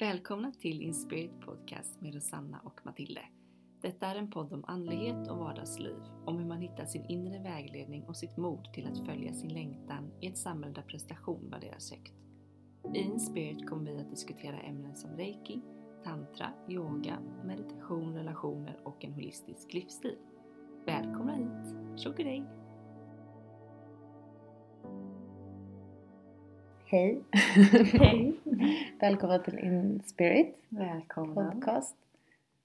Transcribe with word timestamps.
Välkomna 0.00 0.52
till 0.52 0.82
Inspirit 0.82 1.40
Podcast 1.40 2.00
med 2.00 2.14
Rosanna 2.14 2.60
och 2.64 2.80
Matilde. 2.86 3.20
Detta 3.80 4.06
är 4.06 4.14
en 4.14 4.30
podd 4.30 4.52
om 4.52 4.64
andlighet 4.64 5.28
och 5.28 5.38
vardagsliv, 5.38 5.96
om 6.24 6.38
hur 6.38 6.46
man 6.46 6.60
hittar 6.60 6.86
sin 6.86 7.04
inre 7.04 7.42
vägledning 7.42 8.04
och 8.04 8.16
sitt 8.16 8.36
mod 8.36 8.72
till 8.72 8.86
att 8.86 9.06
följa 9.06 9.32
sin 9.32 9.52
längtan 9.52 10.12
i 10.20 10.26
ett 10.26 10.38
samhälle 10.38 10.74
där 10.74 10.82
prestation 10.82 11.50
värderas 11.50 11.90
högt. 11.90 12.12
I 12.94 12.98
Inspirit 12.98 13.68
kommer 13.68 13.92
vi 13.92 14.00
att 14.00 14.10
diskutera 14.10 14.60
ämnen 14.60 14.96
som 14.96 15.16
reiki, 15.16 15.60
tantra, 16.04 16.52
yoga, 16.68 17.18
meditation, 17.44 18.14
relationer 18.14 18.80
och 18.84 19.04
en 19.04 19.12
holistisk 19.12 19.72
livsstil. 19.72 20.18
Välkomna 20.86 21.34
hit! 21.34 22.00
Tjockadej! 22.00 22.57
Hej! 26.90 27.22
Hej! 27.92 28.34
Välkomna 29.00 29.38
till 29.38 29.58
Inspirit 29.58 30.56
Välkomna! 30.68 31.50
podcast. 31.52 31.96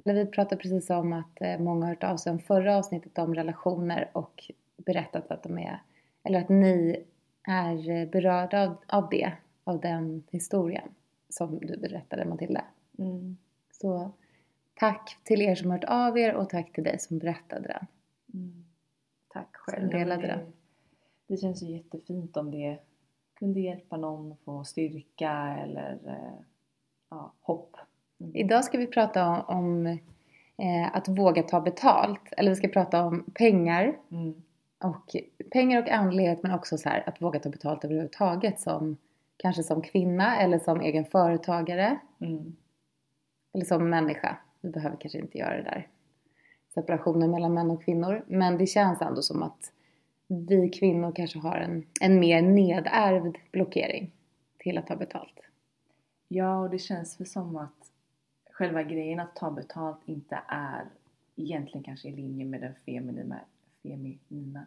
Vi 0.03 0.25
pratade 0.25 0.61
precis 0.61 0.89
om 0.89 1.13
att 1.13 1.41
eh, 1.41 1.59
många 1.59 1.85
har 1.85 1.93
hört 1.93 2.03
av 2.03 2.17
sig 2.17 2.31
om 2.31 2.39
förra 2.39 2.77
avsnittet 2.77 3.17
om 3.17 3.35
relationer 3.35 4.09
och 4.13 4.51
berättat 4.77 5.31
att 5.31 5.43
de 5.43 5.57
är, 5.57 5.81
eller 6.23 6.39
att 6.39 6.49
ni 6.49 7.03
är 7.47 7.89
eh, 7.89 8.09
berörda 8.09 8.67
av, 8.67 8.75
av 8.87 9.09
det, 9.09 9.31
av 9.63 9.79
den 9.79 10.23
historien 10.31 10.89
som 11.29 11.59
du 11.59 11.77
berättade 11.77 12.25
Matilda. 12.25 12.65
Mm. 12.99 13.37
Så 13.71 14.11
tack 14.73 15.17
till 15.23 15.41
er 15.41 15.55
som 15.55 15.69
har 15.69 15.77
hört 15.77 15.89
av 15.89 16.17
er 16.17 16.33
och 16.33 16.49
tack 16.49 16.73
till 16.73 16.83
dig 16.83 16.99
som 16.99 17.19
berättade 17.19 17.67
den. 17.67 17.87
Mm. 18.33 18.65
Tack 19.27 19.49
Som 19.65 19.73
själv. 19.73 19.89
delade 19.89 20.21
det, 20.21 20.27
det. 20.27 20.51
det 21.27 21.37
känns 21.37 21.63
ju 21.63 21.71
jättefint 21.71 22.37
om 22.37 22.51
det 22.51 22.79
kunde 23.43 23.59
hjälpa 23.59 23.97
någon 23.97 24.31
att 24.31 24.39
få 24.39 24.63
styrka 24.63 25.57
eller 25.63 25.99
eh, 26.05 26.39
ja, 27.09 27.33
hopp. 27.41 27.75
Mm. 28.19 28.35
Idag 28.35 28.65
ska 28.65 28.77
vi 28.77 28.87
prata 28.87 29.27
om, 29.27 29.43
om 29.47 29.87
eh, 30.57 30.95
att 30.95 31.07
våga 31.07 31.43
ta 31.43 31.61
betalt, 31.61 32.21
eller 32.37 32.49
vi 32.49 32.55
ska 32.55 32.67
prata 32.67 33.03
om 33.03 33.25
pengar 33.33 33.97
Mm. 34.11 34.43
och 34.83 35.15
pengar 35.51 35.81
och 35.81 35.89
andlighet 35.89 36.43
men 36.43 36.51
också 36.53 36.77
så 36.77 36.89
här 36.89 37.03
att 37.09 37.21
våga 37.21 37.39
ta 37.39 37.49
betalt 37.49 37.85
överhuvudtaget 37.85 38.59
som 38.59 38.97
kanske 39.37 39.63
som 39.63 39.81
kvinna 39.81 40.37
eller 40.37 40.59
som 40.59 40.81
egen 40.81 41.05
företagare 41.05 41.99
Mm. 42.19 42.55
eller 43.53 43.65
som 43.65 43.89
människa. 43.89 44.37
Vi 44.61 44.69
behöver 44.69 44.97
kanske 44.99 45.19
inte 45.19 45.37
göra 45.37 45.57
det 45.57 45.63
där 45.63 45.87
separationen 46.73 47.31
mellan 47.31 47.53
män 47.53 47.71
och 47.71 47.83
kvinnor 47.83 48.23
men 48.27 48.57
det 48.57 48.67
känns 48.67 49.01
ändå 49.01 49.21
som 49.21 49.43
att 49.43 49.71
vi 50.27 50.69
kvinnor 50.69 51.11
kanske 51.15 51.39
har 51.39 51.55
en, 51.55 51.85
en 52.01 52.19
mer 52.19 52.41
nedärvd 52.41 53.37
blockering 53.51 54.11
till 54.57 54.77
att 54.77 54.87
ta 54.87 54.95
betalt. 54.95 55.39
Ja, 56.27 56.59
och 56.59 56.69
det 56.69 56.79
känns 56.79 57.19
väl 57.19 57.27
som 57.27 57.57
att 57.57 57.91
själva 58.51 58.83
grejen 58.83 59.19
att 59.19 59.35
ta 59.35 59.51
betalt 59.51 59.99
inte 60.05 60.39
är 60.47 60.85
egentligen 61.35 61.83
kanske 61.83 62.07
i 62.07 62.11
linje 62.11 62.45
med 62.45 62.61
den 62.61 62.73
feminina, 62.85 63.39
feminina 63.83 64.65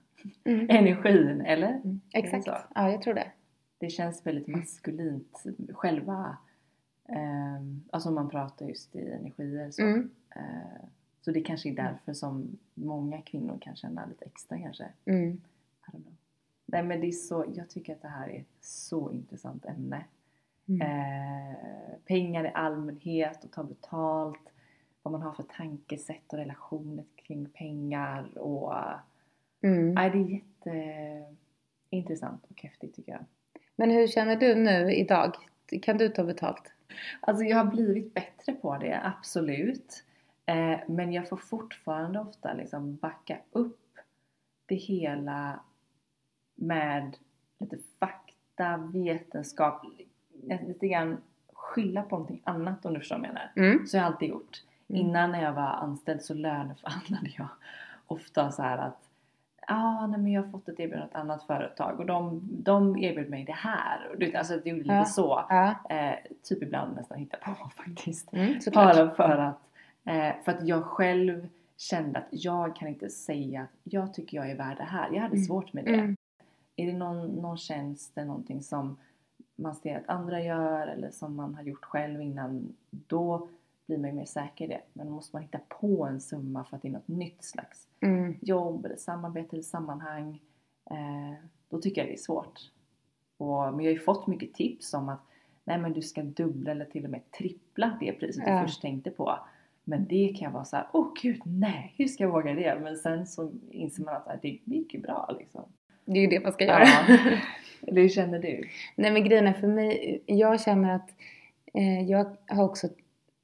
energin, 0.69 1.41
eller? 1.41 1.69
Mm, 1.69 2.01
Exakt, 2.13 2.47
ja 2.75 2.91
jag 2.91 3.03
tror 3.03 3.15
det. 3.15 3.33
Det 3.79 3.91
känns 3.91 4.27
väldigt 4.27 4.47
maskulint 4.47 5.43
själva, 5.73 6.37
eh, 7.09 7.63
alltså 7.91 8.09
om 8.09 8.15
man 8.15 8.29
pratar 8.31 8.67
just 8.67 8.97
i 8.97 9.11
energier 9.11 9.71
så. 9.71 9.83
Mm, 9.83 10.11
Eh, 10.37 10.89
så 11.27 11.33
det 11.33 11.41
kanske 11.41 11.69
är 11.69 11.75
därför 11.75 12.13
som 12.13 12.59
många 12.75 13.23
kvinnor 13.23 13.59
kan 13.61 13.77
känna 13.77 14.07
lite 14.07 14.25
extra 14.25 14.59
kanske. 14.59 14.89
mm. 15.05 15.41
Nej 16.67 16.83
men 16.83 17.01
det 17.01 17.07
är 17.07 17.13
så, 17.13 17.45
jag 17.55 17.71
tycker 17.71 17.93
att 17.93 18.03
det 18.03 18.09
här 18.09 18.29
är 18.29 18.41
ett 18.41 18.65
så 18.65 19.13
intressant 19.13 19.65
ämne. 19.65 20.05
mm. 20.69 20.81
Eh, 20.81 21.57
pengar 22.05 22.45
i 22.45 22.51
allmänhet 22.55 23.45
och 23.45 23.51
ta 23.53 23.65
betalt. 23.65 24.41
Vad 25.03 25.13
man 25.13 25.23
har 25.23 25.33
för 25.33 25.43
tankesätt 25.43 26.33
och 26.33 26.39
relationer 26.39 27.05
kring 27.17 27.47
pengar 27.47 28.39
och 28.39 28.75
Mm. 29.63 29.95
nej, 29.95 30.11
det 30.11 30.19
är 30.19 31.25
jätteintressant 31.91 32.45
och 32.51 32.63
häftigt 32.63 32.95
tycker 32.97 33.13
jag. 33.13 33.25
Men 33.77 33.91
hur 33.91 34.07
känner 34.07 34.37
du 34.37 34.55
nu 34.55 34.93
idag? 34.95 35.35
Kan 35.83 35.99
du 35.99 36.09
ta 36.09 36.25
betalt? 36.25 36.73
Alltså 37.21 37.45
jag 37.45 37.57
har 37.57 37.65
blivit 37.65 38.15
bättre 38.15 38.53
på 38.53 38.79
det, 38.79 39.01
absolut. 39.05 40.05
Eh, 40.47 40.79
men 40.89 41.13
jag 41.13 41.29
får 41.29 41.37
fortfarande 41.37 42.21
ofta 42.21 42.53
liksom 42.53 42.97
backa 42.97 43.39
upp 43.53 43.81
det 44.67 44.75
hela 44.75 45.61
med 46.55 47.17
lite 47.59 47.77
fakta, 48.01 48.77
vetenskap, 48.77 49.83
lite 50.67 50.89
grann 50.89 51.17
skylla 51.53 52.03
på 52.03 52.11
någonting 52.17 52.41
annat 52.45 52.87
om 52.87 52.95
du 52.95 53.01
förstår 53.01 53.17
vad 53.17 53.25
jag 53.27 53.33
menar. 53.35 53.53
Mm. 53.57 53.87
Så 53.87 53.97
har 53.97 54.05
jag 54.05 54.13
alltid 54.13 54.29
gjort. 54.29 54.63
Mm. 54.89 55.01
Innan 55.03 55.33
när 55.33 55.43
jag 55.43 55.53
var 55.53 55.63
anställd 55.63 56.23
så 56.23 56.35
löneförhandlade 56.35 57.31
jag 57.37 57.49
ofta 58.07 58.51
så 58.53 58.63
här 58.63 58.79
att 58.79 59.03
ah, 59.69 60.07
nej 60.07 60.21
men 60.21 60.33
jag 60.33 60.43
har 60.43 60.51
fått 60.51 60.69
ett 60.69 60.81
erbjudande 60.81 61.05
av 61.05 61.11
ett 61.11 61.17
annat 61.17 61.43
företag 61.43 62.01
och 62.01 62.07
de, 62.07 62.41
de 62.51 62.99
erbjöd 62.99 63.31
mig 63.31 63.45
det 63.45 63.53
här. 63.53 64.09
Och 64.11 64.19
du 64.19 64.35
alltså 64.35 64.57
det 64.65 64.71
gjorde 64.71 64.83
lite 64.83 64.95
Ja. 64.95 65.05
så. 65.05 65.45
Ja, 65.49 65.75
Eh, 65.91 66.15
typ 66.43 66.63
ibland 66.63 66.97
nästan 66.97 67.19
hitta 67.19 67.37
på 67.37 67.71
faktiskt. 67.77 68.33
mm. 68.33 68.59
Bara 68.75 69.11
för 69.11 69.39
att, 69.39 69.61
eh, 70.07 70.35
för 70.45 70.53
att 70.53 70.69
jag 70.69 70.85
själv 70.85 71.49
kände 71.77 72.19
att 72.19 72.27
jag 72.31 72.77
kan 72.77 72.89
inte 72.89 73.09
säga 73.11 73.63
att 73.63 73.69
jag 73.83 74.15
tycker 74.15 74.37
jag 74.37 74.51
är 74.51 74.57
värd 74.57 74.77
det 74.77 74.83
här. 74.85 75.11
Jag 75.13 75.21
hade 75.23 75.35
Mm. 75.35 75.45
svårt 75.45 75.73
med 75.73 75.85
det. 75.85 75.95
Mm. 75.95 76.17
Är 76.77 76.87
det 76.87 76.93
någon, 76.99 77.27
någon 77.29 77.57
tjänst 77.59 78.19
eller 78.19 78.27
någonting 78.27 78.63
som 78.63 78.97
man 79.57 79.75
ser 79.75 79.97
att 79.99 80.09
andra 80.09 80.43
gör 80.43 80.87
eller 80.87 81.11
som 81.11 81.37
man 81.37 81.55
har 81.55 81.63
gjort 81.63 81.85
själv 81.85 82.21
innan, 82.23 82.75
då 82.91 83.49
blir 83.87 83.99
man 83.99 84.11
ju 84.11 84.17
mer 84.17 84.25
säker 84.25 84.65
i 84.65 84.69
det. 84.69 84.81
Men 84.93 85.07
då 85.07 85.13
måste 85.13 85.37
man 85.37 85.43
hitta 85.43 85.59
på 85.69 86.05
en 86.07 86.21
summa 86.21 86.65
för 86.65 86.77
att 86.77 86.83
det 86.83 86.89
är 86.89 86.93
något 86.93 87.09
nytt 87.09 87.45
slags 87.45 87.89
Mm. 88.01 88.35
jobb 88.41 88.85
eller 88.87 88.97
samarbete 88.97 89.49
eller 89.57 89.63
sammanhang. 89.63 90.41
Eh, 90.91 91.45
då 91.69 91.81
tycker 91.81 92.01
jag 92.01 92.09
det 92.11 92.15
är 92.15 92.19
svårt. 92.23 92.61
Och, 93.39 93.57
men 93.75 93.81
jag 93.81 93.91
har 93.93 93.97
ju 93.97 93.99
fått 93.99 94.27
mycket 94.27 94.55
tips 94.55 94.95
om 94.95 95.09
att 95.09 95.21
nej 95.65 95.79
men 95.79 95.93
du 95.93 96.03
ska 96.03 96.23
dubbla 96.23 96.71
eller 96.71 96.85
till 96.85 97.05
och 97.05 97.11
med 97.11 97.31
trippla 97.31 97.97
det 98.01 98.13
priset 98.13 98.45
Ja. 98.47 98.61
du 98.61 98.67
först 98.67 98.83
tänkte 98.83 99.11
på. 99.11 99.39
Men 99.89 100.07
det 100.09 100.29
kan 100.39 100.45
jag 100.45 100.51
vara 100.53 100.65
så 100.65 100.77
här, 100.77 100.87
åh 100.93 101.07
gud 101.23 101.41
nej, 101.45 101.95
hur 101.97 102.07
ska 102.07 102.25
jag 102.25 102.31
våga 102.31 102.55
det? 102.55 102.79
Men 102.83 102.97
sen 102.97 103.27
så 103.27 103.53
inser 103.71 104.03
man 104.05 104.15
att 104.15 104.43
det 104.43 104.59
gick 104.65 104.95
ju 104.95 105.01
bra 105.01 105.35
liksom. 105.39 105.63
Det 106.05 106.19
är 106.19 106.21
ju 106.23 106.27
det 106.27 106.41
man 106.41 106.53
ska 106.53 106.65
göra. 106.65 106.85
Ja. 106.85 107.17
Eller 107.87 108.03
hur 108.03 108.09
känner 108.09 108.39
du? 108.39 108.63
Nej 108.97 109.11
men 109.11 109.25
grejen 109.25 109.47
är 109.47 109.53
för 109.53 109.67
mig, 109.69 110.23
jag 110.27 110.61
känner 110.61 110.95
att 110.95 111.11
eh, 111.75 112.03
jag 112.11 112.37
har 112.49 112.65
också 112.65 112.89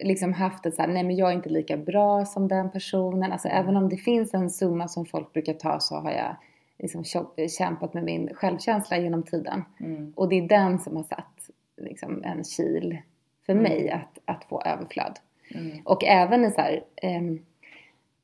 liksom 0.03 0.33
haft 0.33 0.67
ett 0.67 0.75
så 0.75 0.83
här, 0.83 0.89
nej 0.89 1.03
men 1.05 1.17
jag 1.17 1.31
är 1.31 1.35
inte 1.35 1.49
lika 1.49 1.77
bra 1.77 2.25
som 2.25 2.49
den 2.49 2.71
personen. 2.71 3.33
Alltså 3.33 3.49
Mm. 3.49 3.61
även 3.65 3.77
om 3.77 3.89
det 3.89 3.97
finns 3.97 4.35
en 4.35 4.51
summa 4.51 4.89
som 4.89 5.07
folk 5.07 5.33
brukar 5.33 5.53
ta 5.55 5.81
så 5.81 5.95
har 5.97 6.11
jag 6.11 6.37
liksom 6.79 7.05
kämpat 7.59 7.95
med 7.95 8.05
min 8.05 8.35
självkänsla 8.35 8.99
genom 8.99 9.23
tiden. 9.23 9.65
Mm. 9.81 10.13
Och 10.17 10.29
det 10.29 10.37
är 10.39 10.49
den 10.49 10.79
som 10.79 10.97
har 10.97 11.03
satt 11.05 11.51
liksom 11.77 12.25
en 12.25 12.45
kil 12.45 12.99
för 13.47 13.53
Mm. 13.53 13.63
mig 13.65 13.91
att, 13.91 14.19
att 14.25 14.45
få 14.45 14.63
överflöd. 14.63 15.19
Mm. 15.55 15.79
Och 15.85 16.05
även 16.05 16.45
i 16.45 16.51
så 16.51 16.61
här, 16.61 16.85
ehm, 16.97 17.39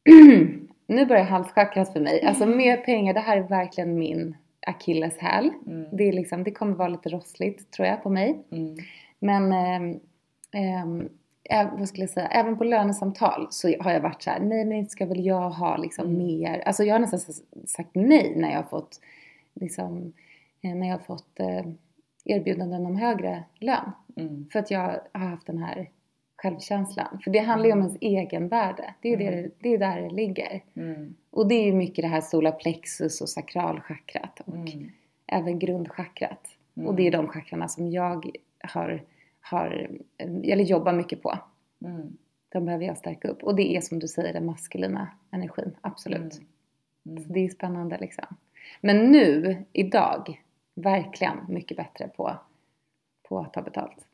nu 0.87 1.07
börjar 1.07 1.25
halschakrat 1.25 1.93
för 1.93 2.01
mig. 2.01 2.23
Alltså 2.23 2.47
mer 2.47 2.77
pengar, 2.77 3.15
det 3.15 3.21
här 3.21 3.37
är 3.37 3.43
verkligen 3.43 3.99
min 3.99 4.37
akilleshäl. 4.67 5.51
Mm. 5.67 5.85
Det, 5.97 6.09
är 6.09 6.13
liksom, 6.13 6.45
det 6.45 6.51
kommer 6.51 6.75
vara 6.75 6.89
lite 6.89 7.09
rossligt 7.09 7.71
tror 7.71 7.89
jag 7.89 8.03
på 8.03 8.11
mig. 8.11 8.39
Mm. 8.51 8.77
Men 9.19 9.53
ehm, 9.53 10.01
ehm, 10.53 11.09
ä- 11.51 11.71
vad 11.79 11.89
skulle 11.89 12.03
jag 12.03 12.11
säga, 12.11 12.27
även 12.29 12.59
på 12.59 12.65
lönesamtal 12.65 13.47
så 13.51 13.75
har 13.81 13.93
jag 13.93 14.01
varit 14.01 14.23
så 14.23 14.31
här, 14.31 14.41
nej 14.41 14.65
men 14.65 14.79
inte 14.79 14.91
ska 14.91 15.07
väl 15.07 15.27
jag 15.27 15.51
ha 15.51 15.77
liksom 15.77 16.05
Mm. 16.07 16.27
mer. 16.27 16.63
Alltså 16.67 16.85
jag 16.85 16.95
har 16.95 17.01
nästan 17.01 17.35
sagt 17.67 17.91
nej 17.93 18.33
när 18.37 18.49
jag 18.51 18.57
har 18.57 18.63
fått 18.69 19.01
liksom, 19.55 20.13
eh, 20.63 20.75
när 20.75 20.87
jag 20.89 20.95
har 20.95 21.05
fått 21.05 21.41
eh, 21.41 21.67
erbjudanden 22.25 22.87
om 22.87 22.97
högre 22.97 23.43
lön. 23.59 23.93
Mm. 24.17 24.47
För 24.53 24.59
att 24.59 24.71
jag 24.71 24.81
har 25.13 25.21
haft 25.21 25.47
den 25.47 25.59
här 25.59 25.89
självkänslan. 26.43 27.19
För 27.25 27.31
det 27.31 27.39
handlar 27.39 27.67
ju 27.67 27.73
om 27.73 27.79
ens 27.79 27.97
egenvärde. 28.01 28.95
Det 29.01 29.13
är 29.13 29.21
Mm. 29.21 29.35
det, 29.43 29.51
det 29.59 29.75
är 29.75 29.79
där 29.79 30.01
det 30.03 30.11
ligger. 30.11 30.63
Mm. 30.75 31.15
Och 31.31 31.49
det 31.49 31.55
är 31.55 31.65
ju 31.65 31.73
mycket 31.73 32.03
det 32.03 32.09
här 32.09 32.21
solarplexus 32.21 33.21
och 33.21 33.29
sakralchakrat 33.29 34.41
och 34.45 34.55
Mm. 34.55 34.91
även 35.27 35.59
grundchakrat. 35.59 36.49
Mm. 36.77 36.89
Och 36.89 36.95
det 36.95 37.07
är 37.07 37.11
de 37.11 37.29
chakrarna 37.29 37.69
som 37.69 37.91
jag 37.91 38.31
har, 38.61 39.03
har, 39.41 39.91
eller 40.19 40.65
jobbar 40.65 40.93
mycket 40.93 41.23
på. 41.23 41.39
Mm. 41.85 42.17
De 42.49 42.65
behöver 42.65 42.85
jag 42.87 42.99
stärka 42.99 43.29
upp. 43.29 43.43
Och 43.43 43.55
det 43.57 43.77
är 43.77 43.81
som 43.81 43.99
du 43.99 44.09
säger 44.09 44.33
den 44.33 44.47
maskulina 44.47 45.09
energin, 45.31 45.77
absolut. 45.81 46.35
Mm. 46.35 46.47
Mm. 47.07 47.23
Så 47.25 47.33
det 47.33 47.41
är 47.45 47.49
spännande 47.49 47.99
liksom. 47.99 48.25
Men 48.81 49.13
nu, 49.13 49.65
idag, 49.73 50.43
verkligen 50.75 51.37
mycket 51.49 51.77
bättre 51.77 52.09
på, 52.09 52.37
på 53.29 53.39
att 53.39 53.53
ta 53.53 53.63
betalt. 53.63 54.08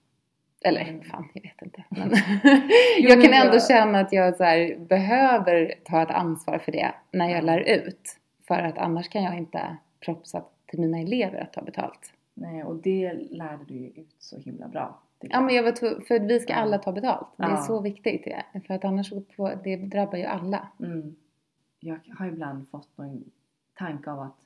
Eller 0.64 0.80
Mm. 0.80 1.02
fan, 1.02 1.28
jag 1.34 1.42
vet 1.42 1.62
inte. 1.62 1.84
Men 1.88 2.10
jag 3.00 3.22
kan 3.22 3.32
ändå 3.46 3.60
känna 3.60 4.00
att 4.00 4.12
jag 4.12 4.36
så 4.36 4.44
här, 4.44 4.76
behöver 4.78 5.74
ta 5.84 6.02
ett 6.02 6.10
ansvar 6.10 6.58
för 6.58 6.72
det 6.72 6.94
när 7.12 7.28
jag 7.30 7.44
lär 7.44 7.60
ut. 7.60 8.18
För 8.46 8.54
att 8.58 8.78
annars 8.78 9.08
kan 9.08 9.22
jag 9.22 9.38
inte 9.38 9.76
propsa 10.04 10.44
till 10.66 10.80
mina 10.80 10.98
elever 10.98 11.40
att 11.40 11.52
ta 11.52 11.62
betalt. 11.62 12.12
Nej, 12.34 12.64
och 12.64 12.76
det 12.76 13.12
lärde 13.30 13.64
du 13.64 13.74
ju 13.74 13.88
ut 13.88 14.14
så 14.18 14.38
himla 14.38 14.68
bra. 14.68 15.00
Ja, 15.20 15.40
men 15.40 15.54
jag 15.54 15.62
var 15.62 15.72
för 16.04 16.20
vi 16.20 16.40
ska 16.40 16.54
alla 16.54 16.78
ta 16.78 16.92
betalt. 16.92 17.26
Det 17.36 17.42
är 17.44 17.50
Ja. 17.50 17.56
så 17.56 17.80
viktigt. 17.80 18.24
Det. 18.24 18.60
För 18.66 18.74
att 18.74 18.84
annars 18.84 19.10
på, 19.36 19.52
det 19.64 19.76
drabbar 19.76 20.18
ju 20.18 20.24
alla. 20.24 20.68
Mm. 20.80 21.16
Jag 21.80 21.98
har 22.18 22.26
ibland 22.26 22.68
fått 22.70 22.98
någon 22.98 23.24
tanke 23.78 24.10
av 24.10 24.20
att 24.20 24.36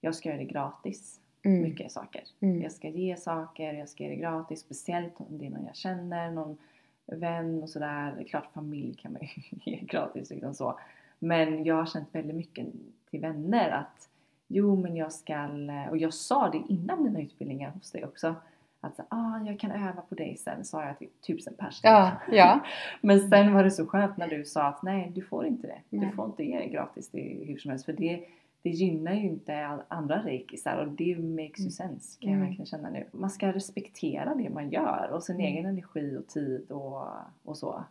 jag 0.00 0.14
ska 0.14 0.28
göra 0.28 0.38
det 0.38 0.44
gratis. 0.44 1.20
Mm. 1.42 1.62
Mycket 1.62 1.92
saker. 1.92 2.22
Mm. 2.40 2.62
Jag 2.62 2.72
ska 2.72 2.88
ge 2.88 3.16
saker, 3.16 3.72
jag 3.72 3.88
ska 3.88 4.04
ge 4.04 4.10
det 4.10 4.16
gratis. 4.16 4.60
Speciellt 4.60 5.12
om 5.16 5.38
det 5.38 5.46
är 5.46 5.50
någon 5.50 5.66
jag 5.66 5.76
känner, 5.76 6.30
någon 6.30 6.58
vän 7.06 7.62
och 7.62 7.70
sådär. 7.70 8.24
Klart 8.28 8.52
familj 8.52 8.94
kan 8.94 9.12
man 9.12 9.22
ju 9.22 9.42
ge 9.72 9.80
gratis 9.80 10.30
liksom 10.30 10.54
så. 10.54 10.80
Men 11.18 11.64
jag 11.64 11.74
har 11.74 11.86
känt 11.86 12.08
väldigt 12.12 12.36
mycket 12.36 12.66
till 13.10 13.20
vänner 13.20 13.70
att 13.70 14.08
jo 14.48 14.76
men 14.76 14.96
jag 14.96 15.12
ska, 15.12 15.48
och 15.90 15.96
jag 15.96 16.14
sa 16.14 16.50
det 16.50 16.62
innan 16.68 17.02
mina 17.02 17.20
utbildningar 17.20 17.70
hos 17.70 17.90
dig 17.90 18.04
också. 18.04 18.34
Att 18.80 18.96
så, 18.96 19.02
ah, 19.08 19.40
jag 19.46 19.60
kan 19.60 19.70
öva 19.70 20.02
på 20.08 20.14
dig 20.14 20.36
sen, 20.36 20.64
sa 20.64 20.84
jag 20.84 20.98
till 20.98 21.08
tusen 21.26 21.54
personer. 21.54 21.92
Ja, 21.92 22.12
ja. 22.32 22.60
Men 23.00 23.30
sen 23.30 23.54
var 23.54 23.64
det 23.64 23.70
så 23.70 23.86
skönt 23.86 24.16
när 24.16 24.28
du 24.28 24.44
sa 24.44 24.62
att 24.62 24.82
nej, 24.82 25.12
du 25.14 25.22
får 25.22 25.46
inte 25.46 25.66
det. 25.66 25.78
Nej. 25.88 26.06
Du 26.06 26.16
får 26.16 26.26
inte 26.26 26.44
ge 26.44 26.58
det 26.58 26.66
gratis 26.66 27.08
det 27.08 27.44
hur 27.46 27.58
som 27.58 27.70
helst. 27.70 27.84
För 27.84 27.92
det, 27.92 28.24
det 28.62 28.70
gynnar 28.70 29.12
ju 29.14 29.22
inte 29.22 29.78
andra 29.88 30.22
reikisar 30.22 30.76
och 30.76 30.88
det 30.88 31.16
makes 31.18 31.58
ju 31.58 31.62
Mm. 31.62 31.70
sense 31.70 32.18
kan 32.20 32.30
jag 32.30 32.36
Mm. 32.36 32.46
verkligen 32.48 32.66
känna 32.66 32.90
nu. 32.90 33.06
Man 33.12 33.30
ska 33.30 33.52
respektera 33.52 34.34
det 34.34 34.50
man 34.50 34.70
gör 34.70 35.10
och 35.12 35.22
sin 35.22 35.34
Mm. 35.36 35.46
egen 35.46 35.66
energi 35.66 36.16
och 36.16 36.26
tid 36.26 36.70
och, 36.70 37.02
och 37.44 37.56
så. 37.56 37.84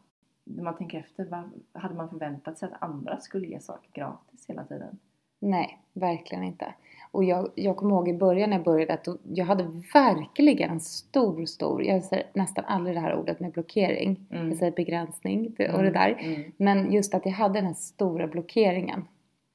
När 0.43 0.63
man 0.63 0.77
tänker 0.77 0.99
efter, 0.99 1.25
vad, 1.25 1.43
hade 1.73 1.95
man 1.95 2.09
förväntat 2.09 2.57
sig 2.57 2.69
att 2.71 2.83
andra 2.83 3.19
skulle 3.19 3.47
ge 3.47 3.59
saker 3.59 3.89
gratis 3.93 4.45
hela 4.47 4.63
tiden? 4.63 4.97
Nej, 5.41 5.79
verkligen 5.93 6.43
inte. 6.43 6.73
Och 7.11 7.23
jag, 7.23 7.49
jag 7.55 7.77
kommer 7.77 7.95
ihåg 7.95 8.09
i 8.09 8.13
början 8.13 8.49
när 8.49 8.57
jag 8.57 8.65
började 8.65 8.93
att 8.93 9.07
jag 9.33 9.45
hade 9.45 9.63
verkligen 9.93 10.69
en 10.69 10.79
stor, 10.79 11.45
stor, 11.45 11.83
jag 11.83 12.03
säger 12.03 12.25
nästan 12.33 12.65
aldrig 12.65 12.95
det 12.95 12.99
här 12.99 13.15
ordet 13.15 13.39
med 13.39 13.51
blockering. 13.51 14.25
Mm. 14.31 14.47
Jag 14.49 14.57
säger 14.57 14.71
begränsning 14.71 15.47
och 15.73 15.83
det 15.83 15.91
där. 15.91 16.17
Mm. 16.19 16.51
Men 16.57 16.91
just 16.91 17.13
att 17.13 17.25
jag 17.25 17.33
hade 17.33 17.53
den 17.53 17.65
här 17.65 17.73
stora 17.73 18.27
blockeringen 18.27 19.05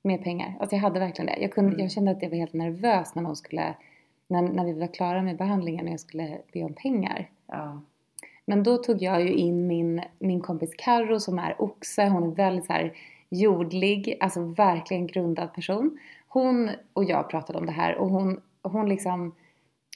med 0.05 0.25
pengar. 0.25 0.55
Alltså 0.61 0.77
jag 0.77 0.83
hade 0.83 1.01
verkligen 1.01 1.27
det. 1.27 1.43
Jag, 1.43 1.53
kunde, 1.53 1.71
Mm. 1.71 1.81
jag 1.81 1.91
kände 1.91 2.11
att 2.11 2.23
jag 2.23 2.31
var 2.31 2.37
helt 2.37 2.53
nervös 2.53 3.15
när 3.15 3.23
någon 3.23 3.37
skulle, 3.37 3.75
när, 4.29 4.43
när 4.43 4.65
vi 4.65 4.73
var 4.73 4.95
klara 4.95 5.23
med 5.23 5.37
behandlingen 5.37 5.87
och 5.87 5.93
jag 5.93 6.01
skulle 6.01 6.39
be 6.53 6.65
om 6.65 6.75
pengar. 6.75 7.31
Ja. 7.47 7.81
Men 8.47 8.63
då 8.63 8.77
tog 8.77 9.03
jag 9.03 9.23
ju 9.23 9.33
in 9.33 9.67
min, 9.67 10.03
min 10.19 10.41
kompis 10.41 10.71
Karo 10.79 11.21
som 11.21 11.39
är 11.39 11.63
oxe. 11.63 12.09
Hon 12.09 12.23
är 12.31 12.35
väldigt 12.35 12.67
så 12.67 12.73
här 12.73 12.93
jordlig, 13.29 14.17
alltså 14.21 14.41
verkligen 14.41 15.07
grundad 15.07 15.55
person. 15.55 15.99
Hon 16.29 16.71
och 16.93 17.05
jag 17.05 17.31
pratade 17.31 17.59
om 17.59 17.67
det 17.67 17.73
här 17.73 17.95
och 17.95 18.11
hon, 18.11 18.41
hon 18.63 18.89
liksom 18.89 19.35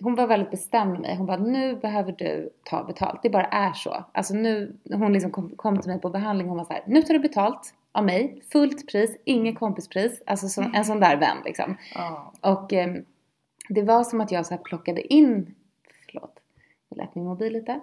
hon 0.02 0.14
var 0.14 0.26
väldigt 0.26 0.50
bestämd 0.50 0.90
med 0.92 1.00
mig. 1.00 1.16
Hon 1.16 1.26
bara, 1.26 1.36
nu 1.36 1.76
behöver 1.76 2.12
du 2.12 2.50
ta 2.64 2.84
betalt. 2.84 3.20
Det 3.22 3.30
bara 3.30 3.44
är 3.46 3.72
så. 3.72 4.04
Alltså 4.12 4.34
nu, 4.34 4.76
hon 4.92 5.12
liksom 5.12 5.30
kom, 5.30 5.50
kom 5.56 5.80
till 5.80 5.90
mig 5.90 6.00
på 6.00 6.10
behandling 6.10 6.48
hon 6.48 6.56
var 6.58 6.64
så 6.64 6.72
här, 6.72 6.82
nu 6.86 7.02
tar 7.02 7.14
du 7.14 7.20
betalt 7.20 7.74
av 7.92 8.04
mig. 8.04 8.42
Fullt 8.52 8.88
pris, 8.92 9.16
inget 9.24 9.58
kompispris. 9.58 10.22
Alltså 10.26 10.48
som, 10.48 10.74
en 10.74 10.84
sån 10.84 11.00
där 11.00 11.16
vän 11.16 11.36
liksom. 11.44 11.76
Ja. 11.94 12.32
Och 12.40 12.72
ehm, 12.72 13.04
det 13.68 13.82
var 13.82 14.04
som 14.04 14.20
att 14.20 14.32
jag 14.32 14.46
så 14.46 14.54
här 14.54 14.62
plockade 14.62 15.14
in, 15.14 15.54
förlåt, 16.06 16.34
jag 16.88 16.96
lät 16.98 17.14
min 17.14 17.24
mobil 17.24 17.52
lite. 17.52 17.80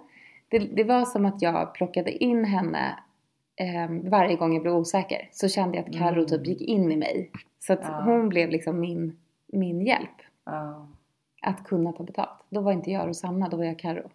Det, 0.48 0.58
det 0.58 0.84
var 0.84 1.04
som 1.04 1.26
att 1.26 1.42
jag 1.42 1.74
plockade 1.74 2.10
in 2.24 2.44
henne 2.44 2.98
ehm, 3.56 4.10
varje 4.10 4.36
gång 4.36 4.52
jag 4.52 4.62
blev 4.62 4.74
osäker. 4.74 5.28
Så 5.32 5.48
kände 5.48 5.76
jag 5.76 5.88
att 5.88 5.94
Karo 5.94 6.12
Mm. 6.14 6.26
typ 6.26 6.46
gick 6.46 6.60
in 6.60 6.92
i 6.92 6.96
mig. 6.96 7.30
Så 7.60 7.72
att 7.72 7.80
Ja. 7.82 8.02
hon 8.04 8.28
blev 8.28 8.50
liksom 8.50 8.80
min, 8.80 9.16
min 9.46 9.80
hjälp 9.86 10.10
ja. 10.44 10.86
Att 11.46 11.64
kunna 11.64 11.92
ta 11.92 12.02
betalt. 12.04 12.44
Då 12.48 12.60
var 12.60 12.72
inte 12.72 12.90
jag 12.90 13.08
Rosanna, 13.08 13.48
då 13.48 13.56
var 13.56 13.64
jag 13.64 13.78
Karo. 13.78 14.10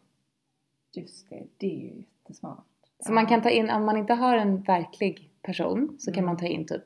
Just 0.96 1.30
det, 1.30 1.44
det 1.58 1.66
är 1.66 1.80
ju 1.80 2.04
jättesmart. 2.24 2.66
Så 3.06 3.12
man 3.14 3.26
kan 3.26 3.42
ta 3.42 3.50
in, 3.50 3.70
om 3.70 3.86
man 3.86 3.98
inte 3.98 4.14
har 4.14 4.38
en 4.38 4.62
verklig 4.62 5.30
person 5.42 5.96
så 6.00 6.12
kan 6.12 6.24
Mm. 6.24 6.26
man 6.26 6.38
ta 6.38 6.46
in 6.46 6.66
typ 6.68 6.84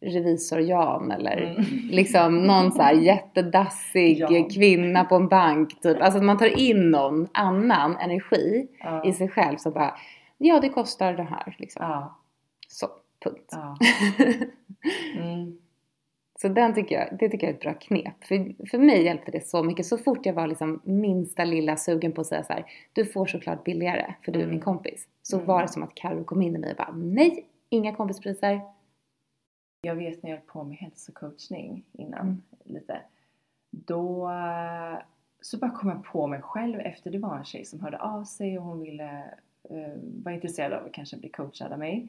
revisor 0.00 0.60
Jan 0.60 1.10
eller 1.10 1.36
Mm. 1.36 1.64
liksom 1.90 2.46
någon 2.46 2.72
så 2.72 2.82
här 2.82 2.92
jättedassig 2.94 4.18
Jan. 4.18 4.48
kvinna 4.50 5.04
på 5.04 5.14
en 5.16 5.28
bank 5.28 5.80
typ. 5.80 6.00
Alltså 6.02 6.18
att 6.18 6.24
man 6.24 6.38
tar 6.38 6.58
in 6.58 6.90
någon 6.90 7.28
annan 7.34 7.96
energi 7.96 8.68
Ja. 8.80 9.04
i 9.04 9.12
sig 9.12 9.28
själv 9.28 9.56
så 9.56 9.70
bara 9.70 9.94
ja 10.38 10.60
det 10.60 10.68
kostar 10.68 11.12
det 11.12 11.22
här 11.22 11.56
liksom. 11.58 11.82
Ja. 11.86 12.16
Så, 12.68 12.86
punkt. 13.24 13.48
Ja. 13.52 13.76
Mm. 15.16 15.58
Så 16.42 16.48
den 16.48 16.74
tycker 16.74 16.94
jag, 16.94 17.18
det 17.18 17.28
tycker 17.28 17.46
jag 17.46 17.50
är 17.52 17.56
ett 17.56 17.62
bra 17.62 17.74
knep. 17.74 18.24
För, 18.24 18.66
för 18.70 18.78
mig 18.78 19.02
hjälpte 19.04 19.30
det 19.30 19.46
så 19.46 19.62
mycket. 19.62 19.86
Så 19.86 19.98
fort 19.98 20.26
jag 20.26 20.32
var 20.34 20.46
liksom 20.46 20.80
minsta 20.84 21.44
lilla 21.44 21.76
sugen 21.76 22.12
på 22.12 22.20
att 22.20 22.26
säga 22.26 22.44
så 22.44 22.52
här, 22.52 22.64
du 22.92 23.04
får 23.04 23.26
såklart 23.26 23.64
billigare 23.64 24.14
för 24.24 24.32
du 24.32 24.38
är 24.38 24.42
Mm. 24.42 24.54
min 24.54 24.60
kompis. 24.64 25.08
Så 25.22 25.36
Mm. 25.36 25.46
var 25.46 25.62
det 25.62 25.68
som 25.68 25.82
att 25.82 25.94
Karo 25.94 26.24
kom 26.24 26.42
in 26.42 26.56
i 26.56 26.58
mig 26.58 26.70
och 26.70 26.76
bara 26.76 26.92
nej, 26.96 27.46
inga 27.68 27.94
kompispriser. 27.94 28.60
Jag 29.82 29.94
vet 29.94 30.22
när 30.22 30.30
jag 30.30 30.36
höll 30.36 30.46
på 30.46 30.64
med 30.64 30.76
hälsocoachning 30.76 31.84
innan 31.92 32.20
Mm. 32.20 32.42
lite. 32.64 33.00
Då 33.70 34.30
eh, 34.30 34.98
så 35.40 35.58
bara 35.58 35.70
kom 35.70 35.88
jag 35.88 36.04
på 36.04 36.26
mig 36.26 36.42
själv 36.42 36.80
efter 36.80 37.10
det 37.10 37.18
var 37.18 37.36
en 37.36 37.44
tjej 37.44 37.64
som 37.64 37.80
hörde 37.80 37.98
av 37.98 38.24
sig 38.24 38.58
och 38.58 38.64
hon 38.64 38.80
ville 38.80 39.24
eh, 39.70 39.92
var 40.24 40.32
intresserad 40.32 40.72
av 40.72 40.86
att 40.86 40.92
kanske 40.92 41.16
bli 41.16 41.28
coachad 41.28 41.72
av 41.72 41.78
mig. 41.78 42.08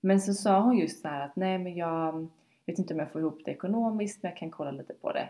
Men 0.00 0.20
så 0.20 0.34
sa 0.34 0.60
hon 0.60 0.76
just 0.78 1.02
så 1.02 1.08
här 1.08 1.24
att 1.26 1.36
nej 1.36 1.58
men 1.58 1.74
jag 1.74 2.28
vet 2.66 2.78
inte 2.78 2.94
om 2.94 3.00
jag 3.00 3.10
får 3.10 3.20
ihop 3.20 3.40
det 3.44 3.50
ekonomiskt 3.50 4.22
men 4.22 4.30
jag 4.30 4.38
kan 4.38 4.50
kolla 4.50 4.70
lite 4.70 4.94
på 4.94 5.12
det. 5.12 5.28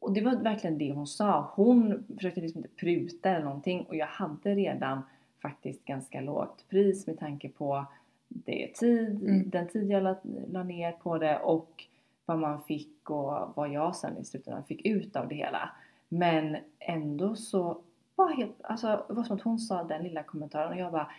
Och 0.00 0.12
det 0.12 0.20
var 0.20 0.36
verkligen 0.36 0.78
det 0.78 0.92
hon 0.92 1.06
sa. 1.06 1.50
Hon 1.54 2.04
försökte 2.16 2.40
liksom 2.40 2.58
inte 2.58 2.74
pruta 2.76 3.30
eller 3.30 3.44
någonting 3.44 3.84
och 3.88 3.96
jag 3.96 4.06
hade 4.06 4.54
redan 4.54 5.02
faktiskt 5.42 5.84
ganska 5.84 6.20
lågt 6.20 6.64
pris 6.68 7.06
med 7.06 7.18
tanke 7.18 7.48
på 7.48 7.84
det 8.28 8.70
tid, 8.74 9.22
Mm. 9.22 9.50
den 9.50 9.68
tid 9.68 9.90
jag 9.90 10.02
la, 10.02 10.16
la 10.48 10.62
ner 10.62 10.92
på 10.92 11.18
det 11.18 11.38
och 11.38 11.84
vad 12.26 12.38
man 12.38 12.62
fick 12.62 13.10
och 13.10 13.52
vad 13.54 13.68
jag 13.72 13.96
sen 13.96 14.18
i 14.18 14.24
slutändan 14.24 14.64
fick 14.64 14.86
ut 14.86 15.16
av 15.16 15.28
det 15.28 15.34
hela. 15.34 15.70
Men 16.08 16.56
ändå 16.78 17.36
så 17.36 17.78
var 18.16 18.32
helt, 18.32 18.54
alltså 18.62 19.04
det 19.08 19.14
var 19.14 19.24
som 19.24 19.36
att 19.36 19.42
hon 19.42 19.58
sa 19.58 19.84
den 19.84 20.02
lilla 20.02 20.22
kommentaren 20.22 20.72
och 20.72 20.78
jag 20.78 20.92
bara 20.92 21.10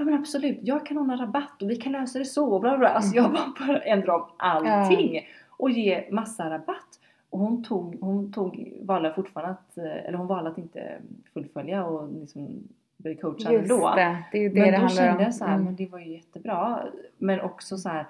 Ja 0.00 0.04
men 0.04 0.14
absolut, 0.14 0.58
jag 0.62 0.86
kan 0.86 0.98
ordna 0.98 1.16
rabatt 1.22 1.62
och 1.62 1.70
vi 1.70 1.76
kan 1.76 1.92
lösa 1.92 2.18
det 2.18 2.24
så 2.24 2.52
och 2.52 2.60
bla 2.60 2.78
bla. 2.78 2.88
Alltså 2.88 3.16
jag 3.16 3.32
bara 3.32 3.66
började 3.66 3.84
ändra 3.84 4.14
om 4.16 4.24
allting 4.36 5.20
och 5.50 5.70
ge 5.70 6.04
massa 6.10 6.50
rabatt. 6.50 7.00
Och 7.30 7.38
hon 7.38 7.64
tog, 7.64 7.96
hon 8.00 8.32
tog, 8.32 8.72
valde 8.82 9.12
fortfarande 9.12 9.52
att, 9.52 9.78
eh, 9.78 9.84
eller 10.08 10.18
hon 10.18 10.26
valde 10.26 10.50
att 10.50 10.58
inte 10.58 10.98
fullfölja 11.32 11.84
och 11.84 12.12
liksom 12.20 12.48
bli 12.96 13.14
coachad 13.16 13.52
Just 13.52 13.70
ändå. 13.72 13.92
det, 13.96 14.18
det 14.32 14.38
är 14.38 14.42
ju 14.42 14.48
det 14.48 14.60
Men 14.60 14.72
det 14.72 14.78
då 14.80 14.88
kände 14.88 15.16
om. 15.16 15.20
jag 15.22 15.34
så 15.34 15.44
här, 15.44 15.52
Mm. 15.54 15.64
men 15.64 15.76
det 15.76 15.86
var 15.86 15.98
ju 15.98 16.12
jättebra. 16.12 16.80
Men 17.18 17.40
också 17.40 17.78
så 17.78 17.88
här, 17.88 18.04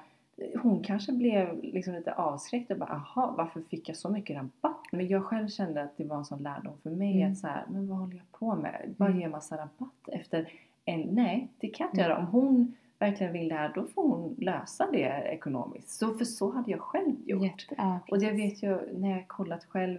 hon 0.62 0.82
kanske 0.82 1.12
blev 1.12 1.62
liksom 1.62 1.94
lite 1.94 2.12
avskräckt 2.12 2.70
och 2.70 2.78
bara, 2.78 2.90
aha, 2.92 3.34
varför 3.36 3.60
fick 3.60 3.88
jag 3.88 3.96
så 3.96 4.08
mycket 4.08 4.36
rabatt? 4.36 4.80
Men 4.92 5.08
jag 5.08 5.24
själv 5.24 5.48
kände 5.48 5.82
att 5.82 5.96
det 5.96 6.04
var 6.04 6.16
en 6.16 6.24
sån 6.24 6.42
lärdom 6.42 6.72
för 6.82 6.90
mig 6.90 7.16
Mm. 7.22 7.32
att 7.32 7.38
så 7.38 7.46
här, 7.46 7.64
men 7.68 7.88
vad 7.88 7.98
håller 7.98 8.16
jag 8.16 8.32
på 8.40 8.54
med? 8.54 8.94
Bara 8.96 9.08
Mm. 9.08 9.20
ge 9.20 9.28
massa 9.28 9.54
rabatt 9.56 10.08
efter 10.12 10.48
nej 10.98 11.48
det 11.58 11.68
kan 11.68 11.84
jag 11.84 11.92
inte 11.92 12.00
Mm. 12.04 12.10
göra. 12.10 12.18
Om 12.20 12.26
hon 12.26 12.74
verkligen 12.98 13.32
vill 13.32 13.48
det 13.48 13.54
här, 13.54 13.72
då 13.74 13.86
får 13.86 14.08
hon 14.08 14.34
lösa 14.38 14.88
det 14.92 15.22
ekonomiskt. 15.32 15.88
Så 15.90 16.14
för 16.14 16.24
så 16.24 16.50
hade 16.52 16.70
jag 16.70 16.80
själv 16.80 17.14
gjort. 17.24 17.42
Jätte, 17.42 17.74
ja, 17.78 17.98
Och 18.10 18.18
jag 18.22 18.32
vet 18.32 18.62
ju 18.62 18.98
när 18.98 19.10
jag 19.10 19.28
kollat 19.28 19.64
själv 19.64 19.98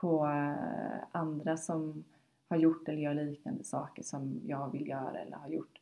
på 0.00 0.26
eh, 0.26 1.04
andra 1.12 1.56
som 1.56 2.04
har 2.50 2.56
gjort 2.56 2.88
eller 2.88 2.98
gör 2.98 3.14
liknande 3.14 3.64
saker 3.64 4.02
som 4.02 4.40
jag 4.46 4.72
vill 4.72 4.88
göra 4.88 5.18
eller 5.18 5.36
har 5.36 5.48
gjort. 5.48 5.78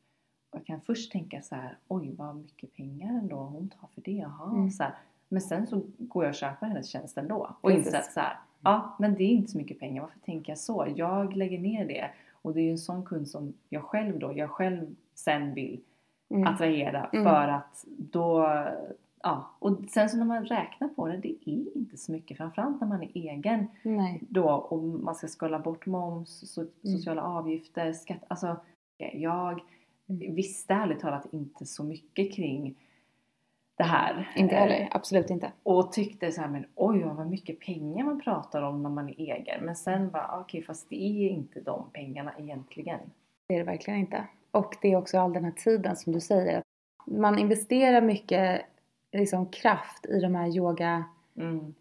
Och 0.50 0.58
jag 0.58 0.66
kan 0.66 0.80
först 0.80 1.12
tänka 1.12 1.42
så 1.42 1.54
här, 1.54 1.78
oj 1.88 2.14
vad 2.16 2.36
mycket 2.36 2.72
pengar 2.74 3.18
ändå 3.18 3.36
hon 3.36 3.68
tar 3.68 3.88
för 3.94 4.00
det, 4.00 4.12
jaha. 4.12 4.50
Mm. 4.50 4.70
Så 4.70 4.82
här. 4.82 4.94
Men 5.28 5.40
sen 5.40 5.66
så 5.66 5.82
går 5.98 6.24
jag 6.24 6.30
och 6.30 6.34
köper 6.36 6.66
hennes 6.66 6.88
tjänst 6.88 7.18
ändå 7.18 7.56
och 7.60 7.70
inser 7.70 7.98
att 7.98 8.12
så 8.12 8.20
här, 8.20 8.36
ja 8.60 8.96
men 8.98 9.14
det 9.14 9.24
är 9.24 9.28
inte 9.28 9.50
så 9.52 9.58
mycket 9.58 9.78
pengar, 9.78 10.02
varför 10.02 10.18
tänker 10.20 10.50
jag 10.50 10.58
så? 10.58 10.86
Jag 10.96 11.36
lägger 11.36 11.58
ner 11.58 11.86
det 11.86 12.10
och 12.46 12.54
det 12.54 12.60
är 12.60 12.64
ju 12.64 12.70
en 12.70 12.78
sån 12.78 13.04
kund 13.04 13.28
som 13.28 13.52
jag 13.68 13.82
själv 13.84 14.18
då, 14.18 14.32
jag 14.36 14.50
själv 14.50 14.96
sen 15.14 15.54
vill 15.54 15.80
Mm. 16.30 16.46
attrahera 16.46 17.04
Mm. 17.12 17.24
för 17.24 17.48
att 17.48 17.84
då 17.96 18.48
Ja, 19.22 19.50
och 19.58 19.78
sen 19.90 20.08
så 20.10 20.16
när 20.16 20.24
man 20.24 20.44
räknar 20.44 20.88
på 20.88 21.08
det, 21.08 21.16
det 21.16 21.28
är 21.50 21.76
inte 21.76 21.96
så 21.96 22.12
mycket. 22.12 22.36
Framförallt 22.36 22.80
när 22.80 22.88
man 22.88 23.02
är 23.02 23.10
egen 23.14 23.66
Nej. 23.82 24.22
då 24.28 24.50
och 24.50 24.82
man 24.82 25.14
ska 25.14 25.26
skala 25.28 25.58
bort 25.58 25.86
moms, 25.86 26.56
so- 26.58 26.68
Mm. 26.84 26.96
sociala 26.98 27.22
avgifter, 27.22 27.92
skatt. 27.92 28.24
Alltså, 28.28 28.56
jag 29.12 29.60
Mm. 30.08 30.34
visste 30.34 30.74
ärligt 30.74 31.00
talat 31.00 31.26
inte 31.32 31.66
så 31.66 31.84
mycket 31.84 32.32
kring 32.32 32.74
det 33.76 33.84
här. 33.84 34.32
Inte 34.36 34.54
Eh, 34.54 34.60
heller, 34.60 34.88
absolut 34.90 35.30
inte. 35.30 35.52
Och 35.62 35.92
tyckte 35.92 36.32
så 36.32 36.40
här, 36.40 36.48
men 36.48 36.66
oj 36.74 37.02
vad 37.04 37.26
mycket 37.30 37.60
pengar 37.60 38.04
man 38.04 38.20
pratar 38.20 38.62
om 38.62 38.82
när 38.82 38.90
man 38.90 39.08
är 39.08 39.14
egen. 39.20 39.64
Men 39.64 39.76
sen 39.76 40.10
bara, 40.10 40.38
okej 40.40 40.62
fast 40.62 40.88
det 40.90 40.96
är 41.26 41.30
inte 41.30 41.60
de 41.60 41.90
pengarna 41.92 42.32
egentligen. 42.38 42.98
Det 43.48 43.54
är 43.54 43.58
det 43.58 43.64
verkligen 43.64 44.00
inte. 44.00 44.24
Och 44.50 44.76
det 44.82 44.92
är 44.92 44.96
också 44.96 45.18
all 45.18 45.32
den 45.32 45.44
här 45.44 45.52
tiden 45.52 45.96
som 45.96 46.12
du 46.12 46.20
säger. 46.20 46.58
att 46.58 46.64
Man 47.06 47.38
investerar 47.38 48.00
mycket 48.00 48.62
liksom, 49.12 49.46
kraft 49.46 50.06
i 50.06 50.20
de 50.20 50.34
här 50.34 50.56
yoga 50.56 51.04
Mm. 51.36 51.74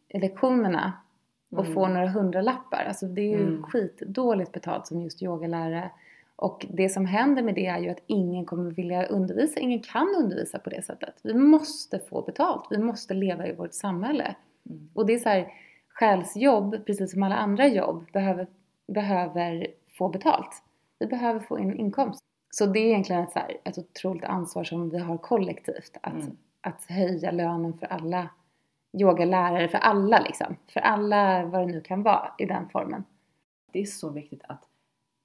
och 1.51 1.59
Mm. 1.63 1.73
får 1.73 1.87
några 1.87 2.07
hundralappar. 2.07 2.85
Alltså 2.87 3.05
det 3.05 3.21
är 3.21 3.37
ju 3.37 3.47
Mm. 3.47 3.63
skitdåligt 3.63 4.51
betalt 4.51 4.87
som 4.87 5.01
just 5.01 5.23
yogalärare. 5.23 5.91
Och 6.35 6.65
det 6.69 6.89
som 6.89 7.05
händer 7.05 7.43
med 7.43 7.55
det 7.55 7.65
är 7.65 7.79
ju 7.79 7.89
att 7.89 8.03
ingen 8.07 8.45
kommer 8.45 8.71
vilja 8.71 9.05
undervisa, 9.05 9.59
ingen 9.59 9.79
kan 9.79 10.15
undervisa 10.17 10.59
på 10.59 10.69
det 10.69 10.81
sättet. 10.85 11.15
Vi 11.23 11.33
måste 11.33 11.99
få 11.99 12.21
betalt, 12.21 12.67
vi 12.69 12.77
måste 12.77 13.13
leva 13.13 13.47
i 13.47 13.55
vårt 13.55 13.73
samhälle. 13.73 14.35
Mm. 14.69 14.89
Och 14.93 15.05
det 15.05 15.13
är 15.13 15.19
så 15.19 15.29
här, 15.29 15.53
själsjobb, 15.89 16.85
precis 16.85 17.11
som 17.11 17.23
alla 17.23 17.35
andra 17.35 17.67
jobb, 17.67 18.11
behöver, 18.13 18.47
behöver 18.87 19.67
få 19.97 20.09
betalt. 20.09 20.63
Vi 20.99 21.07
behöver 21.07 21.39
få 21.39 21.59
in 21.59 21.79
inkomst. 21.79 22.23
Så 22.49 22.65
det 22.65 22.79
är 22.79 22.85
egentligen 22.85 23.23
ett, 23.23 23.31
så 23.31 23.39
här, 23.39 23.57
ett 23.63 23.77
otroligt 23.77 24.23
ansvar 24.23 24.63
som 24.63 24.89
vi 24.89 24.97
har 24.99 25.17
kollektivt. 25.17 25.97
Att, 26.01 26.13
Mm. 26.13 26.37
att 26.61 26.85
höja 26.85 27.31
lönen 27.31 27.73
för 27.73 27.85
alla 27.85 28.29
yogalärare, 28.93 29.67
för 29.67 29.77
alla 29.77 30.19
liksom. 30.19 30.55
För 30.67 30.79
alla, 30.79 31.45
vad 31.45 31.61
det 31.61 31.65
nu 31.65 31.81
kan 31.81 32.03
vara 32.03 32.33
i 32.37 32.45
den 32.45 32.69
formen. 32.69 33.03
Det 33.71 33.79
är 33.81 33.85
så 33.85 34.09
viktigt 34.09 34.41
att 34.47 34.63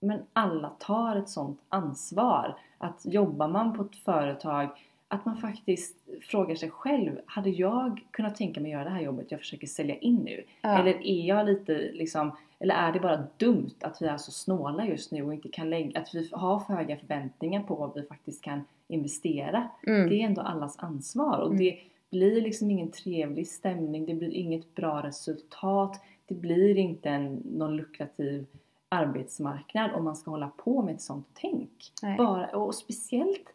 men 0.01 0.21
alla 0.33 0.69
tar 0.69 1.17
ett 1.17 1.29
sånt 1.29 1.61
ansvar. 1.69 2.57
Att 2.79 3.01
jobbar 3.05 3.49
man 3.49 3.77
på 3.77 3.83
ett 3.83 3.97
företag, 3.97 4.69
att 5.09 5.25
man 5.25 5.37
faktiskt 5.37 5.97
frågar 6.23 6.55
sig 6.55 6.71
själv, 6.71 7.13
hade 7.27 7.51
jag 7.51 8.05
kunnat 8.11 8.37
tänka 8.37 8.61
mig 8.61 8.73
att 8.73 8.79
göra 8.79 8.85
det 8.85 8.95
här 8.95 9.03
jobbet 9.03 9.31
jag 9.31 9.41
försöker 9.41 9.67
sälja 9.67 9.97
in 9.97 10.17
nu? 10.17 10.45
Ja. 10.63 10.79
Eller 10.79 11.07
är 11.07 11.27
jag 11.27 11.47
lite 11.47 11.73
liksom, 11.93 12.37
eller 12.59 12.75
är 12.75 12.93
det 12.93 13.01
bara 13.01 13.25
dumt 13.37 13.75
att 13.81 14.03
vi 14.03 14.07
är 14.07 14.17
så 14.17 14.31
snåla 14.31 14.87
just 14.87 15.13
nu 15.13 15.23
och 15.23 15.35
inte 15.35 15.49
kan 15.49 15.71
lägga, 15.71 16.01
att 16.01 16.15
vi 16.15 16.29
har 16.33 16.61
för 16.61 16.75
höga 16.75 16.97
förväntningar 16.97 17.63
på 17.63 17.75
vad 17.75 17.95
vi 17.95 18.03
faktiskt 18.03 18.43
kan 18.45 18.61
investera? 18.89 19.69
Mm. 19.87 20.09
Det 20.09 20.23
är 20.23 20.27
ändå 20.27 20.41
allas 20.41 20.79
ansvar 20.79 21.39
och 21.39 21.47
Mm. 21.47 21.59
det 21.59 21.79
blir 22.11 22.43
liksom 22.43 22.71
ingen 22.71 22.91
trevlig 22.91 23.49
stämning, 23.49 24.07
det 24.07 24.15
blir 24.15 24.31
inget 24.35 24.75
bra 24.75 25.03
resultat, 25.03 26.01
det 26.27 26.35
blir 26.35 26.79
inte 26.79 27.09
en, 27.09 27.35
någon 27.35 27.77
lukrativ 27.77 28.47
arbetsmarknad 28.95 29.91
om 29.95 30.05
man 30.05 30.17
ska 30.17 30.31
hålla 30.31 30.51
på 30.57 30.83
med 30.83 30.95
ett 30.95 31.01
sånt 31.03 31.27
tänk. 31.35 31.93
Nej. 32.03 32.17
Bara, 32.17 32.47
och 32.47 32.75
speciellt, 32.75 33.49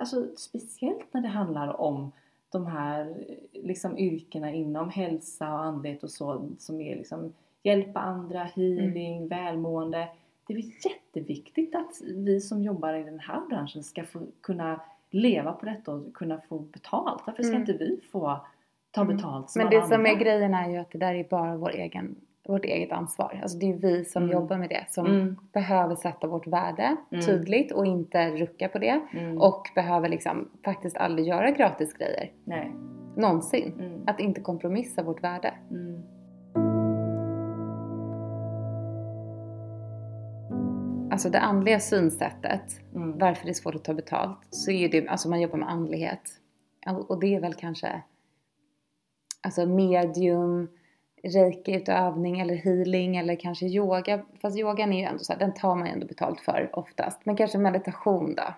alltså, 0.00 0.26
speciellt 0.36 1.06
när 1.14 1.20
det 1.20 1.28
handlar 1.28 1.80
om 1.80 2.12
de 2.48 2.66
här 2.66 3.16
liksom, 3.52 3.98
yrkena 3.98 4.50
inom 4.52 4.90
hälsa 4.90 5.52
och 5.52 5.64
andlighet 5.64 6.02
och 6.04 6.10
så 6.10 6.48
som 6.58 6.80
är 6.80 6.96
liksom 6.96 7.32
hjälpa 7.62 8.00
andra, 8.00 8.44
healing, 8.44 9.16
Mm. 9.16 9.28
välmående. 9.28 10.08
Det 10.46 10.54
är 10.54 10.86
jätteviktigt 10.86 11.74
att 11.74 12.00
vi 12.04 12.40
som 12.40 12.62
jobbar 12.62 12.94
i 12.94 13.02
den 13.04 13.18
här 13.20 13.40
branschen 13.48 13.82
ska 13.84 14.04
få 14.04 14.20
kunna 14.40 14.80
leva 15.10 15.52
på 15.52 15.66
detta 15.66 15.92
och 15.92 16.14
kunna 16.14 16.40
få 16.40 16.58
betalt. 16.58 17.22
Varför 17.26 17.42
ska 17.42 17.56
Mm. 17.56 17.60
inte 17.62 17.72
vi 17.84 18.00
få 18.12 18.40
ta 18.90 19.00
Mm. 19.02 19.16
betalt 19.16 19.50
som 19.50 19.62
Men 19.62 19.70
det 19.70 19.82
som 19.82 19.92
andra? 19.92 20.10
är 20.10 20.14
grejen 20.14 20.54
är 20.54 20.70
ju 20.70 20.76
att 20.76 20.90
det 20.90 20.98
där 20.98 21.14
är 21.14 21.24
bara 21.24 21.56
vår 21.56 21.70
egen, 21.70 22.16
vårt 22.48 22.64
eget 22.64 22.92
ansvar. 22.92 23.40
Alltså 23.42 23.58
det 23.58 23.70
är 23.72 23.76
vi 23.76 24.04
som 24.04 24.22
Mm. 24.22 24.32
jobbar 24.34 24.58
med 24.58 24.68
det 24.68 24.84
som 24.88 25.06
Mm. 25.06 25.36
behöver 25.52 25.94
sätta 25.94 26.26
vårt 26.26 26.46
värde 26.46 26.96
Mm. 27.12 27.24
tydligt 27.24 27.72
och 27.72 27.86
inte 27.86 28.30
rucka 28.30 28.68
på 28.68 28.78
det. 28.78 29.00
Mm. 29.12 29.38
Och 29.40 29.62
behöver 29.74 30.08
liksom 30.08 30.48
faktiskt 30.64 30.96
aldrig 30.96 31.26
göra 31.28 31.50
gratis 31.50 31.94
grejer. 31.94 32.30
Nej. 32.44 32.72
Någonsin. 33.16 33.72
Mm. 33.80 34.00
Att 34.06 34.20
inte 34.20 34.40
kompromissa 34.40 35.02
vårt 35.02 35.24
värde. 35.24 35.54
Mm. 35.70 36.02
Alltså 41.10 41.30
det 41.30 41.38
andliga 41.40 41.80
synsättet, 41.80 42.80
varför 42.92 43.44
det 43.44 43.50
är 43.50 43.54
svårt 43.54 43.74
att 43.74 43.84
ta 43.84 43.94
betalt, 43.94 44.38
så 44.50 44.70
är 44.70 44.88
det, 44.88 45.08
alltså 45.08 45.28
man 45.28 45.40
jobbar 45.40 45.58
med 45.58 45.70
andlighet. 45.70 46.20
Och 47.08 47.20
det 47.20 47.34
är 47.34 47.40
väl 47.40 47.54
kanske 47.54 48.02
alltså 49.42 49.66
medium, 49.66 50.68
reiki-utövning 51.26 52.40
eller 52.40 52.54
healing 52.54 53.16
eller 53.16 53.36
kanske 53.36 53.66
yoga. 53.66 54.22
Fast 54.42 54.58
yogan 54.58 54.92
är 54.92 54.98
ju 54.98 55.04
ändå 55.04 55.18
så 55.18 55.32
här, 55.32 55.40
den 55.40 55.54
tar 55.54 55.74
man 55.74 55.86
ju 55.86 55.92
ändå 55.92 56.06
betalt 56.06 56.40
för 56.40 56.70
oftast. 56.72 57.20
Men 57.24 57.36
kanske 57.36 57.58
meditation 57.58 58.34
då. 58.34 58.54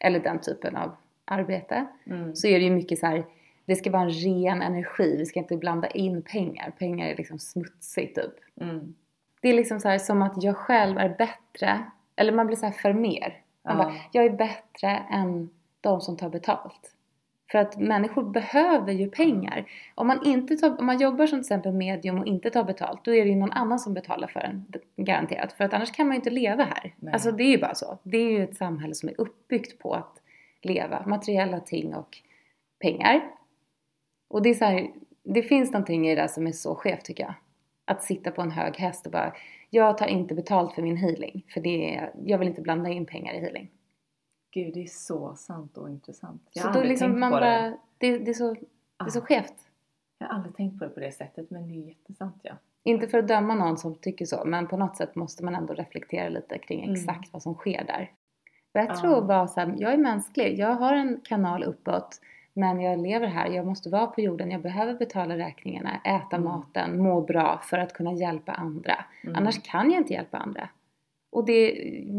Eller 0.00 0.20
den 0.20 0.38
typen 0.40 0.76
av 0.76 0.96
arbete. 1.24 1.86
Mm. 2.06 2.36
Så 2.36 2.46
är 2.46 2.58
det 2.58 2.64
ju 2.64 2.70
mycket 2.70 2.98
så 2.98 3.06
här, 3.06 3.24
det 3.64 3.76
ska 3.76 3.90
vara 3.90 4.02
en 4.02 4.10
ren 4.10 4.62
energi. 4.62 5.16
Vi 5.18 5.26
ska 5.26 5.40
inte 5.40 5.56
blanda 5.56 5.88
in 5.88 6.22
pengar. 6.22 6.72
Pengar 6.78 7.06
är 7.06 7.16
liksom 7.16 7.38
smutsigt 7.38 8.14
typ. 8.16 8.34
Mm. 8.60 8.94
Det 9.40 9.48
är 9.48 9.54
liksom 9.54 9.80
så 9.80 9.88
här 9.88 9.98
som 9.98 10.22
att 10.22 10.42
jag 10.42 10.56
själv 10.56 10.98
är 10.98 11.08
bättre. 11.08 11.84
Eller 12.16 12.32
man 12.32 12.46
blir 12.46 12.56
så 12.56 12.66
här 12.66 12.72
för 12.72 12.92
mer. 12.92 13.40
Man 13.64 13.76
Ja. 13.76 13.84
bara, 13.84 13.94
jag 14.12 14.24
är 14.24 14.30
bättre 14.30 14.88
än 15.10 15.50
de 15.80 16.00
som 16.00 16.16
tar 16.16 16.28
betalt. 16.28 16.90
För 17.50 17.58
att 17.58 17.76
människor 17.76 18.22
behöver 18.22 18.92
ju 18.92 19.10
pengar. 19.10 19.70
Om 19.94 20.06
man, 20.06 20.26
inte 20.26 20.56
tar, 20.56 20.80
om 20.80 20.86
man 20.86 21.00
jobbar 21.00 21.26
som 21.26 21.38
till 21.38 21.40
exempel 21.40 21.72
medium 21.72 22.18
och 22.18 22.26
inte 22.26 22.50
tar 22.50 22.64
betalt, 22.64 23.04
då 23.04 23.14
är 23.14 23.24
det 23.24 23.30
ju 23.30 23.36
någon 23.36 23.52
annan 23.52 23.78
som 23.78 23.94
betalar 23.94 24.28
för 24.28 24.40
en. 24.40 24.64
Garanterat. 24.96 25.52
För 25.52 25.64
att 25.64 25.74
annars 25.74 25.92
kan 25.92 26.06
man 26.06 26.14
ju 26.14 26.16
inte 26.16 26.30
leva 26.30 26.64
här. 26.64 26.94
Nej. 26.96 27.12
Alltså 27.12 27.32
det 27.32 27.42
är 27.42 27.50
ju 27.50 27.58
bara 27.58 27.74
så. 27.74 27.98
Det 28.02 28.16
är 28.16 28.30
ju 28.30 28.44
ett 28.44 28.56
samhälle 28.56 28.94
som 28.94 29.08
är 29.08 29.20
uppbyggt 29.20 29.78
på 29.78 29.94
att 29.94 30.20
leva. 30.62 31.06
Materiella 31.06 31.60
ting 31.60 31.94
och 31.94 32.18
pengar. 32.80 33.30
Och 34.28 34.42
det 34.42 34.50
är 34.50 34.54
så 34.54 34.64
här, 34.64 34.90
det 35.22 35.42
finns 35.42 35.72
någonting 35.72 36.08
i 36.08 36.14
det 36.14 36.20
där 36.20 36.28
som 36.28 36.46
är 36.46 36.52
så 36.52 36.74
skevt 36.74 37.04
tycker 37.04 37.24
jag. 37.24 37.34
Att 37.84 38.02
sitta 38.02 38.30
på 38.30 38.42
en 38.42 38.50
hög 38.50 38.76
häst 38.76 39.06
och 39.06 39.12
bara, 39.12 39.32
jag 39.70 39.98
tar 39.98 40.06
inte 40.06 40.34
betalt 40.34 40.74
för 40.74 40.82
min 40.82 40.96
healing. 40.96 41.44
För 41.48 41.60
det 41.60 41.94
är, 41.94 42.12
jag 42.24 42.38
vill 42.38 42.48
inte 42.48 42.60
blanda 42.60 42.90
in 42.90 43.06
pengar 43.06 43.34
i 43.34 43.40
healing. 43.40 43.70
Gud, 44.54 44.74
det 44.74 44.82
är 44.82 44.86
så 44.86 45.34
sant 45.34 45.78
och 45.78 45.90
intressant. 45.90 46.42
Jag 46.52 46.62
så 46.62 46.68
har 46.68 46.72
då 46.74 46.78
aldrig 46.78 46.90
liksom 46.90 47.08
tänkt 47.10 47.20
man 47.20 47.30
på 47.30 47.36
bara, 47.36 47.60
det. 47.60 47.76
det, 47.98 48.18
det, 48.18 48.30
är 48.30 48.34
så, 48.34 48.52
det 48.54 48.60
är 49.06 49.10
så 49.10 49.18
Ah, 49.18 49.22
skevt. 49.22 49.54
Jag 50.18 50.26
har 50.26 50.34
aldrig 50.34 50.56
tänkt 50.56 50.78
på 50.78 50.84
det 50.84 50.90
på 50.90 51.00
det 51.00 51.12
sättet, 51.12 51.50
men 51.50 51.68
det 51.68 51.74
är 51.74 51.88
jättesant 51.88 52.36
ja. 52.42 52.52
Inte 52.82 53.08
för 53.08 53.18
att 53.18 53.28
döma 53.28 53.54
någon 53.54 53.78
som 53.78 53.94
tycker 53.94 54.26
så, 54.26 54.44
men 54.44 54.66
på 54.66 54.76
något 54.76 54.96
sätt 54.96 55.14
måste 55.14 55.44
man 55.44 55.54
ändå 55.54 55.74
reflektera 55.74 56.28
lite 56.28 56.58
kring 56.58 56.82
Mm. 56.84 56.94
exakt 56.94 57.32
vad 57.32 57.42
som 57.42 57.54
sker 57.54 57.84
där. 57.84 58.10
Och 58.74 58.80
jag 58.80 58.88
Ja. 58.88 59.00
tror 59.00 59.22
bara 59.22 59.48
så 59.48 59.60
här, 59.60 59.74
jag 59.78 59.92
är 59.92 59.96
mänsklig, 59.98 60.58
jag 60.58 60.74
har 60.74 60.92
en 60.94 61.20
kanal 61.24 61.64
uppåt, 61.64 62.20
men 62.52 62.80
jag 62.80 62.98
lever 62.98 63.26
här, 63.26 63.46
jag 63.48 63.66
måste 63.66 63.88
vara 63.90 64.06
på 64.06 64.20
jorden, 64.20 64.50
jag 64.50 64.60
behöver 64.62 64.94
betala 64.94 65.36
räkningarna, 65.38 66.00
äta 66.04 66.36
Mm. 66.36 66.44
maten, 66.48 67.02
må 67.02 67.20
bra 67.20 67.60
för 67.64 67.78
att 67.78 67.92
kunna 67.92 68.12
hjälpa 68.12 68.52
andra. 68.52 69.04
Mm. 69.24 69.36
Annars 69.36 69.62
kan 69.62 69.90
jag 69.90 70.00
inte 70.00 70.12
hjälpa 70.12 70.38
andra. 70.38 70.68
Och 71.32 71.44
det 71.44 71.70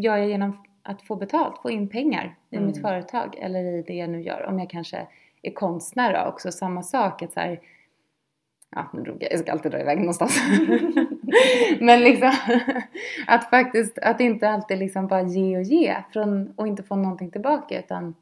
gör 0.01 0.17
jag 0.17 0.29
genom 0.29 0.57
att 0.85 1.01
få 1.01 1.15
betalt, 1.15 1.61
få 1.61 1.69
in 1.71 1.87
pengar 1.87 2.35
i 2.49 2.55
Mm. 2.55 2.67
mitt 2.67 2.81
företag 2.81 3.35
eller 3.39 3.63
i 3.63 3.81
det 3.81 3.93
jag 3.93 4.09
nu 4.09 4.21
gör. 4.21 4.45
Om 4.45 4.59
jag 4.59 4.69
kanske 4.69 5.07
är 5.41 5.51
konstnär 5.51 6.13
då, 6.13 6.29
också 6.29 6.51
samma 6.51 6.83
sak. 6.83 7.21
Att 7.21 7.33
så 7.33 7.39
här, 7.39 7.59
ja, 8.69 8.89
nu 8.93 9.01
drog 9.01 9.23
jag, 9.23 9.31
jag 9.31 9.39
ska 9.39 9.51
alltid 9.51 9.71
dra 9.71 9.79
iväg 9.79 9.99
någonstans. 9.99 10.39
Men 11.79 11.99
liksom 11.99 12.31
att 13.27 13.49
faktiskt, 13.49 13.97
att 13.99 14.19
inte 14.21 14.49
alltid 14.49 14.77
liksom 14.77 15.07
bara 15.07 15.21
ge 15.21 15.57
och 15.57 15.63
ge 15.63 15.95
från, 16.13 16.53
och 16.55 16.67
inte 16.67 16.83
få 16.83 16.95
någonting 16.95 17.31
tillbaka 17.31 17.79
utan 17.79 18.15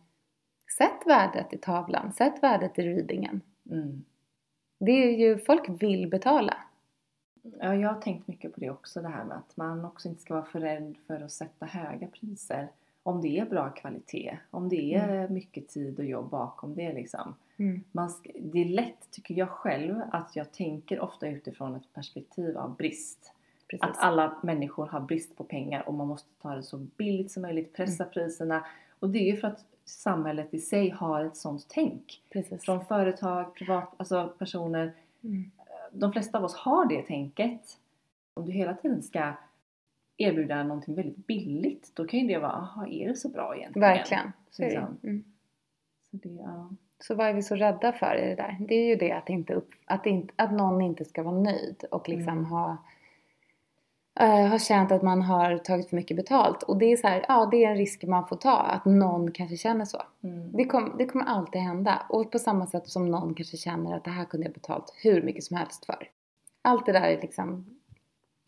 sätt 0.78 1.02
värdet 1.06 1.54
i 1.54 1.58
tavlan, 1.58 2.14
sätt 2.14 2.34
värdet 2.42 2.80
i 2.80 2.82
readingen. 2.82 3.42
Mm. 3.72 4.04
Det 4.80 4.92
är 4.92 5.12
ju, 5.12 5.38
folk 5.38 5.64
vill 5.84 6.10
betala. 6.10 6.58
Ja, 7.60 7.76
jag 7.76 7.94
har 7.94 8.02
tänkt 8.02 8.28
mycket 8.28 8.54
på 8.54 8.60
det 8.60 8.70
också, 8.70 9.02
det 9.02 9.08
här 9.08 9.24
med 9.24 9.38
att 9.38 9.58
man 9.58 9.86
också 9.86 10.10
inte 10.10 10.22
ska 10.22 10.34
vara 10.34 10.46
för 10.46 10.60
rädd 10.60 10.96
för 11.08 11.22
att 11.22 11.32
sätta 11.32 11.66
höga 11.66 12.08
priser. 12.08 12.68
Om 13.04 13.22
det 13.22 13.40
är 13.40 13.46
bra 13.46 13.70
kvalitet, 13.70 14.38
om 14.52 14.70
det 14.70 14.96
är 14.96 15.30
mycket 15.30 15.68
tid 15.68 16.00
och 16.00 16.06
jobb 16.06 16.30
bakom 16.30 16.76
det 16.76 16.94
liksom. 16.94 17.36
Mm. 17.58 17.84
Man 17.92 18.12
det 18.40 18.62
är 18.62 18.66
lätt, 18.66 19.12
tycker 19.12 19.36
jag 19.36 19.50
själv, 19.50 20.02
att 20.12 20.36
jag 20.36 20.52
tänker 20.52 21.00
ofta 21.00 21.28
utifrån 21.28 21.76
ett 21.76 21.94
perspektiv 21.94 22.58
av 22.58 22.76
brist. 22.76 23.34
Precis. 23.68 23.84
Att 23.84 23.98
alla 23.98 24.38
människor 24.44 24.88
har 24.88 25.00
brist 25.00 25.38
på 25.38 25.44
pengar 25.44 25.88
och 25.88 25.94
man 25.94 26.08
måste 26.08 26.30
ta 26.42 26.56
det 26.56 26.64
så 26.64 26.78
billigt 26.78 27.32
som 27.32 27.42
möjligt, 27.42 27.74
pressa 27.74 28.06
priserna. 28.06 28.66
Och 29.00 29.10
det 29.10 29.20
är 29.20 29.32
ju 29.32 29.38
för 29.38 29.48
att 29.48 29.66
samhället 29.86 30.54
i 30.54 30.60
sig 30.60 30.90
har 30.90 31.26
ett 31.26 31.38
sånt 31.38 31.66
tänk. 31.70 32.22
Precis. 32.30 32.62
Från 32.62 32.86
företag, 32.86 33.56
privat, 33.56 33.94
alltså 33.98 34.34
personer. 34.38 34.94
Mm. 35.24 35.52
De 35.94 36.12
flesta 36.12 36.38
av 36.38 36.44
oss 36.44 36.56
har 36.56 36.86
det 36.86 37.02
tänket. 37.02 37.62
Om 38.34 38.46
du 38.46 38.52
hela 38.52 38.74
tiden 38.74 39.04
ska 39.04 39.34
erbjuda 40.18 40.64
någonting 40.64 40.96
väldigt 40.96 41.28
billigt, 41.28 41.92
då 41.94 42.08
kan 42.08 42.20
ju 42.20 42.28
det 42.28 42.38
vara, 42.38 42.52
aha, 42.52 42.88
är 42.88 43.08
det 43.08 43.16
så 43.16 43.30
bra 43.30 43.56
egentligen? 43.56 43.90
Verkligen. 43.90 44.32
Så, 44.52 44.64
är 44.64 44.66
det. 44.66 44.74
Liksom. 44.74 44.98
Mm. 45.04 45.24
Så 46.12 46.18
det, 46.18 46.30
ja. 46.30 46.70
så 47.00 47.16
vad 47.16 47.28
är 47.28 47.34
vi 47.34 47.44
så 47.44 47.56
rädda 47.56 47.94
för 47.94 48.16
i 48.16 48.30
det 48.30 48.36
där? 48.36 48.58
Det 48.60 48.76
är 48.76 48.88
ju 48.88 48.96
det 48.96 49.12
att, 49.12 49.30
inte 49.30 49.54
upp, 49.54 49.70
att, 49.86 50.06
inte, 50.06 50.34
att 50.36 50.52
någon 50.52 50.82
inte 50.82 51.06
ska 51.06 51.24
vara 51.24 51.40
nöjd 51.40 51.86
och 51.92 52.10
liksom 52.10 52.38
Mm. 52.38 52.46
ha 52.46 52.78
eh, 54.20 54.48
har 54.48 54.60
känt 54.60 54.92
att 54.92 55.02
man 55.02 55.22
har 55.22 55.58
tagit 55.58 55.90
för 55.90 55.96
mycket 55.96 56.18
betalt. 56.18 56.64
Och 56.64 56.78
det 56.78 56.86
är 56.86 56.98
så 56.98 57.08
här, 57.08 57.26
ja 57.28 57.48
det 57.52 57.64
är 57.64 57.70
en 57.70 57.78
risk 57.78 58.04
man 58.04 58.28
får 58.28 58.36
ta, 58.36 58.58
att 58.58 58.86
någon 58.86 59.32
kanske 59.32 59.58
känner 59.58 59.86
så. 59.86 60.02
Mm. 60.24 60.52
Det, 60.52 60.66
kom, 60.66 60.96
det 60.98 61.06
kommer 61.06 61.26
alltid 61.26 61.62
hända. 61.62 62.06
Och 62.10 62.32
på 62.32 62.40
samma 62.40 62.68
sätt 62.68 62.88
som 62.88 63.12
någon 63.12 63.34
kanske 63.34 63.58
känner 63.58 63.98
att 63.98 64.04
det 64.04 64.12
här 64.12 64.26
kunde 64.26 64.46
jag 64.46 64.54
betalt 64.54 64.94
hur 65.04 65.22
mycket 65.22 65.44
som 65.44 65.58
helst 65.58 65.86
för. 65.86 66.10
Allt 66.62 66.86
det 66.86 66.92
där 66.92 67.02
är 67.02 67.22
liksom 67.22 67.66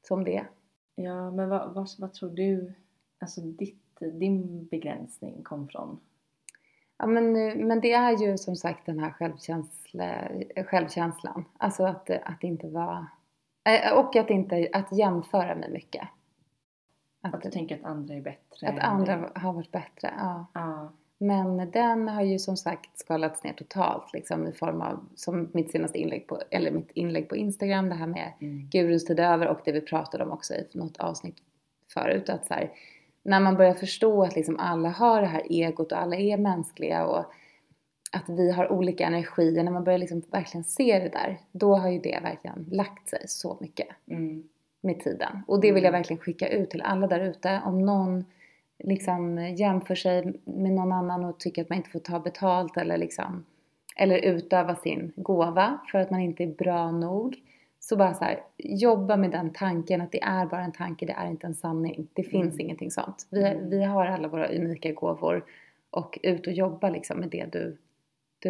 som 0.08 0.24
det 0.24 0.38
är. 0.38 0.50
Ja, 0.96 1.32
men 1.32 1.50
vad, 1.50 1.74
vad, 1.74 1.90
vad 1.98 2.14
tror 2.14 2.30
du, 2.30 2.74
alltså 3.20 3.42
ditt, 3.42 4.00
din 4.00 4.66
begränsning 4.66 5.44
kom 5.44 5.68
från? 5.68 6.00
Ja 6.98 7.08
men, 7.08 7.34
men 7.68 7.80
det 7.82 7.92
är 7.92 8.18
ju 8.18 8.38
som 8.38 8.56
sagt 8.56 8.86
den 8.86 9.00
här 9.00 9.12
självkänsla, 9.12 10.28
självkänslan. 10.66 11.46
Alltså 11.58 11.84
att, 11.84 12.10
att 12.10 12.44
inte 12.44 12.68
vara 12.68 13.08
Och 13.96 14.16
att 14.16 14.30
inte 14.30 14.70
att 14.74 14.92
jämföra 14.92 15.56
mig 15.56 15.70
mycket. 15.72 16.08
Att 17.22 17.42
du 17.42 17.52
tänker 17.52 17.76
att 17.76 17.86
andra 17.86 18.14
är 18.14 18.22
bättre? 18.22 18.68
att 18.68 18.80
andra 18.80 19.18
dig. 19.18 19.30
har 19.36 19.54
varit 19.54 19.72
bättre, 19.72 20.14
ja. 20.18 20.46
Ja. 20.54 20.92
Men 21.18 21.72
den 21.72 22.08
har 22.08 22.22
ju 22.22 22.40
som 22.40 22.58
sagt 22.58 23.00
skalats 23.00 23.44
ner 23.44 23.54
totalt 23.54 24.14
liksom 24.14 24.48
i 24.48 24.52
form 24.52 24.82
av, 24.82 25.06
som 25.16 25.50
mitt 25.54 25.72
senaste 25.72 25.98
inlägg 25.98 26.28
på, 26.28 26.40
eller 26.50 26.72
mitt 26.72 26.92
inlägg 26.92 27.30
på 27.30 27.36
Instagram, 27.36 27.90
det 27.90 27.96
här 27.96 28.08
med 28.08 28.32
Mm. 28.42 28.70
Gurus 28.72 29.06
tid 29.06 29.20
över 29.20 29.48
och 29.48 29.60
det 29.66 29.72
vi 29.72 29.82
pratade 29.82 30.24
om 30.24 30.32
också 30.32 30.54
i 30.54 30.68
något 30.74 30.98
avsnitt 30.98 31.38
förut. 31.94 32.30
Att 32.30 32.46
så 32.48 32.54
här, 32.54 32.72
när 33.24 33.40
man 33.40 33.56
börjar 33.56 33.74
förstå 33.74 34.24
att 34.24 34.36
liksom 34.36 34.60
alla 34.60 34.90
har 34.90 35.22
det 35.22 35.28
här 35.28 35.44
egot 35.50 35.92
och 35.92 35.98
alla 35.98 36.16
är 36.16 36.38
mänskliga 36.38 37.06
och 37.06 37.26
att 38.16 38.30
vi 38.30 38.52
har 38.52 38.72
olika 38.72 39.06
energier, 39.06 39.64
när 39.64 39.72
man 39.72 39.84
börjar 39.84 40.00
liksom 40.00 40.22
verkligen 40.32 40.64
se 40.64 41.00
det 41.00 41.10
där, 41.10 41.38
då 41.52 41.76
har 41.76 41.90
ju 41.90 42.00
det 42.00 42.20
verkligen 42.24 42.66
lagt 42.72 43.10
sig 43.10 43.20
så 43.28 43.58
mycket 43.62 43.88
Mm. 44.12 44.44
med 44.82 45.00
tiden. 45.00 45.40
Och 45.48 45.60
det 45.62 45.72
vill 45.72 45.84
jag 45.84 45.90
Mm. 45.90 46.00
verkligen 46.00 46.20
skicka 46.22 46.48
ut 46.50 46.70
till 46.70 46.82
alla 46.82 47.08
där 47.08 47.20
ute. 47.20 47.62
Om 47.66 47.86
någon 47.86 48.26
liksom 48.80 49.38
jämför 49.56 49.96
sig 49.96 50.34
med 50.44 50.72
någon 50.72 50.92
annan 50.92 51.26
och 51.26 51.40
tycker 51.40 51.62
att 51.62 51.70
man 51.70 51.78
inte 51.78 51.90
får 51.90 52.00
ta 52.00 52.20
betalt 52.20 52.78
eller 52.78 52.98
liksom 52.98 53.46
eller 53.98 54.18
utöva 54.18 54.76
sin 54.76 55.12
gåva 55.16 55.80
för 55.92 56.00
att 56.00 56.12
man 56.12 56.20
inte 56.20 56.44
är 56.44 56.48
bra 56.48 56.92
nog. 56.92 57.36
Så 57.80 57.96
bara 57.96 58.14
så 58.14 58.24
här, 58.24 58.40
jobba 58.58 59.18
med 59.18 59.32
den 59.32 59.50
tanken 59.54 60.02
att 60.02 60.12
det 60.12 60.22
är 60.24 60.46
bara 60.46 60.62
en 60.64 60.72
tanke, 60.72 61.06
det 61.06 61.14
är 61.14 61.28
inte 61.30 61.48
en 61.48 61.56
sanning. 61.56 62.08
Det 62.14 62.24
finns 62.24 62.54
Mm. 62.54 62.60
ingenting 62.60 62.92
sånt. 62.92 63.28
Vi, 63.32 63.44
Mm. 63.44 63.70
vi 63.70 63.84
har 63.84 64.06
alla 64.06 64.28
våra 64.28 64.48
unika 64.48 64.92
gåvor 64.92 65.46
och 65.90 66.20
ut 66.24 66.48
och 66.48 66.54
jobba 66.54 66.90
liksom 66.90 67.20
med 67.20 67.30
det 67.30 67.46
du, 67.52 67.78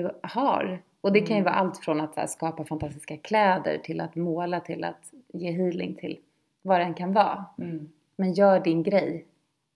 du 0.04 0.12
har. 0.24 0.82
Och 1.02 1.14
det 1.14 1.20
kan 1.20 1.28
ju 1.38 1.42
Mm. 1.42 1.44
vara 1.44 1.56
allt 1.56 1.78
från 1.78 2.02
att 2.02 2.16
här, 2.16 2.28
skapa 2.28 2.66
fantastiska 2.66 3.18
kläder 3.18 3.78
till 3.78 4.02
att 4.02 4.16
måla 4.16 4.60
till 4.60 4.84
att 4.84 5.14
ge 5.34 5.52
healing 5.52 5.96
till 5.96 6.20
vad 6.62 6.80
det 6.80 6.84
än 6.84 6.94
kan 6.94 7.14
vara. 7.14 7.46
Mm. 7.58 7.90
Men 8.16 8.34
gör 8.34 8.60
din 8.60 8.84
grej 8.84 9.26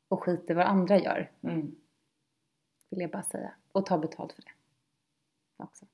och 0.10 0.24
skit 0.24 0.50
i 0.50 0.54
vad 0.54 0.66
andra 0.66 0.98
gör, 0.98 1.30
Mm. 1.44 1.76
vill 2.90 3.02
jag 3.02 3.10
bara 3.12 3.24
säga. 3.24 3.52
Och 3.72 3.86
ta 3.86 3.98
betalt 3.98 4.34
för 4.34 4.42
det. 4.42 4.52
Också. 5.64 5.86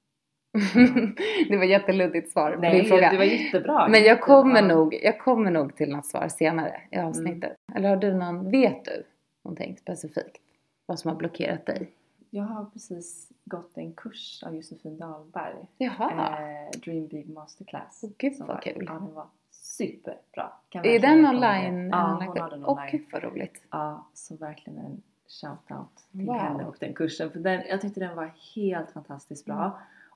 det 1.50 1.58
var 1.58 1.63
jätteluddigt 1.65 2.32
svar 2.32 2.51
på 2.51 2.62
Nej, 2.62 2.77
din 2.82 2.86
fråga. 2.89 3.12
det 3.12 3.17
var 3.17 3.24
jättebra. 3.25 3.88
Men 3.88 4.03
jag 4.03 4.22
kommer, 4.22 4.55
Jättebra. 4.55 4.75
nog, 4.75 4.94
jag 5.03 5.20
kommer 5.20 5.51
nog 5.51 5.75
till 5.75 5.89
något 5.89 6.05
svar 6.05 6.27
senare 6.27 6.82
i 6.91 6.98
avsnittet. 6.98 7.55
Eller 7.75 7.89
har 7.89 7.98
du 7.98 8.13
någon, 8.13 8.51
vet 8.51 8.86
du 8.86 9.03
någonting 9.44 9.77
specifikt? 9.77 10.41
Vad 10.86 11.00
som 11.00 11.10
har 11.10 11.15
blockerat 11.17 11.65
dig? 11.65 11.91
Jag 12.29 12.44
har 12.44 12.65
precis 12.65 13.32
gått 13.45 13.77
en 13.77 13.93
kurs 13.93 14.43
av 14.43 14.55
Josefin 14.55 14.97
Dahlberg. 14.97 15.55
Jaha. 15.77 16.39
Eh, 16.39 16.79
Dream 16.79 17.07
Big 17.07 17.29
Masterclass. 17.29 17.99
Åh, 18.03 18.09
gud, 18.17 18.33
vad 18.39 18.47
var- 18.47 18.61
kul. 18.61 18.83
Ja, 18.87 18.93
den 18.93 19.13
var 19.13 19.27
superbra. 19.51 20.51
Kan 20.69 20.85
är 20.85 20.99
den 20.99 21.25
online? 21.25 21.89
Ja, 21.89 22.19
hon 22.25 22.37
har 22.37 22.49
den 22.49 22.65
Åh 22.65 22.71
online. 22.71 22.91
gud 22.91 23.05
vad 23.11 23.23
roligt. 23.23 23.61
Ja, 23.71 24.05
så 24.13 24.35
verkligen 24.35 24.79
en 24.79 25.01
shout-out 25.27 25.87
till 26.11 26.25
Wow. 26.25 26.37
henne 26.37 26.65
och 26.65 26.75
den 26.79 26.93
kursen. 26.93 27.31
För 27.31 27.39
den, 27.39 27.63
jag 27.69 27.81
tyckte 27.81 27.99
den 27.99 28.15
var 28.15 28.31
helt 28.55 28.91
fantastiskt 28.91 29.45
bra. 29.45 29.63
Mm. 29.65 29.71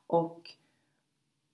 Och 0.08 0.52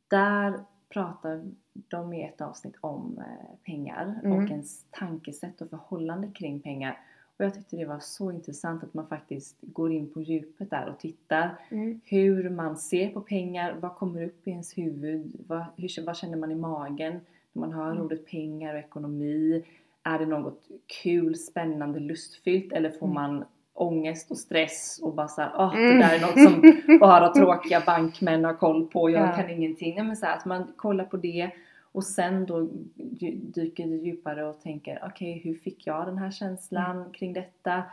där 0.07 0.59
pratar 0.89 1.43
de 1.73 2.13
i 2.13 2.23
ett 2.23 2.41
avsnitt 2.41 2.75
om 2.81 3.17
eh, 3.17 3.55
pengar 3.63 4.19
Mm. 4.23 4.37
och 4.43 4.49
ens 4.51 4.83
tankesätt 4.91 5.61
och 5.61 5.69
förhållande 5.69 6.27
kring 6.27 6.59
pengar. 6.59 6.99
Och 7.39 7.45
jag 7.45 7.53
tyckte 7.53 7.75
det 7.75 7.85
var 7.85 7.99
så 7.99 8.31
intressant 8.31 8.83
att 8.83 8.93
man 8.93 9.07
faktiskt 9.07 9.55
går 9.61 9.91
in 9.91 10.09
på 10.13 10.21
djupet 10.21 10.69
där 10.69 10.89
och 10.89 10.99
tittar 10.99 11.49
Mm. 11.71 12.01
hur 12.05 12.49
man 12.49 12.77
ser 12.77 13.09
på 13.09 13.21
pengar, 13.21 13.75
vad 13.81 13.95
kommer 13.95 14.23
upp 14.25 14.47
i 14.47 14.49
ens 14.51 14.77
huvud, 14.77 15.31
vad, 15.47 15.65
hur, 15.77 16.05
vad 16.05 16.17
känner 16.17 16.37
man 16.37 16.51
i 16.51 16.55
magen 16.55 17.19
när 17.53 17.59
man 17.59 17.73
hör 17.73 17.91
Mm. 17.91 18.03
ordet 18.03 18.25
pengar 18.25 18.73
och 18.73 18.79
ekonomi. 18.79 19.63
Är 20.03 20.19
det 20.19 20.25
något 20.25 20.61
kul, 21.03 21.35
spännande, 21.35 21.99
lustfyllt 21.99 22.73
eller 22.73 22.89
får 22.89 23.05
Mm. 23.07 23.13
man 23.13 23.45
ångest 23.73 24.31
och 24.31 24.37
stress 24.37 24.99
och 25.03 25.13
bara 25.13 25.27
såhär, 25.27 25.51
åh 25.57 25.75
Mm. 25.77 25.89
det 25.97 26.03
där 26.05 26.15
är 26.15 26.21
något 26.21 26.43
som 26.43 26.97
bara 26.99 27.33
tråkiga 27.33 27.81
bankmän 27.85 28.43
har 28.45 28.53
koll 28.53 28.87
på, 28.87 29.09
jag 29.09 29.21
Ja. 29.29 29.31
kan 29.35 29.49
ingenting. 29.49 29.95
Nej, 29.95 30.03
men 30.05 30.15
så 30.17 30.25
här, 30.25 30.37
att 30.37 30.45
man 30.45 30.67
kollar 30.75 31.05
på 31.05 31.17
det 31.17 31.51
och 31.95 32.03
sen 32.03 32.45
då 32.45 32.61
dy- 32.95 33.39
dyker 33.53 33.87
det 33.87 33.95
djupare 33.95 34.45
och 34.45 34.61
tänker 34.61 34.99
okej 35.05 35.41
hur 35.43 35.55
fick 35.55 35.87
jag 35.87 36.05
den 36.07 36.17
här 36.17 36.31
känslan 36.31 36.97
Mm. 36.97 37.11
kring 37.13 37.33
detta? 37.33 37.83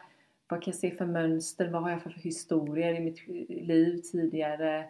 Vad 0.49 0.63
kan 0.63 0.71
jag 0.71 0.79
se 0.81 0.91
för 0.91 1.07
mönster? 1.07 1.69
Vad 1.71 1.83
har 1.83 1.91
jag 1.91 2.03
för 2.03 2.11
historier 2.11 2.95
i 2.95 3.01
mitt 3.01 3.29
liv 3.49 4.01
tidigare? 4.13 4.85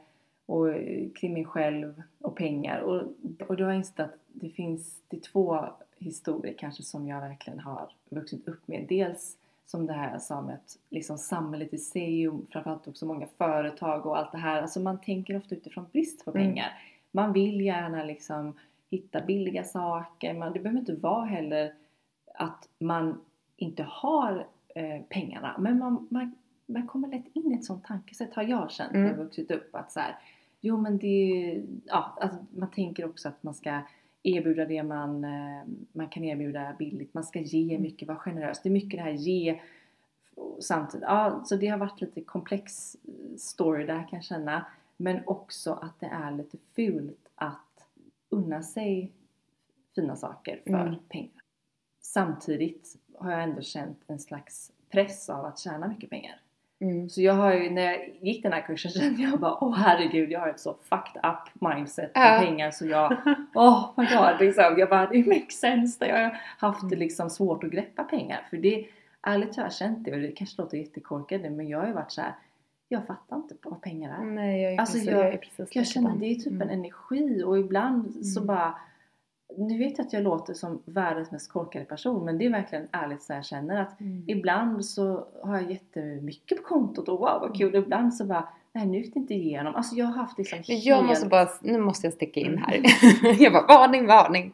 Och 0.46 0.68
eh, 0.68 1.08
kring 1.10 1.32
mig 1.32 1.44
själv 1.44 2.02
och 2.20 2.36
pengar. 2.36 2.80
Och, 2.80 3.02
och 3.48 3.56
då 3.56 3.64
har 3.64 3.70
jag 3.70 3.78
insett 3.78 4.00
att 4.00 4.14
det 4.32 4.48
finns 4.48 5.00
det 5.08 5.16
är 5.16 5.20
två 5.20 5.64
historier 5.98 6.54
kanske 6.58 6.82
som 6.82 7.08
jag 7.08 7.20
verkligen 7.20 7.58
har 7.58 7.92
vuxit 8.10 8.48
upp 8.48 8.68
med. 8.68 8.86
Dels 8.88 9.36
som 9.66 9.86
det 9.86 9.92
här 9.92 10.12
jag 10.12 10.22
sa 10.22 10.40
med 10.42 10.54
att 10.54 10.78
liksom 10.90 11.18
samhället 11.18 11.74
i 11.74 11.78
sig 11.78 12.28
och 12.28 12.40
framförallt 12.50 12.88
också 12.88 13.06
många 13.06 13.26
företag 13.38 14.06
och 14.06 14.18
allt 14.18 14.32
det 14.32 14.38
här. 14.38 14.62
Alltså 14.62 14.80
man 14.80 15.00
tänker 15.00 15.36
ofta 15.36 15.54
utifrån 15.54 15.86
brist 15.92 16.24
på 16.24 16.30
Mm. 16.30 16.42
pengar. 16.46 16.68
Man 17.10 17.32
vill 17.32 17.60
gärna 17.60 18.04
liksom 18.04 18.52
hitta 18.96 19.20
billiga 19.20 19.64
saker. 19.64 20.34
Man, 20.34 20.52
det 20.52 20.60
behöver 20.60 20.80
inte 20.80 20.94
vara 20.94 21.24
heller 21.24 21.74
att 22.34 22.68
man 22.78 23.20
inte 23.56 23.82
har 23.82 24.46
eh, 24.74 25.02
pengarna. 25.08 25.56
Men 25.58 25.78
man, 25.78 26.06
man, 26.10 26.34
man 26.66 26.86
kommer 26.86 27.08
lätt 27.08 27.26
in 27.32 27.52
i 27.52 27.54
ett 27.54 27.64
sånt 27.64 27.84
tankesätt 27.84 28.34
har 28.34 28.42
jag 28.42 28.70
känt 28.70 28.92
när 28.92 29.00
jag 29.00 29.08
Mm. 29.10 29.24
vuxit 29.24 29.50
upp. 29.50 29.74
Att 29.74 29.92
så 29.92 30.00
här, 30.00 30.16
jo 30.60 30.76
men 30.76 30.98
det, 30.98 31.62
ja, 31.84 32.18
alltså 32.20 32.38
man 32.50 32.70
tänker 32.70 33.04
också 33.04 33.28
att 33.28 33.42
man 33.42 33.54
ska 33.54 33.80
erbjuda 34.22 34.64
det 34.64 34.82
man, 34.82 35.24
eh, 35.24 35.62
man 35.92 36.08
kan 36.08 36.24
erbjuda 36.24 36.74
billigt. 36.78 37.14
Man 37.14 37.24
ska 37.24 37.40
ge 37.40 37.70
Mm. 37.70 37.82
mycket, 37.82 38.08
vara 38.08 38.18
generös. 38.18 38.62
Det 38.62 38.68
är 38.68 38.70
mycket 38.70 38.98
det 38.98 39.02
här 39.04 39.10
ge 39.10 39.60
samtidigt. 40.60 41.06
Ja, 41.08 41.42
så 41.44 41.56
det 41.56 41.66
har 41.68 41.78
varit 41.78 42.00
lite 42.00 42.20
komplex 42.20 42.94
eh, 42.94 43.36
story 43.36 43.86
där 43.86 43.98
kan 44.08 44.16
jag 44.16 44.24
känna. 44.24 44.66
Men 44.96 45.20
också 45.26 45.72
att 45.72 46.00
det 46.00 46.06
är 46.06 46.30
lite 46.30 46.58
fult 46.58 47.28
att 47.34 47.56
unna 48.32 48.62
sig 48.62 49.10
fina 49.94 50.16
saker 50.16 50.60
för 50.64 50.70
Mm. 50.70 50.94
pengar. 51.08 51.30
Samtidigt 52.00 52.96
har 53.18 53.30
jag 53.32 53.42
ändå 53.42 53.62
känt 53.62 53.98
en 54.06 54.18
slags 54.18 54.72
press 54.90 55.30
av 55.30 55.44
att 55.44 55.58
tjäna 55.58 55.88
mycket 55.88 56.10
pengar. 56.10 56.40
Mm. 56.80 57.08
Så 57.10 57.22
jag 57.22 57.34
har 57.34 57.52
ju, 57.54 57.70
när 57.70 57.82
jag 57.82 58.08
gick 58.20 58.42
den 58.42 58.52
här 58.52 58.60
kursen 58.60 58.90
kände 59.00 59.22
jag 59.22 59.40
bara 59.40 59.64
åh 59.64 59.74
herregud 59.76 60.30
jag 60.30 60.40
har 60.40 60.48
ett 60.48 60.60
så 60.60 60.74
fucked 60.82 61.22
up 61.24 61.62
mindset 61.62 62.12
på 62.12 62.20
Ja. 62.20 62.38
pengar 62.44 62.70
så 62.70 62.86
jag 62.86 63.16
åh 63.54 63.90
my 63.96 64.04
god 64.06 64.40
liksom. 64.40 64.74
Jag 64.78 64.88
bara 64.88 65.06
det 65.06 65.26
makes 65.26 65.60
sense 65.60 66.04
där 66.04 66.06
jag 66.12 66.24
har 66.24 66.38
haft 66.58 66.90
det 66.90 66.96
liksom 66.96 67.30
svårt 67.30 67.64
att 67.64 67.70
greppa 67.70 68.04
pengar. 68.04 68.46
För 68.50 68.56
det, 68.56 68.86
ärligt 69.22 69.56
har 69.56 69.62
jag 69.62 69.72
känt 69.72 70.04
det 70.04 70.12
och 70.12 70.18
det 70.20 70.32
kanske 70.32 70.62
låter 70.62 70.76
jättekorkat 70.78 71.40
nu 71.40 71.50
men 71.50 71.68
jag 71.68 71.78
har 71.80 71.86
ju 71.86 71.92
varit 71.92 72.12
så 72.12 72.20
här. 72.20 72.34
Jag 72.92 73.06
fattar 73.06 73.36
inte 73.36 73.54
vad 73.62 73.80
pengar 73.80 74.20
är. 74.20 74.24
Nej, 74.24 74.62
jag 74.62 74.72
är 74.72 74.78
Alltså, 74.80 74.92
precis, 74.94 75.10
jag- 75.10 75.20
jag 75.24 75.34
är 75.34 75.38
precis 75.38 75.76
Jag 75.76 75.86
känner 75.86 76.16
det 76.16 76.26
är 76.26 76.34
typ 76.34 76.46
en 76.46 76.62
Mm. 76.62 76.68
energi 76.70 77.42
och 77.44 77.58
ibland 77.58 78.26
så 78.26 78.40
Mm. 78.40 78.46
bara 78.46 78.74
Nu 79.56 79.78
vet 79.78 79.98
jag 79.98 80.06
att 80.06 80.12
jag 80.12 80.22
låter 80.22 80.54
som 80.54 80.82
världens 80.84 81.30
mest 81.30 81.52
korkade 81.52 81.84
person 81.84 82.24
men 82.24 82.38
det 82.38 82.46
är 82.46 82.50
verkligen 82.50 82.88
ärligt 82.90 83.22
så 83.22 83.32
jag 83.32 83.44
känner 83.44 83.80
att 83.82 84.00
Mm. 84.00 84.24
Ibland 84.26 84.84
så 84.84 85.26
har 85.42 85.54
jag 85.60 85.70
jättemycket 85.70 86.58
på 86.58 86.64
kontot 86.64 87.08
och 87.08 87.18
wow 87.18 87.40
vad 87.40 87.56
kul. 87.56 87.74
Ibland 87.74 88.14
så 88.14 88.24
bara 88.24 88.48
nej 88.74 88.86
nu 88.86 88.98
gick 88.98 89.14
det 89.14 89.20
inte 89.20 89.34
igenom. 89.34 89.74
Alltså 89.74 89.94
jag 89.96 90.06
har 90.06 90.12
haft 90.12 90.38
liksom 90.38 90.58
Men 90.68 90.80
Jag 90.80 90.96
helt- 90.96 91.08
måste 91.08 91.26
bara, 91.26 91.48
nu 91.62 91.78
måste 91.78 92.06
jag 92.06 92.14
sticka 92.14 92.40
in 92.40 92.46
Mm. 92.46 92.62
här. 92.62 92.80
jag 93.42 93.52
bara, 93.52 93.66
varning, 93.66 94.06
varning. 94.06 94.52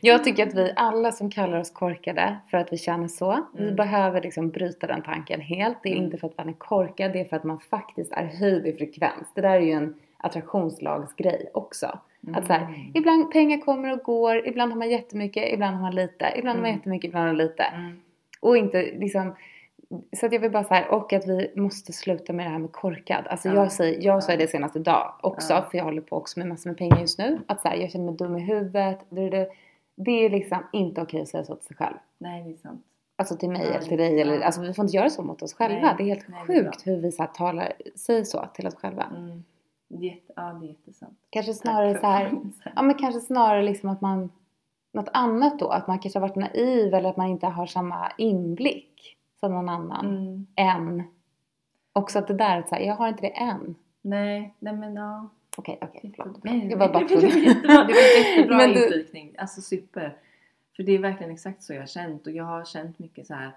Jag 0.00 0.24
tycker 0.24 0.46
att 0.46 0.54
vi 0.54 0.72
alla 0.76 1.12
som 1.12 1.30
kallar 1.30 1.60
oss 1.60 1.70
korkade 1.70 2.36
för 2.50 2.58
att 2.58 2.72
vi 2.72 2.78
känner 2.78 3.08
så, 3.08 3.46
vi 3.56 3.62
Mm. 3.64 3.76
behöver 3.76 4.22
liksom 4.22 4.48
bryta 4.50 4.86
den 4.86 5.02
tanken 5.02 5.40
helt. 5.40 5.76
Det 5.82 5.88
är 5.88 5.92
Mm. 5.92 6.04
inte 6.04 6.16
för 6.16 6.26
att 6.28 6.38
man 6.38 6.48
är 6.48 6.52
korkad, 6.52 7.12
det 7.12 7.20
är 7.20 7.24
för 7.24 7.36
att 7.36 7.44
man 7.44 7.58
faktiskt 7.60 8.12
är 8.12 8.24
höjd 8.24 8.66
i 8.66 8.72
frekvens. 8.72 9.28
Det 9.34 9.40
där 9.40 9.50
är 9.56 9.60
ju 9.60 9.72
en 9.72 9.94
attraktionslagsgrej 10.16 11.50
också. 11.54 11.98
Att 12.34 12.46
så 12.46 12.52
här, 12.52 12.60
Mm. 12.66 12.80
ibland 12.94 13.30
pengar 13.32 13.58
kommer 13.58 13.92
och 13.92 13.98
går, 13.98 14.46
ibland 14.48 14.72
har 14.72 14.78
man 14.78 14.90
jättemycket, 14.90 15.52
ibland 15.52 15.74
har 15.76 15.82
man 15.82 15.94
lite, 15.94 16.32
ibland 16.38 16.56
har 16.58 16.62
man 16.62 16.68
Mm. 16.70 16.76
jättemycket, 16.78 17.08
ibland 17.08 17.26
har 17.26 17.32
man 17.34 17.46
lite. 17.46 17.62
Mm. 17.62 18.00
Och 18.40 18.56
inte 18.56 18.82
liksom 18.82 19.34
så 20.16 20.26
att 20.26 20.32
jag 20.32 20.40
vill 20.40 20.50
bara 20.50 20.64
så 20.64 20.74
här, 20.74 20.90
och 20.90 21.12
att 21.12 21.26
vi 21.28 21.52
måste 21.56 21.92
sluta 21.92 22.32
med 22.32 22.46
det 22.46 22.50
här 22.50 22.58
med 22.58 22.72
korkad. 22.72 23.26
Alltså 23.26 23.48
Ja. 23.48 23.54
jag 23.54 23.72
säger, 23.72 24.02
jag 24.02 24.22
sa 24.22 24.32
Ja. 24.32 24.38
det 24.38 24.46
senast 24.48 24.76
idag 24.76 25.14
också, 25.20 25.52
Ja. 25.52 25.62
för 25.70 25.78
jag 25.78 25.84
håller 25.84 26.02
på 26.02 26.16
också 26.16 26.38
med 26.38 26.48
massor 26.48 26.70
med 26.70 26.78
pengar 26.78 27.00
just 27.00 27.18
nu. 27.18 27.40
Att 27.46 27.60
så 27.60 27.68
här, 27.68 27.76
jag 27.76 27.90
känner 27.90 28.04
mig 28.04 28.14
dum 28.14 28.36
i 28.36 28.40
huvudet. 28.40 28.98
Det, 29.08 29.30
det, 29.30 29.48
det 29.94 30.10
är 30.24 30.30
liksom 30.30 30.58
inte 30.72 31.02
okej 31.02 31.22
att 31.22 31.28
säga 31.28 31.44
så 31.44 31.54
till 31.54 31.66
sig 31.66 31.76
själv. 31.76 31.96
Nej 32.18 32.42
det 32.42 32.50
är 32.50 32.56
sant. 32.56 32.84
Alltså 33.16 33.36
till 33.36 33.50
mig 33.50 33.66
eller 33.66 33.80
till 33.80 33.98
dig. 33.98 34.20
Eller, 34.20 34.40
alltså 34.40 34.60
vi 34.60 34.74
får 34.74 34.84
inte 34.84 34.96
göra 34.96 35.10
så 35.10 35.22
mot 35.22 35.42
oss 35.42 35.54
själva. 35.54 35.80
Nej, 35.80 35.94
det 35.98 36.02
är 36.02 36.06
helt 36.06 36.28
nej, 36.28 36.40
det 36.46 36.52
är 36.54 36.64
sjukt 36.64 36.86
hur 36.86 36.96
vi 36.96 37.12
så 37.12 37.22
här, 37.22 37.30
talar, 37.30 37.72
säger 37.96 38.24
så 38.24 38.44
till 38.54 38.66
oss 38.66 38.74
själva. 38.74 39.02
Mm. 39.16 39.44
Jätte, 39.88 40.32
ja 40.36 40.42
det 40.42 40.66
är 40.66 40.68
jättesant. 40.68 41.18
Kanske 41.30 41.54
snarare 41.54 41.98
så 41.98 42.06
här, 42.06 42.38
ja 42.76 42.82
men 42.82 42.94
kanske 42.94 43.20
snarare 43.20 43.62
liksom 43.62 43.88
att 43.88 44.00
man, 44.00 44.30
något 44.92 45.08
annat 45.12 45.58
då. 45.58 45.68
Att 45.68 45.86
man 45.86 45.98
kanske 45.98 46.18
har 46.18 46.28
varit 46.28 46.36
naiv 46.36 46.94
eller 46.94 47.08
att 47.10 47.16
man 47.16 47.26
inte 47.26 47.46
har 47.46 47.66
samma 47.66 48.12
inblick 48.18 49.16
som 49.42 49.52
någon 49.52 49.68
annan. 49.68 50.06
Mm. 50.06 50.46
än. 50.56 51.02
Också 51.92 52.18
att 52.18 52.26
det 52.28 52.34
där 52.34 52.58
att 52.58 52.68
så 52.68 52.74
här, 52.74 52.82
jag 52.82 52.94
har 52.96 53.08
inte 53.08 53.22
det 53.22 53.36
än. 53.40 53.74
Nej, 54.02 54.54
nej 54.58 54.72
men 54.72 54.94
ja. 54.94 55.28
Okej, 55.56 55.78
okej. 55.82 56.12
förlåt. 56.16 56.44
Nej, 56.44 56.66
Jag 56.70 56.78
var 56.78 56.88
bara 56.92 57.04
det, 57.04 57.14
var 57.14 57.22
jättebra, 57.22 57.72
det 57.84 57.92
var 57.92 58.18
jättebra 58.36 58.56
Men 58.56 58.72
du- 58.72 58.84
inflikning. 58.84 59.34
Alltså 59.38 59.60
super. 59.60 60.16
För 60.76 60.82
det 60.82 60.92
är 60.92 60.98
verkligen 60.98 61.32
exakt 61.32 61.62
så 61.62 61.72
jag 61.72 61.80
har 61.80 61.86
känt 61.86 62.26
och 62.26 62.32
jag 62.32 62.44
har 62.44 62.64
känt 62.64 62.98
mycket 62.98 63.26
så 63.26 63.34
här. 63.34 63.50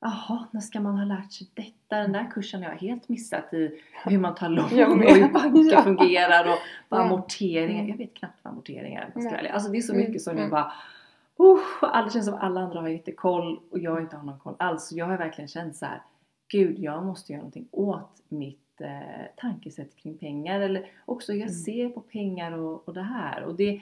Jaha, 0.00 0.44
när 0.50 0.60
ska 0.60 0.80
man 0.80 0.98
ha 0.98 1.04
lärt 1.04 1.32
sig 1.32 1.46
detta? 1.54 1.96
Den 2.02 2.12
där 2.12 2.30
kursen 2.30 2.62
har 2.62 2.70
jag 2.70 2.76
helt 2.78 3.08
missat 3.08 3.54
i 3.54 3.80
hur 4.04 4.18
man 4.18 4.34
tar 4.34 4.48
lån 4.48 4.68
Jag 4.78 4.90
och 4.92 4.98
hur 4.98 5.28
banker 5.32 5.72
Ja. 5.72 5.82
fungerar 5.82 6.44
och 6.48 6.58
vad 6.88 7.00
amorteringar. 7.00 7.78
Mm. 7.80 7.88
Jag 7.90 7.96
vet 7.96 8.14
knappt 8.14 8.38
vad 8.42 8.52
amorteringar 8.52 9.12
är. 9.16 9.22
jag. 9.44 9.46
Alltså 9.46 9.70
det 9.72 9.78
är 9.78 9.82
så 9.82 9.92
Mm, 9.92 10.06
mycket 10.06 10.22
som 10.22 10.30
mm. 10.32 10.42
jag 10.42 10.50
bara 10.50 10.72
uh, 11.40 11.58
alla 11.80 12.10
känns 12.10 12.26
som 12.26 12.34
alla 12.34 12.60
andra 12.60 12.80
har 12.80 12.88
jättekoll 12.88 13.60
och 13.70 13.78
jag 13.78 14.00
inte 14.00 14.16
har 14.16 14.24
någon 14.24 14.38
koll 14.38 14.54
alls. 14.58 14.88
Så 14.88 14.96
jag 14.98 15.06
har 15.06 15.16
verkligen 15.18 15.48
känt 15.48 15.76
så 15.76 15.86
här. 15.86 16.02
Gud, 16.48 16.78
jag 16.78 17.04
måste 17.04 17.32
göra 17.32 17.40
någonting 17.40 17.68
åt 17.70 18.22
mitt 18.28 18.80
eh, 18.80 18.88
tankesätt 19.36 19.96
kring 19.96 20.18
pengar. 20.18 20.60
Eller 20.60 20.90
också 21.06 21.32
hur 21.32 21.38
jag 21.38 21.48
Mm. 21.48 21.58
ser 21.60 21.88
på 21.88 22.00
pengar 22.00 22.52
och, 22.58 22.88
och 22.88 22.94
det 22.94 23.02
här. 23.02 23.42
Och 23.42 23.54
det, 23.54 23.80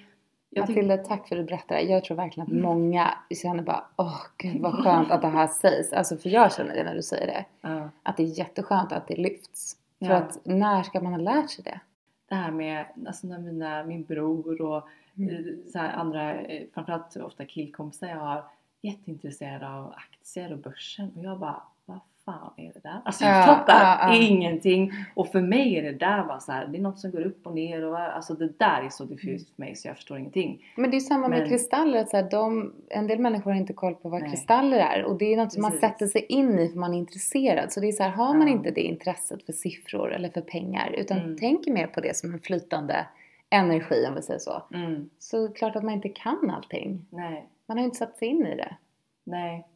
jag 0.50 0.68
Matilda, 0.68 0.96
tack 0.96 1.28
för 1.28 1.36
att 1.36 1.42
du 1.42 1.46
berättade. 1.46 1.80
Jag 1.80 2.04
tror 2.04 2.16
verkligen 2.16 2.46
att 2.46 2.50
Mm. 2.52 2.62
många 2.62 3.10
känner 3.42 3.62
bara 3.62 3.84
åh 3.96 4.20
gud 4.36 4.60
vad 4.62 4.72
skönt 4.84 5.10
att 5.10 5.22
det 5.22 5.28
här 5.28 5.46
sägs. 5.46 5.92
Alltså 5.92 6.16
för 6.16 6.28
jag 6.28 6.52
känner 6.52 6.74
det 6.74 6.84
när 6.84 6.94
du 6.94 7.02
säger 7.02 7.26
det. 7.26 7.44
ja, 7.60 7.88
Att 8.02 8.16
det 8.16 8.22
är 8.22 8.38
jätteskönt 8.38 8.92
att 8.92 9.06
det 9.08 9.16
lyfts. 9.16 9.76
För 9.98 10.06
Ja. 10.06 10.14
att 10.16 10.38
när 10.44 10.82
ska 10.82 11.00
man 11.00 11.12
ha 11.12 11.20
lärt 11.20 11.50
sig 11.50 11.64
det? 11.64 11.80
det 12.28 12.34
här 12.34 12.50
med 12.50 12.86
alltså 13.06 13.26
när 13.26 13.38
mina, 13.38 13.84
min 13.84 14.04
bror 14.04 14.60
och 14.62 14.88
Mm. 15.18 15.58
så 15.72 15.78
här 15.78 15.92
andra, 15.92 16.40
eh, 16.40 16.62
framförallt 16.74 17.16
ofta 17.16 17.44
killkompisar 17.44 18.06
jag 18.08 18.16
har, 18.16 18.44
jätteintresserade 18.82 19.68
av 19.68 19.92
aktier 19.96 20.52
och 20.52 20.58
börsen 20.58 21.10
och 21.16 21.24
jag 21.24 21.38
bara 21.38 21.62
vad 21.86 22.00
fan 22.24 22.52
är 22.56 22.72
det 22.74 22.80
där? 22.82 23.00
Alltså 23.04 23.24
jag 23.24 23.36
Ja, 23.38 23.46
fattar 23.46 23.80
ja, 23.80 23.98
ja. 24.14 24.22
ingenting 24.22 24.92
och 25.14 25.28
för 25.28 25.40
mig 25.40 25.76
är 25.76 25.82
det 25.82 25.92
där 25.92 26.24
bara 26.24 26.40
så 26.40 26.52
här, 26.52 26.66
det 26.66 26.78
är 26.78 26.82
något 26.82 26.98
som 26.98 27.10
går 27.10 27.20
upp 27.26 27.46
och 27.46 27.54
ner 27.54 27.84
och 27.84 27.98
alltså 27.98 28.34
det 28.34 28.58
där 28.58 28.82
är 28.82 28.88
så 28.88 29.04
diffust 29.04 29.54
för 29.56 29.62
mig 29.62 29.76
så 29.76 29.88
jag 29.88 29.96
förstår 29.96 30.18
ingenting. 30.18 30.62
Men 30.76 30.90
det 30.90 30.96
är 30.96 31.00
samma 31.00 31.28
med 31.28 31.38
Men- 31.40 31.48
kristaller. 31.48 31.98
Att 32.00 32.08
så 32.08 32.16
här, 32.16 32.30
de, 32.30 32.72
en 32.88 33.06
del 33.06 33.18
människor 33.18 33.50
har 33.50 33.58
inte 33.58 33.72
koll 33.72 33.94
på 33.94 34.08
vad 34.08 34.20
Nej. 34.22 34.30
kristaller 34.30 34.78
är. 34.78 35.04
Och 35.04 35.18
det 35.18 35.32
är 35.32 35.36
något 35.36 35.52
som 35.52 35.62
man 35.62 35.72
sätter 35.72 36.06
sig 36.06 36.26
in 36.28 36.58
i 36.58 36.68
för 36.68 36.78
man 36.78 36.94
är 36.94 36.98
intresserad. 36.98 37.72
Så 37.72 37.80
det 37.80 37.88
är 37.88 37.92
så 37.92 38.02
här, 38.02 38.10
har 38.10 38.34
man 38.34 38.48
inte 38.48 38.70
det 38.70 38.80
intresset 38.82 39.42
för 39.46 39.52
siffror 39.52 40.12
eller 40.12 40.28
för 40.28 40.40
pengar. 40.40 40.94
Utan 40.98 41.18
Mm. 41.18 41.36
tänker 41.38 41.72
mer 41.72 41.86
på 41.86 42.00
det 42.00 42.16
som 42.16 42.32
en 42.32 42.40
flytande 42.40 43.06
energi 43.50 44.06
om 44.08 44.14
vi 44.14 44.22
säger 44.22 44.38
så. 44.40 44.62
Mm, 44.74 45.10
Så 45.18 45.48
klart 45.52 45.76
att 45.76 45.82
man 45.84 45.94
inte 45.94 46.08
kan 46.08 46.50
allting. 46.50 47.06
nej. 47.10 47.48
Man 47.66 47.76
har 47.76 47.82
ju 47.82 47.84
inte 47.84 47.98
satt 47.98 48.16
sig 48.16 48.28
in 48.28 48.46
i 48.46 48.56
det. 48.56 48.76
Nej. 49.24 49.66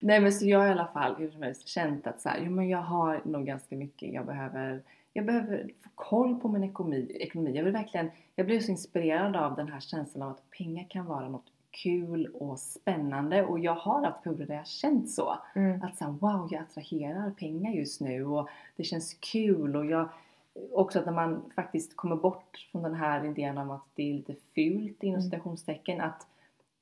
Nej 0.00 0.20
men 0.20 0.32
så 0.32 0.46
jag 0.46 0.58
har 0.58 0.66
i 0.66 0.70
alla 0.70 0.86
fall 0.86 1.14
hur 1.18 1.30
som 1.30 1.42
helst 1.42 1.68
känt 1.68 2.06
att 2.06 2.20
så 2.20 2.28
här, 2.28 2.40
jo 2.44 2.50
men 2.50 2.68
jag 2.68 2.78
har 2.82 3.20
nog 3.24 3.46
ganska 3.46 3.76
mycket 3.76 4.12
jag 4.12 4.26
behöver 4.26 4.82
jag 5.12 5.26
behöver 5.26 5.70
få 5.84 5.90
koll 5.94 6.40
på 6.40 6.48
min 6.48 6.64
ekonomi. 6.64 7.16
ekonomi. 7.20 7.56
Jag 7.56 7.64
vill 7.64 7.72
verkligen, 7.72 8.10
jag 8.34 8.46
blev 8.46 8.60
så 8.60 8.70
inspirerad 8.70 9.36
av 9.36 9.54
den 9.54 9.68
här 9.72 9.80
känslan 9.80 10.22
av 10.22 10.30
att 10.30 10.50
pengar 10.50 10.86
kan 10.90 11.06
vara 11.06 11.28
något 11.28 11.46
kul 11.70 12.26
och 12.26 12.58
spännande 12.58 13.42
och 13.44 13.58
jag 13.58 13.74
har 13.74 14.04
haft 14.04 14.22
perioder 14.22 14.46
där 14.46 14.54
jag 14.54 14.66
känt 14.66 15.10
så. 15.10 15.38
Mm. 15.54 15.82
Att 15.82 15.96
så 15.96 16.04
här, 16.04 16.12
wow, 16.12 16.48
jag 16.50 16.62
attraherar 16.62 17.30
pengar 17.30 17.72
just 17.72 18.00
nu 18.00 18.24
och 18.26 18.48
det 18.76 18.84
känns 18.84 19.14
kul 19.14 19.76
och 19.76 19.86
jag 19.86 20.08
också 20.72 20.98
att 20.98 21.06
när 21.06 21.12
man 21.12 21.50
faktiskt 21.56 21.96
kommer 21.96 22.16
bort 22.16 22.68
från 22.72 22.82
den 22.82 22.94
här 22.94 23.24
idén 23.24 23.58
om 23.58 23.70
att 23.70 23.84
det 23.94 24.10
är 24.10 24.14
lite 24.14 24.34
fult 24.54 25.02
inom 25.02 25.14
Mm. 25.20 25.22
citationstecken 25.30 26.00
att 26.00 26.26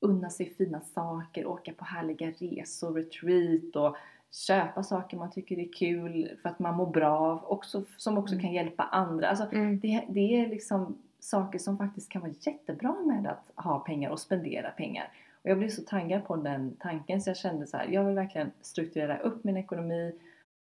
unna 0.00 0.30
sig 0.30 0.54
fina 0.54 0.80
saker, 0.80 1.46
åka 1.46 1.72
på 1.72 1.84
härliga 1.84 2.30
resor, 2.30 2.94
retreat 2.94 3.76
och 3.76 3.96
köpa 4.32 4.82
saker 4.82 5.16
man 5.16 5.30
tycker 5.30 5.58
är 5.58 5.72
kul 5.72 6.38
för 6.42 6.48
att 6.48 6.58
man 6.58 6.74
mår 6.76 6.86
bra 6.86 7.18
av, 7.18 7.44
också, 7.44 7.84
som 7.96 8.18
också 8.18 8.34
Mm. 8.34 8.42
kan 8.44 8.52
hjälpa 8.52 8.82
andra. 8.82 9.28
Alltså, 9.28 9.46
Mm. 9.52 9.80
det, 9.80 10.04
det 10.08 10.20
är 10.44 10.48
liksom 10.48 10.98
saker 11.20 11.58
som 11.58 11.78
faktiskt 11.78 12.08
kan 12.08 12.22
vara 12.22 12.32
jättebra 12.40 12.94
med 13.04 13.26
att 13.26 13.64
ha 13.64 13.78
pengar 13.78 14.10
och 14.10 14.20
spendera 14.20 14.70
pengar. 14.70 15.12
Och 15.42 15.50
jag 15.50 15.58
blev 15.58 15.68
så 15.68 15.82
taggad 15.82 16.24
på 16.24 16.36
den 16.36 16.76
tanken 16.80 17.20
så 17.22 17.30
jag 17.30 17.36
kände 17.36 17.66
så 17.66 17.76
här, 17.76 17.86
jag 17.88 18.04
vill 18.04 18.14
verkligen 18.14 18.50
strukturera 18.60 19.18
upp 19.18 19.44
min 19.44 19.56
ekonomi, 19.56 20.12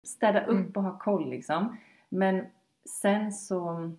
städa 0.04 0.46
upp 0.46 0.50
Mm. 0.60 0.72
och 0.76 0.84
ha 0.84 0.98
koll 1.00 1.30
liksom. 1.30 1.78
Men 2.10 2.46
sen 2.90 3.32
så, 3.32 3.92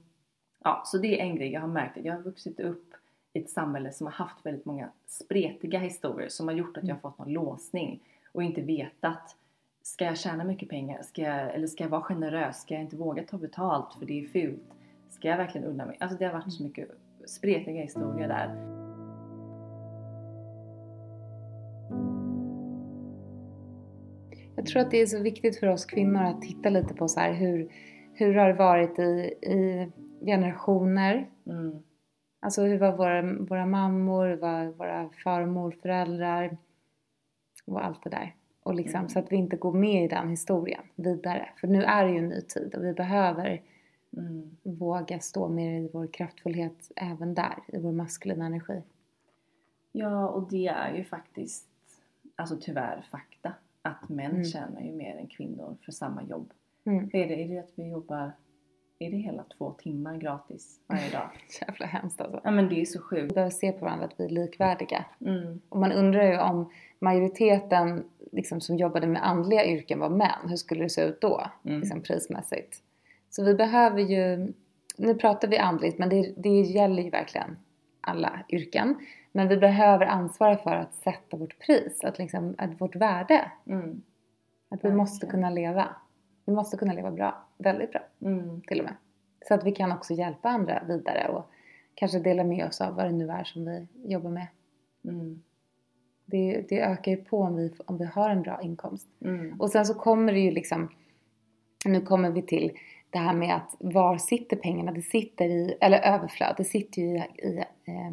ja, 0.64 0.82
så 0.86 0.98
det 0.98 1.20
är 1.20 1.24
en 1.24 1.36
grej 1.36 1.52
jag 1.52 1.60
har 1.60 1.68
märkt 1.68 1.96
jag 2.02 2.14
har 2.14 2.22
vuxit 2.22 2.60
upp 2.60 2.94
i 3.32 3.38
ett 3.38 3.50
samhälle 3.50 3.92
som 3.92 4.06
har 4.06 4.14
haft 4.14 4.46
väldigt 4.46 4.64
många 4.64 4.90
spretiga 5.06 5.78
historier 5.78 6.28
som 6.28 6.48
har 6.48 6.54
gjort 6.54 6.76
att 6.76 6.84
jag 6.84 6.94
har 6.94 7.00
fått 7.00 7.18
någon 7.18 7.32
låsning 7.32 8.02
och 8.32 8.42
inte 8.42 8.60
vetat 8.60 9.36
Ska 9.86 10.04
jag 10.04 10.18
tjäna 10.18 10.44
mycket 10.44 10.68
pengar? 10.68 11.02
Ska 11.02 11.22
jag, 11.22 11.54
eller 11.54 11.66
ska 11.66 11.84
jag 11.84 11.88
vara 11.88 12.02
generös? 12.02 12.60
Ska 12.60 12.74
jag 12.74 12.82
inte 12.82 12.96
våga 12.96 13.22
ta 13.22 13.38
betalt 13.38 13.94
för 13.98 14.06
det 14.06 14.20
är 14.20 14.26
fult? 14.26 14.62
Ska 15.10 15.28
jag 15.28 15.36
verkligen 15.36 15.66
unna 15.66 15.86
mig? 15.86 15.96
Alltså 16.00 16.18
det 16.18 16.24
har 16.24 16.32
varit 16.32 16.52
så 16.52 16.62
mycket 16.62 16.88
spretiga 17.26 17.82
historier 17.82 18.28
där. 18.28 18.76
Jag 24.56 24.66
tror 24.66 24.82
att 24.82 24.90
det 24.90 25.02
är 25.02 25.06
så 25.06 25.22
viktigt 25.22 25.60
för 25.60 25.66
oss 25.66 25.84
kvinnor 25.84 26.22
att 26.22 26.42
titta 26.42 26.68
lite 26.68 26.94
på 26.94 27.08
så 27.08 27.20
här 27.20 27.32
hur, 27.32 27.72
hur 28.16 28.34
har 28.34 28.46
det 28.48 28.54
varit 28.54 28.98
i, 28.98 29.02
i 29.42 29.92
generationer? 30.24 31.30
Mm. 31.46 31.78
Alltså 32.40 32.62
hur 32.62 32.78
var 32.78 32.96
våra, 32.96 33.22
våra 33.22 33.66
mammor, 33.66 34.26
hur 34.26 34.36
var 34.36 34.66
våra 34.66 35.08
far 35.24 35.40
och 35.42 35.48
morföräldrar 35.48 36.56
och 37.64 37.84
allt 37.84 38.02
det 38.04 38.10
där. 38.10 38.34
Och 38.62 38.74
liksom, 38.74 38.98
Mm. 38.98 39.08
Så 39.08 39.18
att 39.18 39.32
vi 39.32 39.36
inte 39.36 39.56
går 39.56 39.72
med 39.72 40.04
i 40.04 40.08
den 40.08 40.28
historien 40.28 40.82
vidare. 40.94 41.48
För 41.56 41.68
nu 41.68 41.82
är 41.82 42.04
det 42.04 42.10
ju 42.12 42.18
en 42.18 42.28
ny 42.28 42.40
tid 42.40 42.74
och 42.74 42.84
vi 42.84 42.92
behöver 42.92 43.62
Mm. 44.16 44.56
våga 44.62 45.20
stå 45.20 45.48
mer 45.48 45.80
i 45.80 45.90
vår 45.92 46.06
kraftfullhet 46.06 46.90
även 46.96 47.34
där, 47.34 47.54
i 47.68 47.78
vår 47.78 47.92
maskulina 47.92 48.46
energi. 48.46 48.82
Ja, 49.92 50.28
och 50.28 50.50
det 50.50 50.66
är 50.66 50.94
ju 50.96 51.04
faktiskt, 51.04 51.66
alltså 52.36 52.56
tyvärr 52.60 53.06
fakta, 53.10 53.52
att 53.82 54.08
män 54.08 54.30
Mm. 54.30 54.44
tjänar 54.44 54.80
ju 54.80 54.92
mer 54.92 55.16
än 55.16 55.26
kvinnor 55.26 55.76
för 55.84 55.92
samma 55.92 56.22
jobb. 56.22 56.52
Mm. 56.86 57.10
Är 57.12 57.28
det, 57.28 57.42
är 57.42 57.48
det 57.48 57.58
att 57.58 57.72
vi 57.74 57.88
jobbar, 57.90 58.32
är 58.98 59.10
det 59.10 59.16
hela 59.16 59.44
två 59.58 59.70
timmar 59.72 60.16
gratis 60.16 60.80
varje 60.86 61.10
dag? 61.10 61.28
Jävla 61.60 61.86
hemskt 61.86 62.20
alltså. 62.20 62.40
Ja 62.44 62.50
men 62.50 62.68
det 62.68 62.80
är 62.80 62.84
så 62.84 62.98
Vi 62.98 63.02
sjukt. 63.04 63.34
behöver 63.34 63.50
se 63.50 63.72
på 63.72 63.84
varandra 63.84 64.04
att 64.06 64.20
vi 64.20 64.24
är 64.24 64.28
likvärdiga. 64.28 65.04
Mm. 65.20 65.60
Och 65.68 65.78
man 65.80 65.92
undrar 65.92 66.22
ju 66.22 66.38
om 66.38 66.70
majoriteten 66.98 68.04
liksom, 68.32 68.60
som 68.60 68.76
jobbade 68.76 69.06
med 69.06 69.26
andliga 69.26 69.66
yrken 69.66 69.98
var 69.98 70.08
män, 70.10 70.48
hur 70.48 70.56
skulle 70.56 70.82
det 70.82 70.90
se 70.90 71.02
ut 71.02 71.20
då? 71.20 71.46
Mm. 71.64 71.80
Liksom 71.80 72.02
prismässigt. 72.02 72.82
Så 73.30 73.44
vi 73.44 73.54
behöver 73.54 74.00
ju, 74.00 74.52
nu 74.96 75.14
pratar 75.14 75.48
vi 75.48 75.58
andligt 75.58 75.98
men 75.98 76.08
det, 76.08 76.34
det 76.36 76.60
gäller 76.60 77.02
ju 77.02 77.10
verkligen 77.10 77.56
alla 78.00 78.40
yrken. 78.48 78.94
Men 79.32 79.48
vi 79.48 79.56
behöver 79.56 80.06
ansvara 80.06 80.56
för 80.56 80.70
att 80.70 80.94
sätta 80.94 81.36
vårt 81.36 81.58
pris, 81.58 82.04
att 82.04 82.18
liksom, 82.18 82.54
att 82.58 82.80
vårt 82.80 82.96
värde. 82.96 83.50
Mm. 83.66 84.02
Att 84.68 84.84
vi 84.84 84.92
måste 84.92 85.26
kunna 85.26 85.50
leva. 85.50 85.88
Vi 86.46 86.52
måste 86.52 86.76
kunna 86.76 86.92
leva 86.92 87.10
bra, 87.10 87.46
väldigt 87.58 87.92
bra 87.92 88.02
Mm. 88.22 88.60
till 88.60 88.78
och 88.78 88.84
med. 88.84 88.94
Så 89.48 89.54
att 89.54 89.64
vi 89.64 89.72
kan 89.72 89.92
också 89.92 90.14
hjälpa 90.14 90.48
andra 90.48 90.82
vidare 90.88 91.28
och 91.28 91.50
kanske 91.94 92.18
dela 92.18 92.44
med 92.44 92.66
oss 92.66 92.80
av 92.80 92.94
vad 92.94 93.04
det 93.04 93.12
nu 93.12 93.30
är 93.30 93.44
som 93.44 93.64
vi 93.64 93.86
jobbar 94.12 94.30
med. 94.30 94.46
Mm. 95.04 95.42
Det, 96.24 96.64
det 96.68 96.80
ökar 96.80 97.12
ju 97.12 97.16
på 97.16 97.38
om 97.40 97.56
vi, 97.56 97.72
om 97.86 97.98
vi 97.98 98.04
har 98.04 98.30
en 98.30 98.42
bra 98.42 98.62
inkomst. 98.62 99.08
Mm. 99.24 99.60
Och 99.60 99.70
sen 99.70 99.86
så 99.86 99.94
kommer 99.94 100.32
det 100.32 100.40
ju 100.40 100.50
liksom, 100.50 100.88
nu 101.84 102.00
kommer 102.00 102.30
vi 102.30 102.42
till 102.42 102.78
det 103.10 103.18
här 103.18 103.34
med 103.34 103.56
att 103.56 103.76
var 103.78 104.18
sitter 104.18 104.56
pengarna? 104.56 104.92
Det 104.92 105.02
sitter 105.02 105.44
i, 105.44 105.76
eller 105.80 105.98
överflöd, 105.98 106.54
det 106.56 106.64
sitter 106.64 107.02
ju 107.02 107.08
i, 107.08 107.22
i 107.48 107.58
eh, 107.84 108.12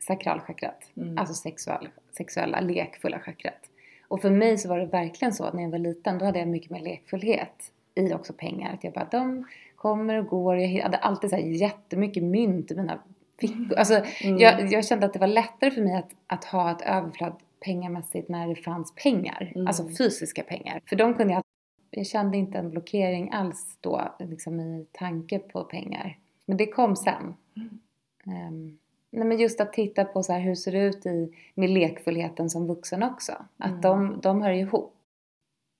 sakralchakrat. 0.00 0.90
Mm. 0.96 1.18
Alltså 1.18 1.34
sexuell, 1.34 1.88
sexuella, 2.16 2.60
lekfulla 2.60 3.20
chakrat. 3.20 3.69
Och 4.10 4.20
för 4.20 4.30
mig 4.30 4.58
så 4.58 4.68
var 4.68 4.78
det 4.78 4.86
verkligen 4.86 5.34
så 5.34 5.44
att 5.44 5.54
när 5.54 5.62
jag 5.62 5.70
var 5.70 5.78
liten 5.78 6.18
då 6.18 6.24
hade 6.24 6.38
jag 6.38 6.48
mycket 6.48 6.70
mer 6.70 6.80
lekfullhet 6.80 7.72
i 7.94 8.12
också 8.12 8.32
pengar. 8.32 8.74
Att 8.74 8.84
jag 8.84 8.92
bara, 8.92 9.08
de 9.10 9.46
kommer 9.76 10.14
och 10.14 10.26
går. 10.26 10.56
Jag 10.56 10.82
hade 10.82 10.96
alltid 10.96 11.30
så 11.30 11.36
här 11.36 11.42
jättemycket 11.42 12.22
mynt 12.22 12.70
i 12.70 12.74
mina 12.74 13.00
fickor. 13.40 13.78
Alltså 13.78 13.94
Mm. 14.24 14.38
jag, 14.38 14.72
jag 14.72 14.84
kände 14.86 15.06
att 15.06 15.12
det 15.12 15.18
var 15.18 15.26
lättare 15.26 15.70
för 15.70 15.82
mig 15.82 15.94
att, 15.96 16.10
att 16.26 16.44
ha 16.44 16.70
ett 16.70 16.82
överflöd 16.82 17.32
pengamässigt 17.64 18.28
när 18.28 18.48
det 18.48 18.54
fanns 18.54 18.94
pengar. 18.94 19.52
Mm. 19.54 19.66
Alltså 19.66 19.88
fysiska 19.88 20.42
pengar. 20.42 20.80
För 20.86 20.96
de 20.96 21.14
kunde 21.14 21.32
jag 21.32 21.42
jag 21.90 22.06
kände 22.06 22.36
inte 22.38 22.58
en 22.58 22.70
blockering 22.70 23.30
alls 23.32 23.76
då, 23.80 24.14
liksom 24.18 24.60
i 24.60 24.86
tanke 24.92 25.38
på 25.38 25.64
pengar. 25.64 26.18
Men 26.46 26.56
det 26.56 26.66
kom 26.66 26.96
sen. 26.96 27.34
Mm. 27.56 27.78
Ehm, 28.26 28.78
nej 29.10 29.24
men 29.26 29.38
just 29.38 29.60
att 29.60 29.72
titta 29.72 30.04
på 30.04 30.22
så 30.22 30.32
här, 30.32 30.40
hur 30.40 30.54
ser 30.54 30.72
det 30.72 30.78
ut 30.78 31.06
i, 31.06 31.36
med 31.54 31.70
lekfullheten 31.70 32.50
som 32.50 32.66
vuxen 32.66 33.02
också. 33.02 33.32
Att 33.56 33.68
Mm. 33.70 33.80
de, 33.80 34.20
de 34.22 34.42
hör 34.42 34.50
ihop. 34.50 34.96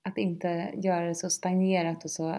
Att 0.03 0.17
inte 0.17 0.73
göra 0.77 1.05
det 1.05 1.15
så 1.15 1.29
stagnerat 1.29 2.03
och 2.03 2.11
så... 2.11 2.35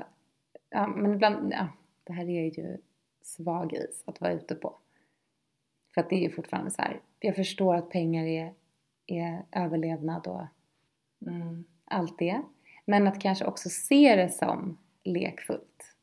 Ja, 0.71 0.87
men 0.87 1.15
ibland... 1.15 1.53
Ja, 1.53 1.69
det 2.05 2.13
här 2.13 2.25
är 2.25 2.59
ju 2.59 2.77
svag 3.23 3.73
is 3.73 4.03
att 4.07 4.21
vara 4.21 4.33
ute 4.33 4.55
på. 4.55 4.75
För 5.95 6.01
att 6.01 6.11
det 6.11 6.17
är 6.17 6.21
ju 6.21 6.31
fortfarande 6.31 6.71
så 6.71 6.83
här. 6.83 7.01
Jag 7.21 7.37
förstår 7.37 7.75
att 7.75 7.91
pengar 7.91 8.25
är, 8.25 8.55
är 9.07 9.43
överlevnad 9.53 10.27
och 10.27 10.43
Mm. 11.27 11.65
allt 11.85 12.19
det. 12.19 12.43
Men 12.85 13.07
att 13.07 13.21
kanske 13.21 13.45
också 13.45 13.69
se 13.69 14.17
det 14.17 14.29
som 14.29 14.79
lekfullt. 15.05 15.95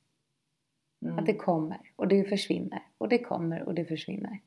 Att 1.18 1.26
det 1.26 1.34
kommer 1.36 1.92
och 1.96 2.08
det 2.08 2.24
försvinner 2.24 2.84
och 2.98 3.10
det 3.10 3.18
kommer 3.18 3.62
och 3.64 3.74
det 3.76 3.86
försvinner. 3.86 4.40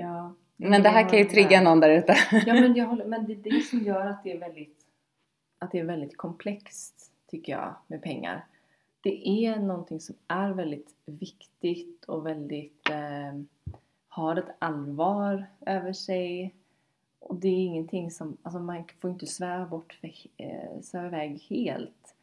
Ja. 0.00 0.34
Men 0.56 0.82
det 0.82 0.88
här 0.88 1.08
kan 1.08 1.18
ju 1.18 1.24
trigga 1.24 1.60
någon 1.60 1.80
där 1.80 1.90
ute. 1.90 2.14
Ja 2.46 2.54
men 2.54 2.74
jag 2.74 2.86
håller, 2.86 3.04
men 3.04 3.26
det 3.26 3.32
är 3.32 3.36
det 3.36 3.60
som 3.60 3.78
gör 3.78 4.06
att 4.06 4.24
det 4.24 4.32
är 4.32 4.38
väldigt 4.38 4.86
att 5.58 5.72
det 5.72 5.78
är 5.78 5.84
väldigt 5.84 6.16
komplext 6.16 7.12
tycker 7.26 7.52
jag 7.52 7.74
med 7.86 8.02
pengar. 8.02 8.46
Det 9.00 9.28
är 9.28 9.58
någonting 9.58 10.00
som 10.00 10.14
är 10.28 10.50
väldigt 10.50 10.94
viktigt 11.06 12.04
och 12.04 12.26
väldigt 12.26 12.90
eh, 12.90 13.40
har 14.08 14.36
ett 14.36 14.56
allvar 14.58 15.46
över 15.66 15.92
sig. 15.92 16.54
Och 17.18 17.36
det 17.36 17.48
är 17.48 17.58
ingenting 17.58 18.10
som, 18.10 18.36
alltså 18.42 18.60
man 18.60 18.84
får 19.00 19.10
inte 19.10 19.26
sväva 19.26 19.66
bort 19.66 19.98
för, 20.00 20.12
eh, 20.36 20.80
sväva 20.82 21.06
iväg 21.06 21.46
helt 21.48 22.14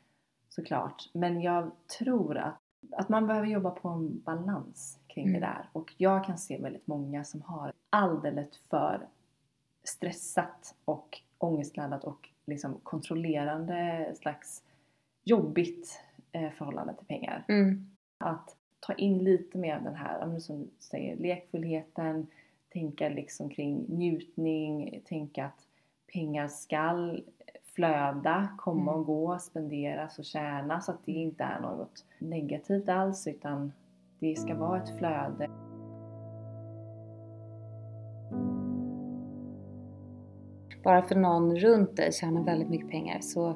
såklart. 0.49 1.09
Men 1.13 1.41
jag 1.41 1.71
tror 1.99 2.37
att, 2.37 2.61
att 2.91 3.09
man 3.09 3.27
behöver 3.27 3.47
jobba 3.47 3.71
på 3.71 3.89
en 3.89 4.21
balans 4.25 4.99
kring 5.17 5.27
Mm. 5.29 5.41
det 5.41 5.47
där. 5.47 5.69
Och 5.73 5.93
jag 5.97 6.23
kan 6.23 6.37
se 6.37 6.57
väldigt 6.57 6.87
många 6.87 7.23
som 7.23 7.41
har 7.41 7.73
alldeles 7.89 8.57
för 8.69 9.07
stressat 9.83 10.75
och 10.85 11.21
ångestladdat 11.37 12.03
och 12.03 12.29
liksom 12.45 12.79
kontrollerande 12.83 14.11
slags 14.15 14.63
jobbigt 15.23 16.01
eh, 16.31 16.51
förhållande 16.51 16.93
till 16.93 17.07
pengar. 17.07 17.45
Mm. 17.47 17.89
Att 18.17 18.55
ta 18.79 18.93
in 18.93 19.17
lite 19.17 19.57
mer 19.57 19.75
av 19.75 19.83
den 19.83 19.95
här, 19.95 20.39
som 20.39 20.59
du 20.59 20.69
säger, 20.79 21.17
lekfullheten, 21.17 22.27
tänka 22.69 23.09
liksom 23.09 23.49
kring 23.49 23.85
njutning, 23.89 25.01
tänka 25.05 25.45
att 25.45 25.67
pengar 26.13 26.47
skall 26.47 27.23
flöda, 27.63 28.49
komma 28.57 28.93
och 28.93 29.05
gå, 29.05 29.39
spenderas 29.39 30.19
och 30.19 30.25
tjänas. 30.25 30.85
Så 30.85 30.91
att 30.91 31.05
det 31.05 31.11
inte 31.11 31.43
är 31.43 31.59
något 31.59 32.05
negativt 32.19 32.89
alls 32.89 33.27
utan 33.27 33.73
det 34.19 34.37
ska 34.37 34.55
vara 34.55 34.83
ett 34.83 34.97
flöde. 34.97 35.49
Bara 40.83 41.01
för 41.01 41.15
någon 41.15 41.55
runt 41.55 41.95
dig 41.95 42.11
tjänar 42.13 42.43
väldigt 42.43 42.69
mycket 42.69 42.89
pengar 42.89 43.19
så 43.21 43.55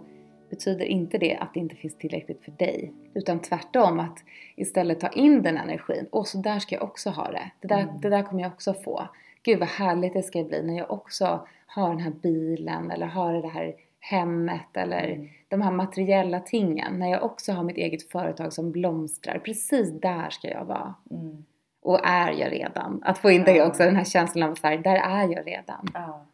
betyder 0.49 0.85
inte 0.85 1.17
det 1.17 1.35
att 1.35 1.53
det 1.53 1.59
inte 1.59 1.75
finns 1.75 1.95
tillräckligt 1.97 2.43
för 2.43 2.51
dig. 2.51 2.93
Utan 3.13 3.39
tvärtom 3.39 3.99
att 3.99 4.19
istället 4.55 4.99
ta 4.99 5.07
in 5.07 5.41
den 5.43 5.57
energin. 5.57 6.07
Och 6.11 6.27
så 6.27 6.37
där 6.37 6.59
ska 6.59 6.75
jag 6.75 6.83
också 6.83 7.09
ha 7.09 7.31
det. 7.31 7.51
Det 7.61 7.67
där, 7.67 7.81
Mm. 7.81 8.01
det 8.01 8.09
där 8.09 8.23
kommer 8.23 8.41
jag 8.41 8.51
också 8.51 8.73
få. 8.73 9.07
Gud 9.43 9.59
vad 9.59 9.67
härligt 9.67 10.13
det 10.13 10.23
ska 10.23 10.43
bli 10.43 10.63
när 10.63 10.77
jag 10.77 10.91
också 10.91 11.47
har 11.65 11.89
den 11.89 11.99
här 11.99 12.11
bilen 12.21 12.91
eller 12.91 13.05
har 13.05 13.33
det 13.33 13.47
här 13.47 13.73
hemmet 14.03 14.77
eller 14.77 15.07
Mm. 15.07 15.27
de 15.47 15.61
här 15.61 15.71
materiella 15.71 16.39
tingen. 16.39 16.99
När 16.99 17.07
jag 17.11 17.23
också 17.23 17.51
har 17.51 17.63
mitt 17.63 17.77
eget 17.77 18.11
företag 18.11 18.53
som 18.53 18.71
blomstrar. 18.71 19.39
Precis 19.39 19.91
där 20.01 20.29
ska 20.29 20.47
jag 20.49 20.65
vara. 20.65 20.95
Mm. 21.11 21.45
Och 21.81 22.05
är 22.05 22.31
jag 22.31 22.51
redan. 22.51 23.03
Att 23.03 23.17
få 23.17 23.31
in 23.31 23.43
det 23.43 23.55
Ja. 23.55 23.67
också, 23.67 23.83
den 23.83 23.95
här 23.95 24.03
känslan 24.03 24.49
av 24.49 24.55
så 24.55 24.67
här, 24.67 24.77
där 24.77 24.95
är 24.95 25.27
jag 25.27 25.47
redan. 25.47 25.87
Ja, 25.93 26.25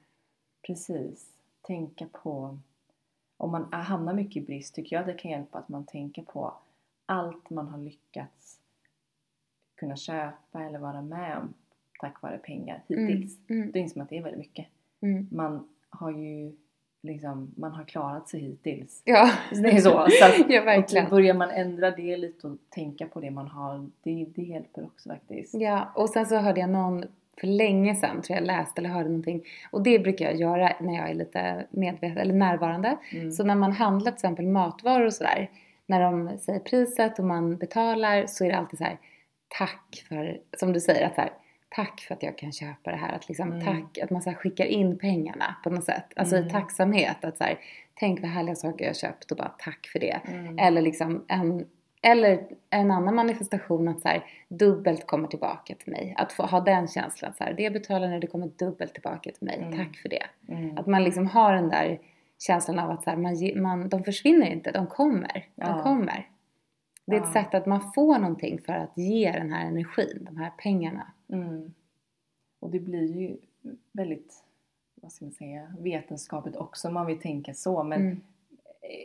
precis. 0.68 1.30
Tänka 1.62 2.06
på, 2.12 2.58
om 3.38 3.52
man 3.52 3.74
hamnar 3.74 4.14
mycket 4.14 4.44
i 4.44 4.46
brist 4.46 4.76
tycker 4.76 4.96
jag 4.96 5.06
det 5.08 5.14
kan 5.14 5.32
hjälpa 5.32 5.58
att 5.60 5.70
man 5.70 5.86
tänker 5.86 6.22
på 6.22 6.54
allt 7.06 7.50
man 7.50 7.68
har 7.68 7.78
lyckats 7.78 8.60
kunna 9.76 9.96
köpa 9.96 10.64
eller 10.64 10.80
vara 10.80 11.02
med 11.02 11.38
om 11.38 11.54
tack 12.00 12.22
vare 12.22 12.38
pengar 12.38 12.84
hittills. 12.88 13.50
Mm. 13.50 13.72
Det 13.72 13.80
inser 13.80 13.98
man 14.00 14.04
att 14.04 14.10
det 14.10 14.18
är 14.18 14.24
väldigt 14.24 14.40
mycket. 14.40 14.68
Mm. 15.02 15.28
Man 15.32 15.68
har 15.90 16.12
ju 16.12 16.56
liksom, 17.08 17.52
man 17.56 17.72
har 17.72 17.84
klarat 17.84 18.30
sig 18.30 18.40
hittills. 18.40 19.02
Ja, 19.04 19.32
Det 19.52 19.70
är 19.70 19.78
så. 19.78 19.90
så 19.90 20.26
att, 20.26 20.50
ja 20.50 20.62
verkligen. 20.62 21.10
börjar 21.10 21.34
man 21.34 21.50
ändra 21.50 21.92
det 21.92 22.18
lite 22.18 22.48
och 22.48 22.58
tänka 22.70 23.06
på 23.06 23.20
det 23.20 23.32
man 23.32 23.48
har, 23.48 23.90
det, 24.04 24.26
det 24.36 24.42
hjälper 24.42 24.84
också 24.84 25.10
faktiskt. 25.10 25.54
Ja, 25.54 25.92
och 25.96 26.10
sen 26.10 26.26
så 26.26 26.36
hörde 26.36 26.60
jag 26.60 26.70
någon 26.70 27.06
för 27.40 27.48
länge 27.48 27.96
sedan, 27.96 28.22
tror 28.22 28.38
jag 28.38 28.46
läste 28.48 28.82
eller 28.82 28.90
hörde 28.90 29.10
någonting. 29.10 29.44
Och 29.72 29.82
det 29.82 30.00
brukar 30.00 30.26
jag 30.26 30.36
göra 30.36 30.74
när 30.80 30.96
jag 30.96 31.10
är 31.10 31.14
lite 31.14 31.66
medveten 31.70 32.18
eller 32.18 32.34
närvarande. 32.34 32.98
Mm. 33.12 33.32
Så 33.32 33.44
när 33.44 33.56
man 33.56 33.72
handlar 33.72 34.12
till 34.12 34.16
exempel 34.16 34.48
matvaror 34.48 35.06
och 35.06 35.14
sådär. 35.14 35.50
När 35.86 36.02
de 36.02 36.38
säger 36.40 36.60
priset 36.60 37.20
och 37.20 37.26
man 37.26 37.58
betalar 37.58 38.26
så 38.28 38.46
är 38.46 38.50
det 38.50 38.58
alltid 38.58 38.78
så 38.80 38.84
här 38.86 38.98
tack 39.48 40.06
för, 40.10 40.40
som 40.58 40.74
du 40.74 40.80
säger, 40.80 41.08
att 41.08 41.16
så 41.16 41.22
här, 41.22 41.32
tack 41.70 42.00
för 42.02 42.16
att 42.16 42.24
jag 42.24 42.38
kan 42.38 42.52
köpa 42.52 42.92
det 42.92 42.98
här. 42.98 43.14
Att 43.16 43.28
liksom 43.28 43.52
Mm. 43.52 43.66
tack, 43.66 43.98
att 44.04 44.10
man 44.10 44.22
så 44.22 44.32
skickar 44.34 44.66
in 44.66 44.98
pengarna 45.00 45.56
på 45.64 45.70
något 45.70 45.84
sätt. 45.84 46.06
Alltså 46.16 46.36
Mm. 46.36 46.48
i 46.48 46.52
tacksamhet. 46.52 47.24
Att 47.26 47.38
så 47.38 47.44
här, 47.44 47.60
tänk 47.96 48.22
vad 48.22 48.30
härliga 48.30 48.56
saker 48.56 48.86
jag 48.86 48.96
köpt 48.96 49.32
och 49.32 49.38
bara 49.38 49.52
tack 49.60 49.88
för 49.92 50.00
det. 50.00 50.20
Mm. 50.28 50.60
Eller 50.60 50.82
liksom 50.82 51.26
en, 51.28 51.66
eller 52.02 52.48
en 52.70 52.92
annan 52.92 53.16
manifestation 53.16 53.88
att 53.88 54.02
så 54.02 54.08
här, 54.08 54.24
dubbelt 54.50 55.08
kommer 55.08 55.28
tillbaka 55.28 55.76
till 55.76 55.92
mig. 55.92 56.14
Att 56.18 56.34
få 56.34 56.44
ha 56.44 56.60
den 56.60 56.88
känslan 56.88 57.34
så 57.34 57.44
här, 57.44 57.54
det 57.54 57.64
jag 57.64 57.74
betalar 57.74 58.08
nu 58.08 58.20
det 58.20 58.28
kommer 58.28 58.48
dubbelt 58.48 58.94
tillbaka 58.94 59.32
till 59.32 59.46
mig. 59.46 59.58
Mm. 59.58 59.78
Tack 59.78 59.98
för 59.98 60.10
det. 60.10 60.24
Mm. 60.50 60.78
Att 60.78 60.88
man 60.88 61.04
liksom 61.04 61.28
har 61.28 61.54
den 61.54 61.70
där 61.70 62.00
känslan 62.40 62.80
av 62.80 62.90
att 62.92 63.04
så 63.04 63.10
här, 63.10 63.18
man, 63.18 63.62
man, 63.62 63.90
de 63.90 64.04
försvinner 64.04 64.48
inte, 64.48 64.72
de 64.72 64.88
kommer. 64.88 65.32
De 65.34 65.44
Ja. 65.68 65.84
kommer. 65.84 66.28
Det 67.08 67.16
är 67.16 67.22
ett 67.22 67.34
sätt 67.34 67.54
att 67.54 67.66
man 67.66 67.92
får 67.94 68.20
någonting 68.20 68.60
för 68.62 68.74
att 68.74 68.98
ge 68.98 69.32
den 69.32 69.52
här 69.52 69.68
energin, 69.68 70.20
de 70.26 70.38
här 70.38 70.52
pengarna. 70.58 71.12
Mm. 71.30 71.74
Och 72.60 72.70
det 72.70 72.80
blir 72.80 73.16
ju 73.18 73.38
väldigt, 73.92 74.44
vad 74.96 75.12
ska 75.12 75.26
man 75.26 75.32
säga, 75.32 75.74
vetenskapligt 75.80 76.56
också 76.56 76.88
om 76.88 76.94
man 76.94 77.06
vill 77.06 77.20
tänka 77.20 77.54
så. 77.54 77.84
Men 77.84 78.02
Mm. 78.02 78.22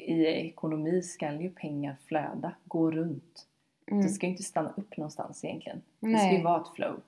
i 0.07 0.25
ekonomi 0.27 1.03
ska 1.03 1.33
ju 1.33 1.51
pengar 1.51 1.97
flöda, 2.07 2.55
gå 2.65 2.91
runt. 2.91 3.47
Mm. 3.87 4.03
Det 4.03 4.09
ska 4.09 4.27
ju 4.27 4.31
inte 4.33 4.43
stanna 4.43 4.73
upp 4.77 4.97
någonstans 4.97 5.45
egentligen. 5.45 5.83
Det 6.01 6.19
ska 6.19 6.27
ju 6.27 6.33
Nej. 6.33 6.43
vara 6.43 6.61
ett 6.61 6.69
flow 6.75 7.01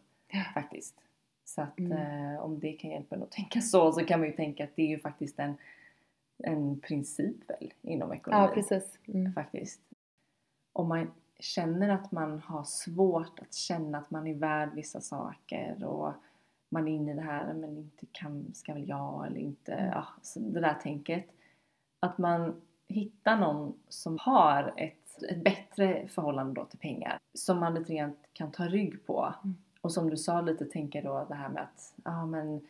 faktiskt. 0.55 0.95
Så 1.45 1.63
att 1.63 1.79
Mm. 1.79 1.93
eh, 2.35 2.41
om 2.41 2.59
det 2.61 2.73
kan 2.73 2.91
hjälpa 2.91 3.17
en 3.17 3.23
att 3.23 3.31
tänka 3.31 3.61
så 3.61 3.93
så 3.93 4.05
kan 4.05 4.21
man 4.21 4.29
ju 4.29 4.35
tänka 4.35 4.65
att 4.65 4.77
det 4.77 4.83
är 4.83 4.87
ju 4.89 4.99
faktiskt 4.99 5.39
en, 5.39 5.55
en 6.39 6.81
princip 6.81 7.37
väl 7.51 7.73
inom 7.83 8.13
ekonomi. 8.13 8.43
Ja, 8.43 8.51
precis. 8.55 8.99
Mm. 9.09 9.33
faktiskt. 9.33 9.81
Om 10.75 10.89
man 10.89 11.11
känner 11.39 11.89
att 11.89 12.13
man 12.13 12.41
har 12.41 12.65
svårt 12.65 13.39
att 13.39 13.55
känna 13.55 13.99
att 13.99 14.11
man 14.11 14.27
är 14.27 14.35
värd 14.35 14.75
vissa 14.75 15.01
saker 15.01 15.85
och 15.85 16.13
man 16.69 16.89
är 16.89 16.93
inne 16.93 17.13
i 17.13 17.15
det 17.15 17.23
här, 17.23 17.55
men 17.55 17.77
inte 17.77 18.07
kan, 18.13 18.55
ska 18.55 18.75
väl 18.75 18.89
jag 18.89 19.27
eller 19.27 19.41
inte, 19.41 19.73
Mm. 19.73 19.91
ja, 19.91 20.07
det 20.37 20.61
där 20.61 20.75
tänket. 20.75 21.27
Att 22.01 22.19
man 22.19 22.61
hittar 22.89 23.37
någon 23.37 23.75
som 23.89 24.19
har 24.21 24.75
ett, 24.77 25.23
ett 25.31 25.45
bättre 25.45 26.09
förhållande 26.09 26.61
då 26.61 26.65
till 26.65 26.79
pengar 26.79 27.19
som 27.35 27.61
man 27.61 27.75
lite 27.75 27.95
grann 27.95 28.17
kan 28.33 28.53
ta 28.53 28.65
rygg 28.65 29.07
på. 29.07 29.35
Mm. 29.45 29.57
Och 29.81 29.93
som 29.93 30.11
du 30.11 30.17
sa 30.17 30.41
lite, 30.41 30.65
tänker 30.65 31.03
då 31.03 31.27
det 31.29 31.35
här 31.35 31.49
med 31.49 31.63
att 31.63 31.95
ja, 32.05 32.27
men, 32.27 32.67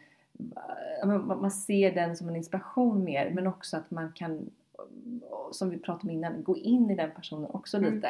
man 1.26 1.50
ser 1.50 1.94
den 1.94 2.16
som 2.16 2.28
en 2.28 2.36
inspiration 2.36 3.04
mer 3.04 3.30
men 3.30 3.46
också 3.46 3.76
att 3.76 3.90
man 3.90 4.12
kan 4.12 4.50
som 5.52 5.70
vi 5.70 5.78
pratade 5.78 6.02
om 6.04 6.10
innan, 6.10 6.42
gå 6.42 6.56
in 6.56 6.90
i 6.90 6.94
den 6.94 7.10
personen 7.10 7.50
också 7.50 7.76
Mm. 7.78 7.94
lite. 7.94 8.08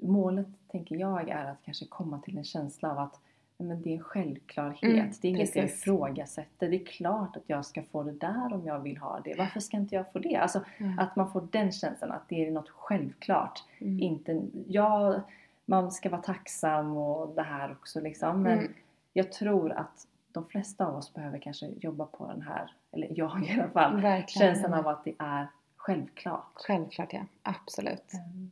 Målet, 0.00 0.46
tänker 0.70 0.96
jag, 0.96 1.28
är 1.28 1.44
att 1.44 1.62
kanske 1.64 1.86
komma 1.86 2.18
till 2.18 2.38
en 2.38 2.44
känsla 2.44 2.90
av 2.90 2.98
att 2.98 3.20
men 3.60 3.82
det 3.82 3.90
är 3.90 3.94
en 3.94 4.00
självklarhet. 4.02 4.82
Mm, 4.84 5.10
det 5.22 5.28
är 5.28 5.30
inget 5.30 5.56
jag 5.56 5.64
ifrågasätter. 5.64 6.68
Det 6.70 6.76
är 6.76 6.84
klart 6.84 7.36
att 7.36 7.42
jag 7.46 7.64
ska 7.66 7.82
få 7.82 8.02
det 8.02 8.12
där 8.12 8.52
om 8.54 8.66
jag 8.66 8.78
vill 8.78 8.96
ha 8.98 9.20
det. 9.24 9.34
Varför 9.38 9.60
ska 9.60 9.76
inte 9.76 9.94
jag 9.94 10.12
få 10.12 10.18
det? 10.18 10.36
Alltså 10.36 10.60
Ja. 10.78 10.86
att 10.98 11.16
man 11.16 11.32
får 11.32 11.48
den 11.52 11.72
känslan 11.72 12.12
att 12.12 12.28
det 12.28 12.46
är 12.46 12.50
något 12.50 12.68
självklart. 12.68 13.64
Mm. 13.80 14.00
Inte, 14.00 14.42
ja, 14.68 15.20
man 15.64 15.92
ska 15.92 16.10
vara 16.10 16.22
tacksam 16.22 16.96
och 16.96 17.34
det 17.34 17.42
här 17.42 17.72
också 17.72 18.00
liksom. 18.00 18.42
Men 18.42 18.58
Mm. 18.58 18.72
jag 19.12 19.32
tror 19.32 19.72
att 19.72 20.06
de 20.32 20.44
flesta 20.44 20.86
av 20.86 20.96
oss 20.96 21.14
behöver 21.14 21.38
kanske 21.38 21.66
jobba 21.66 22.06
på 22.06 22.26
den 22.26 22.42
här, 22.42 22.72
eller 22.92 23.08
jag 23.18 23.44
i 23.48 23.52
alla 23.60 23.68
fall, 23.68 24.00
Verkligen. 24.00 24.54
känslan 24.54 24.74
av 24.74 24.88
att 24.88 25.04
det 25.04 25.14
är 25.18 25.46
självklart. 25.92 26.52
Självklart 26.54 27.12
ja, 27.12 27.20
absolut. 27.42 28.12
Mm. 28.12 28.50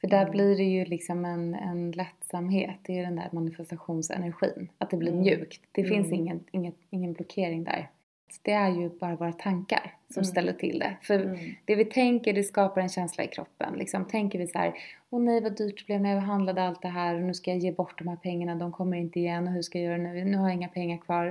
För 0.00 0.08
där 0.08 0.20
Mm. 0.20 0.30
blir 0.32 0.56
det 0.56 0.62
ju 0.64 0.84
liksom 0.84 1.24
en, 1.24 1.54
en 1.54 1.90
lättsamhet, 1.90 2.76
det 2.82 2.92
är 2.92 2.96
ju 2.96 3.02
den 3.02 3.16
där 3.16 3.28
manifestationsenergin. 3.32 4.68
Att 4.78 4.90
det 4.90 4.96
blir 4.96 5.12
Mm. 5.12 5.22
mjukt. 5.22 5.60
Det 5.72 5.80
Mm. 5.80 5.92
finns 5.94 6.12
ingen, 6.12 6.44
ingen, 6.50 6.72
ingen 6.90 7.12
blockering 7.12 7.64
där. 7.64 7.90
Det 8.42 8.52
är 8.52 8.70
ju 8.70 8.88
bara 8.88 9.16
våra 9.16 9.32
tankar 9.32 9.94
som 10.08 10.20
Mm. 10.20 10.24
ställer 10.24 10.52
till 10.52 10.78
det. 10.78 10.96
För 11.02 11.20
Mm. 11.20 11.38
det 11.64 11.74
vi 11.74 11.84
tänker, 11.84 12.32
det 12.32 12.42
skapar 12.44 12.80
en 12.80 12.88
känsla 12.88 13.24
i 13.24 13.28
kroppen. 13.28 13.74
Liksom, 13.78 14.04
tänker 14.04 14.38
vi 14.38 14.46
så 14.46 14.58
här, 14.58 14.74
åh 15.10 15.20
nej 15.20 15.40
vad 15.40 15.56
dyrt 15.56 15.78
det 15.78 15.86
blev 15.86 16.00
när 16.00 16.14
jag 16.14 16.20
handlade 16.20 16.62
allt 16.62 16.82
det 16.82 16.88
här 16.88 17.14
och 17.14 17.22
nu 17.22 17.34
ska 17.34 17.50
jag 17.50 17.58
ge 17.58 17.72
bort 17.72 17.98
de 17.98 18.08
här 18.08 18.16
pengarna, 18.16 18.54
de 18.54 18.72
kommer 18.72 18.96
inte 18.96 19.20
igen 19.20 19.46
och 19.48 19.52
hur 19.52 19.62
ska 19.62 19.78
jag 19.78 19.84
göra 19.86 19.96
nu? 20.12 20.24
Nu 20.24 20.36
har 20.36 20.48
jag 20.48 20.54
inga 20.54 20.68
pengar 20.68 20.98
kvar. 20.98 21.26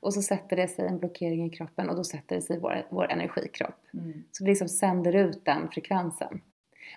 Och 0.00 0.14
så 0.14 0.22
sätter 0.22 0.56
det 0.56 0.68
sig 0.68 0.86
en 0.86 0.98
blockering 0.98 1.46
i 1.46 1.50
kroppen 1.50 1.88
och 1.88 1.96
då 1.96 2.04
sätter 2.04 2.36
det 2.36 2.42
sig 2.42 2.56
i 2.56 2.58
vår, 2.58 2.86
vår 2.88 3.10
energikropp. 3.12 3.74
Mm. 3.94 4.24
Så 4.32 4.44
vi 4.44 4.50
liksom 4.50 4.68
sänder 4.68 5.12
ut 5.16 5.44
den 5.44 5.68
frekvensen. 5.68 6.40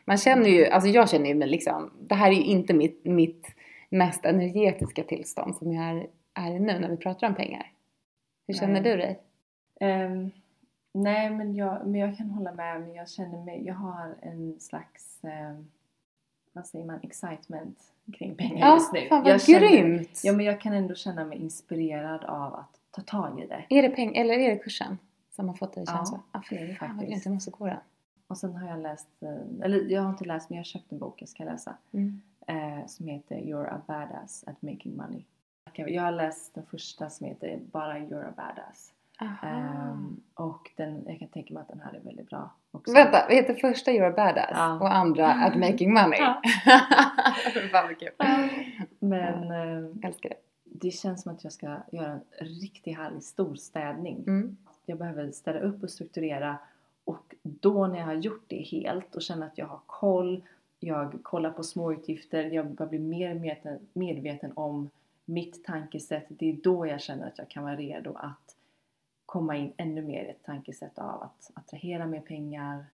Man 0.05 0.17
känner 0.17 0.49
ju, 0.49 0.65
alltså 0.65 0.89
jag 0.89 1.09
känner 1.09 1.27
ju 1.27 1.35
mig 1.35 1.47
liksom, 1.47 1.91
det 1.99 2.15
här 2.15 2.27
är 2.31 2.35
ju 2.35 2.43
inte 2.43 2.73
mitt, 2.73 3.05
mitt 3.05 3.47
mest 3.89 4.25
energetiska 4.25 5.03
tillstånd 5.03 5.55
som 5.55 5.73
jag 5.73 5.85
är, 5.85 6.07
är 6.33 6.59
nu 6.59 6.79
när 6.79 6.89
vi 6.89 6.97
pratar 6.97 7.27
om 7.27 7.35
pengar. 7.35 7.71
Hur 8.47 8.53
känner 8.53 8.81
Nej. 8.81 8.83
du 8.91 8.97
dig? 8.97 9.19
Ehm, 9.79 10.31
nej, 10.93 11.29
men 11.29 11.55
jag, 11.55 11.87
men 11.87 12.01
jag 12.01 12.17
kan 12.17 12.29
hålla 12.29 12.51
med. 12.51 12.81
Men 12.81 12.93
jag 12.93 13.09
känner 13.09 13.43
mig, 13.43 13.65
jag 13.65 13.75
har 13.75 14.15
en 14.21 14.59
slags... 14.59 15.23
ehm, 15.23 15.67
vad 16.55 16.67
säger 16.67 16.85
man, 16.85 16.99
excitement 17.03 17.79
kring 18.13 18.35
pengar 18.35 18.67
Ja, 18.67 18.73
just 18.73 18.93
nu. 18.93 19.07
fan 19.09 19.23
vad 19.23 19.31
jag 19.31 19.41
känner, 19.41 19.59
grymt! 19.69 20.21
Ja 20.23 20.33
men 20.33 20.45
jag 20.45 20.61
kan 20.61 20.73
ändå 20.73 20.95
känna 20.95 21.25
mig 21.25 21.37
inspirerad 21.37 22.23
av 22.23 22.53
att 22.55 22.79
ta 22.91 23.01
tag 23.01 23.39
i 23.39 23.47
det. 23.47 23.65
Är 23.69 23.81
det 23.81 23.89
peng 23.89 24.15
eller 24.15 24.33
är 24.33 24.49
det 24.49 24.57
kursen 24.57 24.97
som 25.31 25.47
har 25.47 25.55
fått 25.55 25.73
dig 25.73 25.81
att 25.81 25.87
känna 25.89 25.99
Ja, 25.99 26.05
så? 26.05 26.19
Ja, 26.31 26.41
det 26.49 26.57
är 26.57 26.67
det 26.67 26.73
fan 26.75 26.99
faktiskt. 26.99 27.25
jag 27.25 27.33
måste 27.33 27.51
gå 27.51 27.65
den. 27.65 27.77
Och 28.27 28.37
sen 28.37 28.55
har 28.55 28.69
jag 28.69 28.79
läst, 28.79 29.07
eh, 29.23 29.65
eller 29.65 29.79
jag 29.91 30.01
har 30.01 30.09
inte 30.09 30.25
läst 30.25 30.49
men 30.49 30.55
jag 30.55 30.59
har 30.59 30.65
köpt 30.65 30.91
en 30.91 30.99
bok 30.99 31.21
jag 31.21 31.29
ska 31.29 31.43
läsa. 31.43 31.75
Mm. 31.91 32.21
Eh, 32.47 32.85
som 32.87 33.07
heter 33.07 33.35
You're 33.35 33.69
a 33.69 33.81
badass 33.87 34.43
at 34.47 34.61
making 34.61 34.97
money. 34.97 35.23
Jag 35.73 36.03
har 36.03 36.11
läst 36.11 36.55
den 36.55 36.65
första 36.65 37.09
som 37.09 37.27
heter 37.27 37.59
bara 37.71 37.97
You're 37.97 38.27
a 38.29 38.33
badass. 38.37 38.93
Ehm, 39.43 40.21
och 40.33 40.71
den, 40.75 41.03
jag 41.07 41.19
kan 41.19 41.27
tänka 41.27 41.53
mig 41.53 41.61
att 41.61 41.67
den 41.67 41.79
här 41.81 41.93
är 41.93 41.99
väldigt 41.99 42.29
bra 42.29 42.51
också. 42.71 42.93
Vänta, 42.93 43.25
vad 43.27 43.35
heter 43.35 43.53
första 43.53 43.91
You're 43.91 44.09
a 44.11 44.13
badass 44.15 44.49
Ja. 44.53 44.79
och 44.79 44.95
andra 44.95 45.27
At 45.45 45.55
making 45.55 45.93
money? 45.93 46.19
Ja. 46.19 46.41
fan 47.71 47.87
vad 47.87 47.99
kul. 47.99 48.09
Men 48.99 49.51
eh, 49.51 50.07
Älskar 50.07 50.29
det. 50.29 50.35
det 50.63 50.91
känns 50.91 51.21
som 51.21 51.31
att 51.31 51.43
jag 51.43 51.53
ska 51.53 51.77
göra 51.91 52.11
en 52.11 52.21
riktigt 52.39 52.97
härlig 52.97 53.23
storstädning. 53.23 54.23
Mm. 54.27 54.57
Jag 54.85 54.97
behöver 54.97 55.31
städa 55.31 55.59
upp 55.59 55.83
och 55.83 55.89
strukturera 55.89 56.57
och 57.03 57.35
då 57.43 57.87
när 57.87 57.99
jag 57.99 58.05
har 58.05 58.13
gjort 58.13 58.43
det 58.47 58.61
helt 58.61 59.15
och 59.15 59.21
känner 59.21 59.47
att 59.47 59.57
jag 59.57 59.65
har 59.65 59.79
koll, 59.85 60.43
jag 60.79 61.19
kollar 61.23 61.49
på 61.51 61.63
småutgifter, 61.63 62.43
jag 62.43 62.65
börjar 62.67 62.89
bli 62.89 62.99
mer 62.99 63.33
medveten, 63.33 63.79
medveten 63.93 64.51
om 64.55 64.89
mitt 65.25 65.63
tankesätt. 65.63 66.25
Det 66.29 66.49
är 66.49 66.53
då 66.63 66.87
jag 66.87 67.01
känner 67.01 67.27
att 67.27 67.37
jag 67.37 67.49
kan 67.49 67.63
vara 67.63 67.75
redo 67.75 68.13
att 68.15 68.55
komma 69.25 69.57
in 69.57 69.73
ännu 69.77 70.01
mer 70.01 70.23
i 70.23 70.29
ett 70.29 70.43
tankesätt 70.45 70.99
av 70.99 71.21
att 71.23 71.51
attrahera 71.53 72.05
mer 72.05 72.19
pengar, 72.21 72.85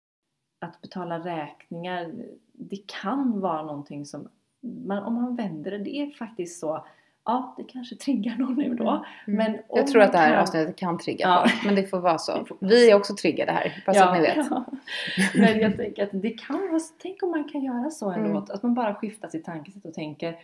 att 0.59 0.81
betala 0.81 1.19
räkningar. 1.19 2.11
Det 2.53 2.79
kan 3.01 3.39
vara 3.39 3.61
någonting 3.61 4.05
som, 4.05 4.27
man, 4.61 5.03
om 5.03 5.13
man 5.13 5.35
vänder 5.35 5.71
det, 5.71 5.77
det 5.77 5.95
är 5.97 6.11
faktiskt 6.11 6.59
så, 6.59 6.85
ja 7.25 7.53
det 7.57 7.63
kanske 7.63 7.95
triggar 7.95 8.35
någon 8.37 8.55
nu 8.55 8.73
då. 8.75 8.89
Mm. 8.89 9.03
Men 9.37 9.51
om 9.67 9.77
Jag 9.77 9.87
tror 9.87 10.01
att 10.01 10.11
det 10.11 10.17
här 10.17 10.29
kan- 10.31 10.41
avsnittet 10.41 10.75
kan 10.75 10.97
trigga 10.97 11.27
Ja. 11.27 11.45
folk, 11.49 11.65
men 11.65 11.75
det 11.75 11.87
får 11.87 11.99
vara 11.99 12.17
så. 12.17 12.47
Vi 12.59 12.87
är 12.87 12.91
så. 12.91 12.97
också 12.97 13.15
triggade 13.15 13.51
här, 13.51 13.83
bara 13.85 13.93
så 13.93 14.03
att 14.03 14.13
ni 14.13 14.21
vet. 14.21 14.47
Ja. 14.49 14.65
Men 15.35 15.59
jag 15.59 15.77
tänker 15.77 16.03
att 16.03 16.09
det 16.13 16.29
kan 16.29 16.59
vara, 16.71 16.79
tänk 17.01 17.23
om 17.23 17.31
man 17.31 17.49
kan 17.49 17.61
göra 17.63 17.89
så 17.89 18.11
ändå. 18.11 18.29
Mm. 18.29 18.43
Att 18.49 18.63
man 18.63 18.73
bara 18.73 18.95
skiftar 18.95 19.27
sitt 19.27 19.45
tankesätt 19.45 19.85
och 19.85 19.93
tänker 19.93 20.39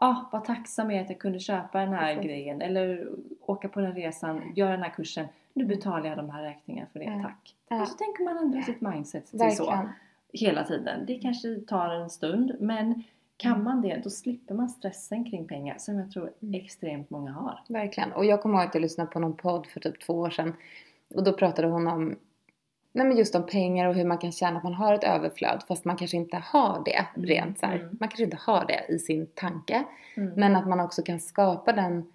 ah, 0.00 0.28
vad 0.32 0.44
tacksam 0.44 0.90
jag 0.90 0.98
är 1.00 1.04
att 1.04 1.10
jag 1.10 1.18
kunde 1.18 1.38
köpa 1.38 1.78
den 1.80 1.92
här 1.92 2.14
Precis. 2.14 2.30
grejen 2.30 2.62
eller 2.62 3.08
åka 3.40 3.68
på 3.68 3.80
den 3.80 3.94
resan, 3.94 4.52
göra 4.56 4.70
den 4.70 4.82
här 4.82 4.90
kursen. 4.90 5.26
Nu 5.54 5.64
betalar 5.64 6.06
jag 6.08 6.16
de 6.16 6.30
här 6.30 6.42
räkningarna 6.42 6.88
för 6.92 6.98
det, 6.98 7.20
tack. 7.22 7.54
Ja. 7.68 7.82
Och 7.82 7.88
så 7.88 7.94
tänker 7.96 8.24
man 8.24 8.38
ändra 8.38 8.62
sitt 8.62 8.80
mindset 8.80 9.26
till 9.26 9.38
så 9.38 9.44
Verkligen. 9.44 9.88
hela 10.32 10.64
tiden. 10.64 11.06
Det 11.06 11.14
kanske 11.18 11.54
tar 11.54 11.90
en 11.90 12.10
stund 12.10 12.56
men 12.60 13.02
kan 13.36 13.52
Mm. 13.52 13.64
man 13.64 13.82
det 13.82 14.00
då 14.04 14.10
slipper 14.10 14.54
man 14.54 14.68
stressen 14.70 15.24
kring 15.30 15.46
pengar 15.48 15.74
som 15.78 15.98
jag 15.98 16.10
tror 16.10 16.32
Mm. 16.42 16.54
extremt 16.60 17.10
många 17.10 17.32
har. 17.32 17.60
Verkligen. 17.68 18.12
Och 18.12 18.24
jag 18.24 18.42
kommer 18.42 18.58
ihåg 18.58 18.68
att 18.68 18.74
jag 18.74 18.82
lyssnade 18.82 19.10
på 19.10 19.18
någon 19.18 19.36
podd 19.36 19.66
för 19.66 19.80
typ 19.80 20.00
två 20.00 20.14
år 20.14 20.30
sedan. 20.30 20.54
Och 21.14 21.24
då 21.24 21.32
pratade 21.32 21.68
hon 21.68 21.86
om 21.86 22.16
Nej 22.92 23.06
men 23.06 23.16
just 23.16 23.34
om 23.34 23.46
pengar 23.46 23.86
och 23.88 23.94
hur 23.94 24.04
man 24.04 24.18
kan 24.18 24.32
känna 24.32 24.56
att 24.56 24.64
man 24.64 24.74
har 24.74 24.94
ett 24.94 25.04
överflöd 25.04 25.62
fast 25.68 25.84
man 25.84 25.96
kanske 25.96 26.16
inte 26.16 26.36
har 26.36 26.82
det 26.84 27.06
Mm, 27.16 27.26
rent 27.28 27.58
så 27.58 27.66
mm. 27.66 27.78
Man 28.00 28.08
kanske 28.08 28.24
inte 28.24 28.38
har 28.46 28.64
det 28.66 28.94
i 28.94 28.98
sin 28.98 29.26
tanke. 29.26 29.84
Mm. 30.16 30.32
Men 30.36 30.56
att 30.56 30.68
man 30.68 30.80
också 30.80 31.02
kan 31.02 31.20
skapa 31.20 31.72
den 31.72 32.12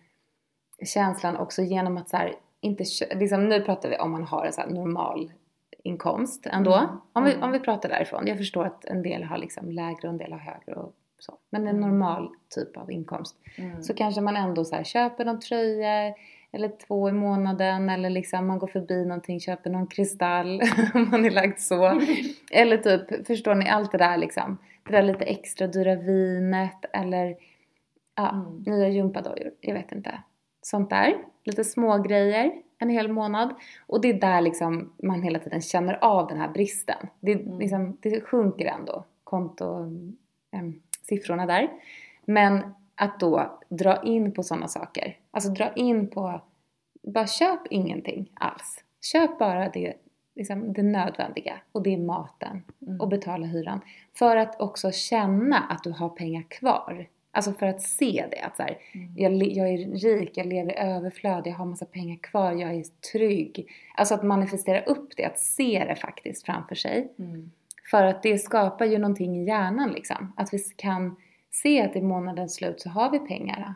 känslan 0.86 1.38
också 1.38 1.62
genom 1.62 1.98
att 1.98 2.10
så 2.10 2.18
här, 2.18 2.34
inte 2.62 2.84
liksom, 3.16 3.50
nu 3.50 3.62
pratar 3.62 3.90
vi 3.90 3.98
om 3.98 4.12
man 4.12 4.24
har 4.24 4.46
en 4.46 4.54
så 4.54 4.66
normal 4.66 5.32
inkomst 5.84 6.46
ändå. 6.46 6.74
Mm, 6.76 6.90
Om, 7.14 7.24
vi, 7.24 7.32
mm. 7.32 7.44
om 7.44 7.52
vi 7.52 7.60
pratar 7.60 7.90
därifrån. 7.90 8.28
Jag 8.28 8.38
förstår 8.38 8.66
att 8.66 8.86
en 8.86 9.04
del 9.04 9.24
har 9.24 9.38
liksom 9.38 9.72
lägre 9.72 10.08
och 10.08 10.14
en 10.14 10.18
del 10.18 10.32
har 10.32 10.40
högre 10.40 10.76
och 10.76 10.94
så. 11.20 11.34
Men 11.50 11.68
en 11.68 11.76
Mm. 11.78 11.90
normal 11.90 12.30
typ 12.56 12.78
av 12.78 12.92
inkomst. 12.92 13.36
Så 13.82 13.94
kanske 13.94 14.22
man 14.22 14.36
ändå 14.36 14.66
så 14.66 14.76
här, 14.76 14.84
köper 14.84 15.26
någon 15.26 15.40
tröja 15.40 16.14
eller 16.56 16.72
två 16.88 17.10
i 17.10 17.12
månaden 17.12 17.90
eller 17.90 18.10
liksom 18.10 18.48
man 18.48 18.60
går 18.60 18.68
förbi 18.68 19.06
någonting, 19.06 19.40
köper 19.40 19.70
någon 19.70 19.88
kristall 19.88 20.62
om 20.94 21.08
man 21.12 21.26
är 21.26 21.32
lagd 21.32 21.60
så. 21.60 22.02
Eller 22.52 22.78
typ, 22.78 23.28
förstår 23.28 23.56
ni, 23.56 23.70
allt 23.70 23.92
det 23.92 23.98
där 23.98 24.18
liksom. 24.18 24.58
Det 24.86 24.92
där 24.92 25.02
lite 25.04 25.26
extra 25.26 25.68
dyra 25.68 25.96
vinet 25.96 26.86
eller 26.94 27.36
ja, 28.16 28.30
Mm. 28.32 28.64
nya 28.66 28.90
gympadojor, 28.90 29.52
jag 29.62 29.74
vet 29.74 29.92
inte. 29.92 30.22
Sånt 30.62 30.90
där. 30.90 31.16
Lite 31.44 31.64
små 31.64 31.98
grejer 31.98 32.52
en 32.78 32.90
hel 32.90 33.12
månad. 33.12 33.56
Och 33.88 34.02
det 34.02 34.10
är 34.10 34.14
där 34.20 34.42
liksom 34.42 34.94
man 35.04 35.22
hela 35.24 35.40
tiden 35.40 35.62
känner 35.62 35.98
av 36.04 36.28
den 36.28 36.38
här 36.38 36.48
bristen. 36.50 37.08
Det, 37.20 37.32
Mm. 37.34 37.60
liksom, 37.60 37.98
det 38.02 38.22
sjunker 38.22 38.66
ändå, 38.66 39.04
konto, 39.24 39.80
em, 40.52 40.82
siffrorna 41.02 41.46
där. 41.46 41.70
Men 42.26 42.62
att 42.96 43.20
då 43.20 43.60
dra 43.70 44.04
in 44.04 44.32
på 44.32 44.44
sådana 44.44 44.68
saker. 44.68 45.18
Alltså 45.32 45.50
dra 45.50 45.74
in 45.74 46.08
på, 46.08 46.42
bara 47.04 47.28
köp 47.28 47.60
ingenting 47.70 48.32
alls. 48.34 48.84
Köp 49.02 49.40
bara 49.40 49.70
det, 49.70 49.94
liksom, 50.36 50.74
det 50.74 50.84
nödvändiga 50.84 51.54
och 51.72 51.84
det 51.84 51.94
är 51.94 51.98
maten 51.98 52.64
Mm. 52.88 53.02
och 53.02 53.08
betala 53.08 53.46
hyran. 53.46 53.82
För 54.18 54.38
att 54.38 54.62
också 54.62 54.92
känna 54.92 55.58
att 55.60 55.84
du 55.84 55.92
har 55.92 56.10
pengar 56.10 56.44
kvar. 56.50 57.08
Alltså 57.32 57.54
för 57.54 57.66
att 57.66 57.82
se 57.82 58.26
det. 58.32 58.40
Att 58.42 58.58
så 58.58 58.64
här, 58.64 58.78
Mm. 58.94 59.14
jag, 59.18 59.34
jag 59.48 59.70
är 59.70 59.78
rik, 60.18 60.32
jag 60.38 60.46
lever 60.48 60.72
i 60.72 60.78
överflöd, 60.78 61.48
jag 61.48 61.54
har 61.54 61.66
massa 61.66 61.86
pengar 61.86 62.18
kvar, 62.18 62.52
jag 62.52 62.74
är 62.76 62.84
trygg. 63.12 63.68
Alltså 63.96 64.16
att 64.16 64.24
manifestera 64.24 64.82
upp 64.84 65.10
det, 65.18 65.26
att 65.26 65.40
se 65.40 65.86
det 65.88 65.96
faktiskt 65.96 66.46
framför 66.46 66.76
sig. 66.76 67.12
Mm. 67.20 67.52
För 67.92 68.04
att 68.04 68.24
det 68.24 68.38
skapar 68.38 68.86
ju 68.86 68.98
någonting 68.98 69.36
i 69.38 69.46
hjärnan 69.48 69.90
liksom. 69.92 70.34
Att 70.38 70.54
vi 70.54 70.60
kan 70.60 71.16
se 71.64 71.82
att 71.82 71.96
i 71.96 72.02
månadens 72.02 72.56
slut 72.56 72.82
så 72.82 72.90
har 72.90 73.12
vi 73.12 73.20
pengarna. 73.20 73.76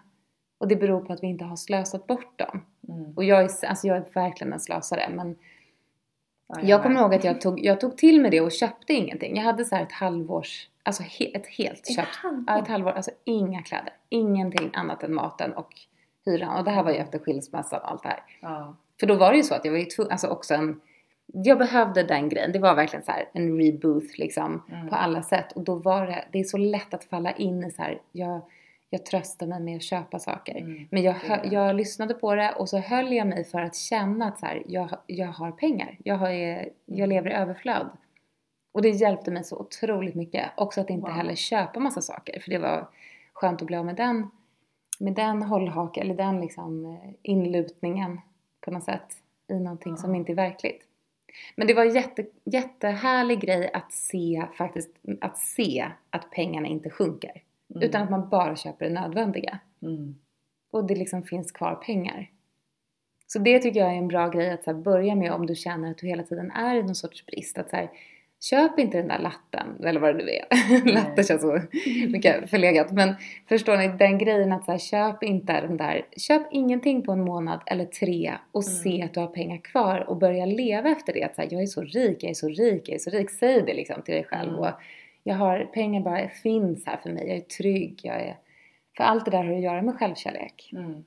Och 0.58 0.68
det 0.68 0.76
beror 0.76 1.02
på 1.02 1.14
att 1.14 1.24
vi 1.24 1.28
inte 1.28 1.46
har 1.46 1.56
slösat 1.56 2.08
bort 2.08 2.40
dem. 2.40 2.66
Mm. 2.90 3.14
Och 3.16 3.24
jag 3.24 3.40
är, 3.40 3.66
alltså 3.66 3.88
jag 3.88 3.98
är 3.98 4.06
verkligen 4.14 4.54
en 4.54 4.60
slösare 4.60 5.10
men 5.10 5.36
Ja, 6.48 6.60
jag 6.62 6.84
kommer 6.84 7.02
ihåg 7.02 7.16
att 7.16 7.24
jag 7.24 7.42
tog, 7.42 7.60
jag 7.66 7.80
tog 7.80 7.98
till 7.98 8.22
mig 8.22 8.32
det 8.32 8.42
och 8.42 8.52
köpte 8.52 8.94
ingenting. 8.94 9.36
Jag 9.36 9.44
hade 9.44 9.66
så 9.66 9.76
här 9.76 9.84
ett 9.84 9.92
halvårs, 9.92 10.70
alltså 10.84 11.04
he, 11.04 11.26
ett 11.26 11.48
helt 11.48 11.80
Ett 11.80 11.96
köpt, 11.96 12.16
halvår? 12.16 12.44
ja, 12.48 12.60
ett 12.60 12.68
halvår, 12.68 12.92
alltså 12.92 13.12
inga 13.24 13.62
kläder. 13.62 13.94
Ingenting 14.10 14.72
annat 14.74 15.04
än 15.04 15.14
maten 15.14 15.54
och 15.54 15.74
hyran. 16.26 16.58
Och 16.58 16.64
det 16.64 16.72
här 16.72 16.84
var 16.84 16.92
ju 16.92 16.98
efter 16.98 17.20
skilsmässan 17.20 17.80
och 17.82 17.92
allt 17.92 18.04
det 18.04 18.10
här. 18.10 18.24
Ja. 18.42 18.76
För 19.00 19.08
då 19.08 19.16
var 19.16 19.32
det 19.32 19.38
ju 19.38 19.44
så 19.44 19.56
att 19.56 19.66
jag 19.66 19.72
var 19.72 19.80
ju 19.80 19.86
tvungen, 19.86 20.12
alltså 20.12 20.28
också 20.28 20.54
en, 20.54 20.82
jag 21.34 21.58
behövde 21.58 22.04
den 22.04 22.30
grejen. 22.30 22.52
Det 22.52 22.60
var 22.60 22.76
verkligen 22.76 23.06
så 23.06 23.12
här 23.12 23.26
en 23.34 23.58
reboot 23.58 24.18
liksom 24.18 24.62
Mm. 24.72 24.90
på 24.90 24.96
alla 24.96 25.22
sätt. 25.22 25.52
Och 25.52 25.64
då 25.64 25.76
var 25.76 26.08
det, 26.08 26.26
det 26.32 26.40
är 26.40 26.44
så 26.44 26.58
lätt 26.58 26.94
att 26.94 27.04
falla 27.04 27.32
in 27.32 27.64
i 27.64 27.72
så 27.72 27.82
här, 27.82 28.02
jag, 28.12 28.42
jag 28.90 29.06
tröstar 29.06 29.48
mig 29.48 29.60
med 29.60 29.76
att 29.76 29.84
köpa 29.84 30.20
saker. 30.20 30.58
Mm. 30.58 30.88
Men 30.92 31.02
jag, 31.04 31.16
jag 31.52 31.76
lyssnade 31.76 32.14
på 32.14 32.36
det 32.36 32.52
och 32.52 32.70
så 32.70 32.78
höll 32.78 33.14
jag 33.14 33.28
mig 33.28 33.44
för 33.44 33.60
att 33.62 33.76
känna 33.76 34.28
att 34.28 34.40
så 34.40 34.46
här, 34.46 34.64
jag, 34.68 34.90
jag 35.08 35.28
har 35.28 35.52
pengar. 35.52 35.98
Jag, 36.04 36.16
har, 36.16 36.30
jag 36.30 36.70
Mm. 36.88 37.10
lever 37.10 37.30
i 37.30 37.34
överflöd. 37.34 37.90
Och 38.72 38.82
det 38.82 38.90
hjälpte 38.90 39.32
mig 39.32 39.44
så 39.44 39.58
otroligt 39.60 40.16
mycket. 40.16 40.46
Också 40.58 40.82
att 40.82 40.90
inte 40.90 41.08
Wow. 41.08 41.18
heller 41.18 41.36
köpa 41.36 41.80
massa 41.80 42.02
saker. 42.02 42.40
För 42.40 42.50
det 42.50 42.58
var 42.58 42.88
skönt 43.34 43.62
att 43.62 43.68
bli 43.68 43.78
av 43.78 43.86
med 43.86 43.96
den, 43.96 44.28
med 45.00 45.14
den 45.14 45.44
hållhaken, 45.44 46.04
eller 46.04 46.16
den 46.16 46.42
liksom 46.42 46.86
eh, 46.86 47.10
inlutningen 47.22 48.20
på 48.62 48.72
något 48.72 48.84
sätt 48.84 49.18
i 49.52 49.54
någonting 49.60 49.98
som 49.98 50.10
Ja. 50.16 50.18
inte 50.20 50.32
är 50.32 50.36
verkligt. 50.36 50.82
Men 51.56 51.68
det 51.68 51.74
var 51.74 51.86
en 51.86 51.96
jätte, 51.96 52.26
jättehärlig 52.46 53.40
grej 53.40 53.70
att 53.74 53.94
se 53.94 54.46
faktiskt, 54.58 54.90
att 55.22 55.38
se 55.38 55.92
att 56.10 56.32
pengarna 56.32 56.68
inte 56.68 56.90
sjunker. 56.90 57.44
Mm. 57.76 57.84
Utan 57.84 58.02
att 58.02 58.10
man 58.12 58.30
bara 58.30 58.56
köper 58.56 58.86
det 58.86 58.94
nödvändiga. 58.94 59.60
Mm. 59.82 60.16
Och 60.72 60.88
det 60.88 60.96
liksom 60.96 61.24
finns 61.24 61.52
kvar 61.52 61.76
pengar. 61.76 62.30
Så 63.28 63.40
det 63.40 63.60
tycker 63.60 63.80
jag 63.80 63.90
är 63.90 63.98
en 63.98 64.08
bra 64.08 64.30
grej 64.30 64.52
att 64.52 64.66
här, 64.66 64.74
börja 64.74 65.16
med 65.16 65.32
om 65.32 65.46
du 65.46 65.56
känner 65.56 65.92
att 65.92 65.98
du 65.98 66.08
hela 66.08 66.24
tiden 66.24 66.52
är 66.52 66.76
i 66.76 66.84
någon 66.84 66.96
sorts 66.96 67.26
brist. 67.26 67.58
Att 67.58 67.70
så 67.70 67.76
här, 67.76 67.90
köp 68.42 68.80
inte 68.80 68.98
den 68.98 69.08
där 69.08 69.20
latten, 69.20 69.84
eller 69.86 70.00
vad 70.00 70.18
det 70.18 70.24
nu 70.24 70.32
är. 70.32 70.86
Latte 70.94 71.24
känns 71.24 71.42
så 71.42 71.62
mycket 72.10 72.50
förlegat. 72.50 72.92
Men 72.92 73.16
förstår 73.50 73.78
ni, 73.78 73.88
den 73.88 74.18
grejen 74.18 74.52
att 74.52 74.66
så 74.66 74.72
här, 74.72 74.80
köp 74.80 75.24
inte 75.24 75.62
den 75.62 75.78
där, 75.78 76.06
köp 76.18 76.42
ingenting 76.52 77.04
på 77.04 77.12
en 77.12 77.22
månad 77.22 77.60
eller 77.66 77.86
tre 77.86 78.34
och 78.52 78.64
Mm. 78.64 78.76
se 78.78 79.04
att 79.04 79.14
du 79.14 79.20
har 79.20 79.28
pengar 79.28 79.58
kvar 79.58 80.10
och 80.10 80.18
börja 80.18 80.46
leva 80.46 80.90
efter 80.90 81.14
det. 81.14 81.24
Att 81.24 81.36
så 81.36 81.42
här, 81.42 81.50
jag 81.52 81.62
är 81.62 81.66
så 81.66 81.82
rik, 81.82 82.24
jag 82.24 82.30
är 82.30 82.34
så 82.34 82.48
rik, 82.48 82.90
jag 82.90 82.96
är 82.96 83.00
så 83.00 83.10
rik. 83.10 83.30
Säg 83.30 83.62
det 83.62 83.74
liksom 83.74 84.02
till 84.02 84.14
dig 84.14 84.24
själv. 84.24 84.50
Mm. 84.50 84.60
Och 84.62 84.70
jag 85.24 85.36
har, 85.36 85.70
pengar 85.74 86.02
bara 86.02 86.28
finns 86.30 86.86
här 86.86 86.98
för 87.04 87.10
mig, 87.10 87.28
jag 87.28 87.38
är 87.38 87.42
trygg, 87.42 88.00
jag 88.04 88.16
är... 88.22 88.36
För 88.98 89.04
allt 89.04 89.26
det 89.26 89.32
där 89.32 89.44
har 89.44 89.54
att 89.54 89.62
göra 89.62 89.82
med 89.82 89.96
självkärlek. 89.96 90.70
Mm. 90.74 91.04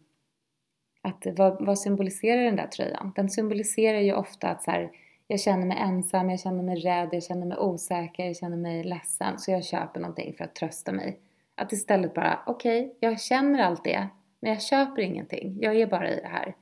Att 1.03 1.27
vad, 1.37 1.67
vad 1.67 1.79
symboliserar 1.79 2.43
den 2.45 2.57
där 2.57 2.67
tröjan? 2.67 3.13
Den 3.17 3.31
symboliserar 3.31 4.01
ju 4.01 4.13
ofta 4.15 4.49
att 4.49 4.63
så 4.63 4.71
här, 4.71 4.91
jag 5.33 5.41
känner 5.41 5.67
mig 5.67 5.79
ensam, 5.81 6.31
jag 6.31 6.41
känner 6.41 6.63
mig 6.63 6.77
rädd, 6.77 7.09
jag 7.13 7.23
känner 7.23 7.47
mig 7.47 7.59
osäker, 7.59 8.27
jag 8.27 8.37
känner 8.37 8.57
mig 8.57 8.85
ledsen. 8.85 9.39
Så 9.39 9.51
jag 9.51 9.65
köper 9.65 10.01
någonting 10.01 10.35
för 10.35 10.45
att 10.45 10.55
trösta 10.55 10.93
mig. 10.93 11.21
Att 11.55 11.73
istället 11.73 12.15
bara, 12.15 12.43
okej, 12.47 12.97
jag 13.01 13.21
känner 13.21 13.63
allt 13.63 13.85
det, 13.85 14.09
men 14.41 14.51
jag 14.51 14.63
köper 14.63 15.03
ingenting. 15.03 15.59
Jag 15.61 15.77
är 15.77 15.87
bara 15.87 16.11
i 16.11 16.21
det 16.21 16.29
här. 16.29 16.55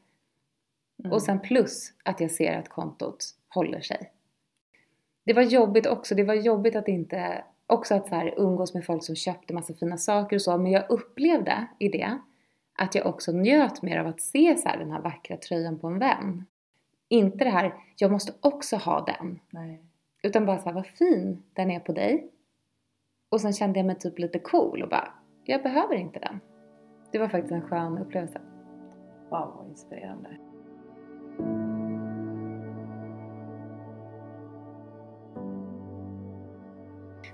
Mm. 0.99 1.13
Och 1.13 1.23
sen 1.23 1.41
plus 1.41 1.93
att 2.05 2.21
jag 2.21 2.31
ser 2.31 2.59
att 2.59 2.69
kontot 2.69 3.25
håller 3.49 3.81
sig. 3.81 4.13
Det 5.25 5.33
var 5.33 5.43
jobbigt 5.43 5.87
också. 5.87 6.15
Det 6.15 6.25
var 6.25 6.35
jobbigt 6.35 6.77
att 6.77 6.89
inte 6.89 7.45
också 7.67 7.95
att 7.95 8.09
så 8.09 8.15
här, 8.15 8.35
umgås 8.37 8.75
med 8.75 8.85
folk 8.85 9.05
som 9.05 9.17
köpte 9.17 9.55
massa 9.55 9.75
fina 9.75 9.99
saker 9.99 10.37
och 10.37 10.43
så. 10.43 10.59
Men 10.59 10.73
jag 10.73 10.91
upplevde 10.91 11.67
i 11.79 11.89
det 11.89 12.19
att 12.79 12.95
jag 12.95 13.07
också 13.07 13.33
njöt 13.33 13.83
mer 13.83 13.99
av 13.99 14.07
att 14.07 14.21
se 14.21 14.57
så 14.57 14.69
här, 14.69 14.79
den 14.79 14.91
här 14.91 15.01
vackra 15.01 15.37
tröjan 15.37 15.79
på 15.79 15.87
en 15.87 15.99
vän. 15.99 16.45
Inte 17.13 17.45
det 17.45 17.51
här, 17.51 17.75
jag 17.97 18.13
måste 18.13 18.33
också 18.41 18.77
ha 18.77 19.05
den. 19.05 19.41
Nej. 19.51 19.83
Utan 20.23 20.47
bara 20.47 20.59
så 20.59 20.65
här, 20.65 20.75
vad 20.75 20.87
fin 20.87 21.43
den 21.53 21.71
är 21.71 21.81
på 21.81 21.93
dig. 21.93 22.31
Och 23.31 23.41
sen 23.41 23.53
kände 23.53 23.79
jag 23.79 23.87
mig 23.87 23.99
typ 23.99 24.19
lite 24.19 24.39
cool 24.39 24.83
och 24.83 24.89
bara, 24.89 25.13
jag 25.45 25.63
behöver 25.63 25.95
inte 25.95 26.19
den. 26.19 26.41
Det 27.13 27.19
var 27.19 27.29
faktiskt 27.29 27.53
en 27.53 27.63
skön 27.63 27.99
upplevelse. 27.99 28.41
Wow, 29.31 29.55
vad 29.57 29.69
inspirerande. 29.69 30.29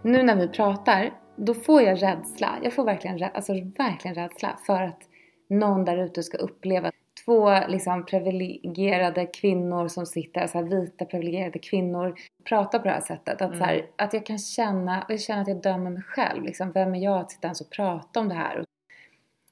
Nu 0.02 0.22
när 0.22 0.36
vi 0.36 0.48
pratar, 0.48 1.20
då 1.36 1.54
får 1.54 1.82
jag 1.82 2.02
rädsla. 2.02 2.58
Jag 2.62 2.72
får 2.72 2.84
verkligen, 2.84 3.30
alltså, 3.34 3.52
verkligen 3.52 4.14
rädsla 4.14 4.58
för 4.66 4.82
att 4.82 5.00
någon 5.48 5.84
där 5.84 5.96
ute 5.96 6.22
ska 6.22 6.38
uppleva 6.38 6.90
två 7.26 7.50
liksom 7.68 8.06
privilegierade 8.06 9.26
kvinnor 9.26 9.88
som 9.88 10.06
sitter, 10.06 10.46
så 10.46 10.58
här, 10.58 10.64
vita 10.64 11.04
privilegierade 11.04 11.58
kvinnor, 11.58 12.14
prata 12.44 12.78
på 12.78 12.84
det 12.84 12.90
här 12.90 13.00
sättet. 13.00 13.42
Att, 13.42 13.58
så 13.58 13.64
här, 13.64 13.86
att 13.96 14.12
jag 14.12 14.26
kan 14.26 14.38
känna, 14.38 15.06
jag 15.08 15.20
känner 15.20 15.42
att 15.42 15.48
jag 15.48 15.62
dömer 15.62 15.90
mig 15.90 16.02
själv. 16.02 16.44
Liksom, 16.44 16.72
vem 16.72 16.94
är 16.94 17.04
jag 17.04 17.18
att 17.18 17.30
sitta 17.30 17.46
ens 17.46 17.60
och 17.60 17.70
prata 17.70 18.20
om 18.20 18.28
det 18.28 18.34
här? 18.34 18.64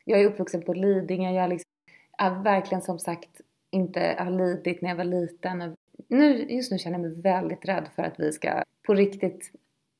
Jag 0.04 0.20
är 0.20 0.24
uppvuxen 0.24 0.62
på 0.62 0.72
Lidingö, 0.72 1.30
jag 1.30 1.50
liksom, 1.50 1.70
är 2.18 2.42
verkligen 2.42 2.82
som 2.82 2.98
sagt 2.98 3.40
inte 3.70 4.16
har 4.18 4.30
lidit 4.30 4.82
när 4.82 4.88
jag 4.88 4.96
var 4.96 5.04
liten. 5.04 5.62
Och 5.62 5.76
Nu, 6.08 6.46
just 6.48 6.72
nu 6.72 6.78
känner 6.78 6.98
jag 6.98 7.10
mig 7.10 7.20
väldigt 7.20 7.64
rädd 7.64 7.88
för 7.96 8.02
att 8.02 8.20
vi 8.20 8.32
ska 8.32 8.62
på 8.86 8.94
riktigt 8.94 9.52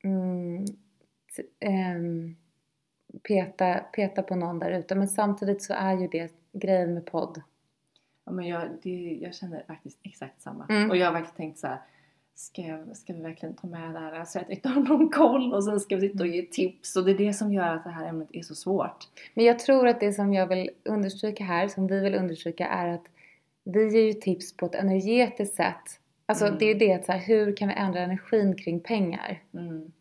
mm, 0.03 0.65
ehm, 1.59 2.35
peta, 3.27 3.73
peta 3.73 4.23
på 4.23 4.35
någon 4.35 4.59
där 4.59 4.71
ute. 4.71 4.95
Men 4.95 5.07
samtidigt 5.07 5.63
så 5.63 5.73
är 5.73 5.93
ju 5.93 6.07
det 6.07 6.31
grejen 6.53 6.93
med 6.93 7.05
podd. 7.05 7.41
Ja, 8.25 8.31
men 8.31 8.47
jag, 8.47 8.61
det, 8.83 9.17
jag 9.21 9.35
känner 9.35 9.63
faktiskt 9.67 9.99
exakt 10.03 10.41
samma. 10.41 10.65
Mm. 10.69 10.89
Och 10.89 10.97
jag 10.97 11.05
har 11.05 11.13
verkligen 11.13 11.35
tänkt 11.35 11.57
så 11.59 11.67
här. 11.67 11.77
Ska, 12.37 12.61
jag, 12.61 12.97
ska 12.97 13.13
vi 13.13 13.21
verkligen 13.21 13.55
ta 13.55 13.67
med 13.67 13.93
det 13.93 13.99
här 13.99 14.25
så 14.25 14.39
att 14.39 14.45
jag 14.47 14.57
inte 14.57 14.69
har 14.69 14.81
någon 14.81 15.09
koll 15.09 15.53
och 15.53 15.63
sen 15.63 15.79
ska 15.79 15.95
vi 15.95 16.09
sitta 16.09 16.23
och 16.23 16.29
ge 16.29 16.41
tips 16.41 16.95
och 16.95 17.05
det 17.05 17.11
är 17.11 17.17
det 17.17 17.33
som 17.33 17.53
gör 17.53 17.75
att 17.75 17.83
det 17.83 17.89
här 17.89 18.07
ämnet 18.07 18.29
är 18.31 18.41
så 18.41 18.55
svårt. 18.55 19.07
Men 19.33 19.45
jag 19.45 19.59
tror 19.59 19.87
att 19.87 19.99
det 19.99 20.13
som 20.13 20.33
jag 20.33 20.47
vill 20.47 20.69
understryka 20.83 21.43
här, 21.43 21.67
som 21.67 21.87
vi 21.87 21.99
vill 21.99 22.15
understryka 22.15 22.67
är 22.67 22.87
att 22.87 23.05
vi 23.63 23.93
ger 23.93 24.03
ju 24.03 24.13
tips 24.13 24.57
på 24.57 24.65
ett 24.65 24.75
energetiskt 24.75 25.55
sätt. 25.55 25.99
Alltså 26.25 26.45
Mm. 26.45 26.57
det 26.59 26.65
är 26.65 26.73
ju 26.73 26.79
det 26.79 26.93
att 26.93 27.05
så 27.05 27.11
här, 27.11 27.19
hur 27.19 27.55
kan 27.55 27.67
vi 27.67 27.73
ändra 27.73 27.99
energin 27.99 28.55
kring 28.55 28.79
pengar? 28.79 29.41
Mm. 29.53 29.91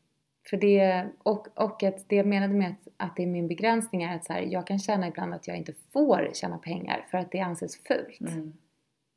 För 0.51 0.57
det, 0.57 1.07
och, 1.23 1.49
och 1.55 1.83
att 1.83 2.09
det 2.09 2.17
jag 2.17 2.27
menade 2.27 2.55
med 2.55 2.69
att, 2.71 2.89
att 2.97 3.17
det 3.17 3.23
är 3.23 3.27
min 3.27 3.49
begränsning 3.49 4.03
är 4.03 4.17
att 4.17 4.25
så 4.25 4.33
här, 4.33 4.41
jag 4.43 4.67
kan 4.67 4.79
känna 4.79 5.09
ibland 5.09 5.35
att 5.35 5.49
jag 5.49 5.57
inte 5.57 5.73
får 5.93 6.31
tjäna 6.35 6.59
pengar 6.59 7.07
för 7.11 7.19
att 7.19 7.31
det 7.31 7.41
anses 7.41 7.77
fult. 7.83 8.21
Mm. 8.21 8.53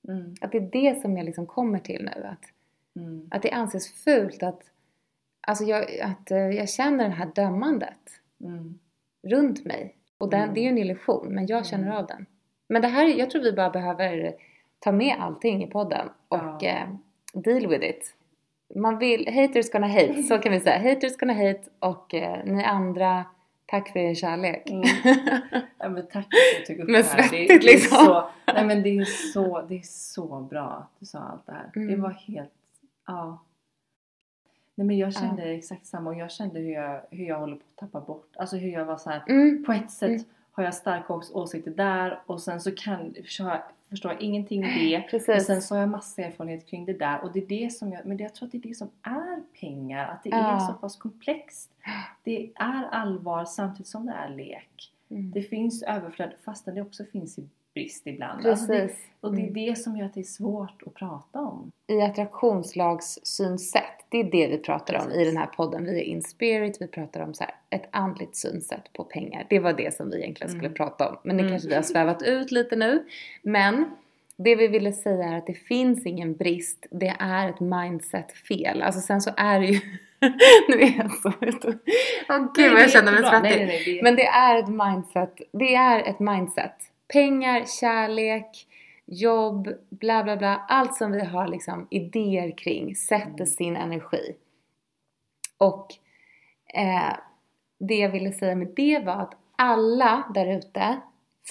Mm. 0.07 0.35
Att 0.41 0.51
det 0.51 0.57
är 0.57 0.69
det 0.71 1.01
som 1.01 1.17
jag 1.17 1.25
liksom 1.25 1.45
kommer 1.45 1.79
till 1.79 2.09
nu. 2.15 2.23
Att, 2.27 2.43
Mm. 2.95 3.27
att 3.31 3.41
det 3.41 3.51
anses 3.51 3.93
fult 4.03 4.43
att, 4.43 4.61
alltså 5.47 5.63
jag, 5.63 5.99
att 6.01 6.31
eh, 6.31 6.37
jag 6.37 6.69
känner 6.69 7.03
det 7.09 7.15
här 7.15 7.31
dömandet 7.35 7.99
Mm. 8.43 8.79
runt 9.27 9.65
mig. 9.65 9.95
Och 10.17 10.29
den, 10.29 10.41
Mm. 10.41 10.53
det 10.53 10.59
är 10.59 10.63
ju 10.63 10.69
en 10.69 10.77
illusion, 10.77 11.27
men 11.29 11.47
jag 11.47 11.65
känner 11.65 11.85
Mm. 11.87 11.97
av 11.97 12.07
den. 12.07 12.25
Men 12.69 12.81
det 12.81 12.87
här, 12.87 13.05
jag 13.19 13.29
tror 13.29 13.41
vi 13.43 13.51
bara 13.51 13.69
behöver 13.69 14.35
ta 14.79 14.91
med 14.91 15.15
allting 15.19 15.63
i 15.63 15.67
podden 15.67 16.09
och 16.27 16.37
Ja. 16.37 16.59
eh, 16.61 16.87
deal 17.33 17.67
with 17.67 17.85
it. 17.85 18.15
Man 18.75 18.97
vill, 18.99 19.27
haters 19.33 19.71
gonna 19.71 19.87
hate, 19.87 20.23
så 20.23 20.37
kan 20.37 20.51
vi 20.51 20.59
säga. 20.59 20.93
Haters 20.93 21.17
gonna 21.17 21.33
hate 21.33 21.61
och 21.79 22.13
eh, 22.13 22.45
ni 22.45 22.63
andra, 22.63 23.25
tack 23.65 23.89
för 23.89 23.99
er 23.99 24.13
kärlek. 24.15 24.69
Mm. 24.69 24.83
Ja, 25.79 25.89
men 25.89 26.07
tack 26.07 26.25
att 26.25 26.67
du 26.67 26.73
tog 26.73 26.79
upp 26.83 26.89
Men 26.89 27.01
det 27.01 27.07
här. 27.07 27.31
Det, 27.31 27.37
det, 27.47 27.53
är 27.53 27.59
liksom. 27.59 27.97
så, 28.05 28.29
nej, 28.53 28.65
men 28.65 28.83
det, 28.83 28.89
är 28.97 29.05
så, 29.33 29.61
det 29.61 29.75
är 29.75 29.81
så 29.83 30.39
bra 30.41 30.67
att 30.67 30.99
du 30.99 31.05
sa 31.05 31.19
allt 31.19 31.45
det 31.45 31.51
här. 31.51 31.69
Det 31.73 31.79
Mm. 31.79 32.01
var 32.01 32.09
helt... 32.09 32.53
Ja. 33.07 33.43
Nej, 34.75 34.87
men 34.87 34.97
jag 34.97 35.13
kände 35.13 35.43
exakt 35.43 35.85
samma 35.85 36.09
och 36.09 36.15
jag 36.15 36.31
kände 36.31 36.59
hur 36.59 36.71
jag, 36.73 37.01
hur 37.11 37.25
jag 37.25 37.39
håller 37.39 37.55
på 37.55 37.61
att 37.75 37.77
tappa 37.79 38.05
bort. 38.05 38.29
Alltså 38.35 38.57
hur 38.57 38.69
jag 38.71 38.85
var 38.85 38.97
så 38.97 39.09
här, 39.09 39.23
Mm. 39.27 39.63
på 39.65 39.71
ett 39.73 39.91
sätt 39.91 40.09
Mm. 40.09 40.23
Har 40.57 40.63
jag 40.63 40.73
starka 40.73 41.13
ås- 41.13 41.31
åsikter 41.33 41.71
där 41.71 42.19
och 42.25 42.41
sen 42.41 42.61
så 42.61 42.71
kan, 42.75 43.15
jag, 43.39 43.61
förstår 43.89 44.11
jag 44.11 44.21
ingenting 44.21 44.63
i 44.65 44.89
det. 44.89 44.97
Och 45.03 45.09
Precis. 45.09 45.45
sen 45.45 45.61
så 45.61 45.75
har 45.75 45.79
jag 45.79 45.89
massa 45.89 46.21
erfarenhet 46.21 46.65
kring 46.67 46.85
det 46.85 46.93
där 46.93 47.21
och 47.23 47.31
det 47.33 47.39
är 47.39 47.45
det 47.47 47.73
som 47.73 47.91
jag, 47.93 48.05
men 48.05 48.17
det, 48.17 48.23
jag 48.23 48.33
tror 48.35 48.45
att 48.45 48.51
det 48.51 48.57
är 48.57 48.61
det 48.69 48.75
som 48.75 48.89
är 49.01 49.41
pengar, 49.59 50.07
att 50.07 50.23
det 50.23 50.29
Ja. 50.29 50.55
är 50.55 50.59
så 50.59 50.73
pass 50.73 50.95
komplext. 50.95 51.71
Det 52.23 52.51
är 52.55 52.87
allvar 52.91 53.45
samtidigt 53.45 53.87
som 53.87 54.05
det 54.05 54.11
är 54.13 54.29
lek. 54.29 54.93
Mm. 55.09 55.31
Det 55.31 55.41
finns 55.41 55.83
överflöd 55.83 56.33
fastän 56.45 56.75
det 56.75 56.81
också 56.81 57.05
finns 57.05 57.37
i 57.39 57.49
brist 57.77 58.07
ibland. 58.07 58.45
Alltså 58.45 58.65
det, 58.65 58.81
Precis. 58.81 58.97
och 59.21 59.31
det 59.35 59.41
är 59.41 59.47
Mm. 59.49 59.53
det 59.53 59.77
som 59.77 59.97
gör 59.97 60.05
att 60.05 60.13
det 60.13 60.19
är 60.19 60.23
svårt 60.23 60.83
att 60.85 60.93
prata 60.93 61.39
om. 61.39 61.71
I 61.87 62.01
attraktionslags 62.01 63.19
synsätt, 63.23 63.83
det 64.09 64.17
är 64.19 64.23
det 64.23 64.47
vi 64.47 64.57
pratar 64.57 64.93
om 64.95 65.01
i 65.01 65.13
Precis. 65.13 65.27
den 65.27 65.37
här 65.37 65.45
podden. 65.45 65.85
Vi 65.85 65.91
är 65.99 66.03
in 66.03 66.21
spirit, 66.23 66.77
vi 66.81 66.87
pratar 66.87 67.21
om 67.21 67.33
så 67.33 67.43
här, 67.43 67.53
ett 67.69 67.87
andligt 67.91 68.35
synsätt 68.35 68.93
på 68.93 69.03
pengar. 69.03 69.45
Det 69.49 69.59
var 69.59 69.73
det 69.73 69.93
som 69.95 70.09
vi 70.09 70.17
egentligen 70.21 70.49
skulle 70.49 70.67
Mm. 70.67 70.73
prata 70.75 71.09
om. 71.09 71.17
Men 71.23 71.37
det 71.37 71.41
Mm. 71.43 71.51
kanske 71.53 71.69
vi 71.69 71.75
har 71.75 71.81
svävat 71.81 72.21
ut 72.21 72.51
lite 72.51 72.75
nu. 72.75 73.05
Men 73.41 73.85
det 74.37 74.55
vi 74.55 74.67
ville 74.67 74.93
säga 74.93 75.25
är 75.25 75.37
att 75.37 75.47
det 75.47 75.53
finns 75.53 76.05
ingen 76.05 76.35
brist, 76.35 76.85
det 76.91 77.15
är 77.19 77.49
ett 77.49 77.59
mindset-fel. 77.59 78.81
Alltså 78.81 79.01
sen 79.01 79.21
så 79.21 79.31
är 79.37 79.59
det 79.59 79.65
ju... 79.65 79.79
nu 80.69 80.81
är 80.81 80.97
jag 80.97 81.11
så 81.11 81.33
ute. 81.41 81.77
Åh 82.29 82.51
gud 82.55 82.71
vad 82.73 82.81
jag 82.81 82.91
känner 82.91 83.11
mig 83.11 83.23
svettig. 83.23 84.03
Men 84.03 84.15
det 84.15 84.25
är 84.25 84.59
ett 84.59 84.67
mindset. 84.69 85.33
Det 85.51 85.75
är 85.75 86.09
ett 86.09 86.19
mindset. 86.19 86.86
Pengar, 87.13 87.65
kärlek, 87.65 88.67
jobb, 89.05 89.69
bla 89.89 90.23
bla 90.23 90.37
bla. 90.37 90.65
Allt 90.67 90.95
som 90.95 91.11
vi 91.11 91.25
har 91.25 91.47
liksom 91.47 91.87
idéer 91.89 92.57
kring 92.57 92.95
sätter 92.95 93.27
Mm. 93.33 93.45
sin 93.47 93.75
energi. 93.75 94.35
Och 95.57 95.87
eh, 96.73 97.13
det 97.79 97.95
jag 97.95 98.09
ville 98.09 98.31
säga 98.31 98.55
med 98.55 98.67
det 98.75 98.99
var 98.99 99.13
att 99.13 99.33
alla 99.55 100.31
där 100.33 100.57
ute 100.57 100.97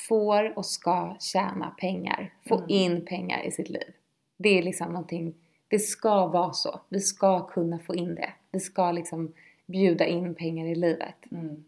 får 0.09 0.59
och 0.59 0.67
ska 0.67 1.17
tjäna 1.21 1.71
pengar. 1.71 2.35
Få 2.49 2.57
Mm. 2.57 2.71
in 2.71 3.05
pengar 3.07 3.43
i 3.43 3.51
sitt 3.51 3.69
liv. 3.69 3.93
Det 4.37 4.59
är 4.59 4.63
liksom 4.63 4.89
någonting, 4.89 5.35
det 5.69 5.79
ska 5.79 6.27
vara 6.27 6.53
så. 6.53 6.81
Vi 6.89 7.01
ska 7.01 7.47
kunna 7.47 7.79
få 7.79 7.95
in 7.95 8.15
det. 8.15 8.33
Vi 8.51 8.61
ska 8.61 8.93
liksom 8.93 9.33
bjuda 9.67 10.07
in 10.07 10.35
pengar 10.35 10.67
i 10.67 10.75
livet. 10.75 11.15
Mm. 11.33 11.65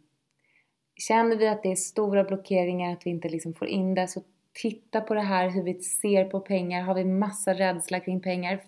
Känner 0.98 1.36
vi 1.36 1.48
att 1.48 1.62
det 1.62 1.72
är 1.72 1.76
stora 1.76 2.24
blockeringar, 2.24 2.92
att 2.92 3.06
vi 3.06 3.10
inte 3.10 3.28
liksom 3.28 3.54
får 3.54 3.68
in 3.68 3.94
det, 3.94 4.08
så 4.08 4.22
titta 4.52 5.00
på 5.00 5.14
det 5.14 5.20
här, 5.20 5.50
hur 5.50 5.62
vi 5.62 5.74
ser 5.74 6.24
på 6.24 6.40
pengar. 6.40 6.82
Har 6.82 6.94
vi 6.94 7.04
massa 7.04 7.54
rädsla 7.54 8.00
kring 8.00 8.20
pengar? 8.20 8.64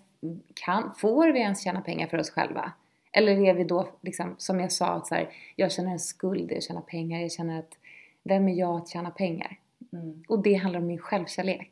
Kan, 0.53 0.93
får 0.97 1.27
vi 1.27 1.39
ens 1.39 1.63
tjäna 1.63 1.81
pengar 1.81 2.07
för 2.07 2.17
oss 2.17 2.29
själva? 2.29 2.71
Eller 3.11 3.39
är 3.39 3.53
vi 3.53 3.63
då, 3.63 3.89
liksom, 4.01 4.35
som 4.37 4.59
jag 4.59 4.71
sa, 4.71 4.87
att 4.87 5.07
så 5.07 5.15
här, 5.15 5.29
jag 5.55 5.71
känner 5.71 5.91
en 5.91 5.99
skuld 5.99 6.51
i 6.51 6.57
att 6.57 6.63
tjäna 6.63 6.81
pengar. 6.81 7.21
Jag 7.21 7.31
känner 7.31 7.59
att, 7.59 7.77
vem 8.23 8.47
är 8.47 8.53
jag 8.53 8.77
att 8.77 8.89
tjäna 8.89 9.11
pengar? 9.11 9.59
Mm. 9.93 10.23
Och 10.27 10.43
det 10.43 10.53
handlar 10.53 10.79
om 10.79 10.87
min 10.87 10.99
självkärlek. 10.99 11.71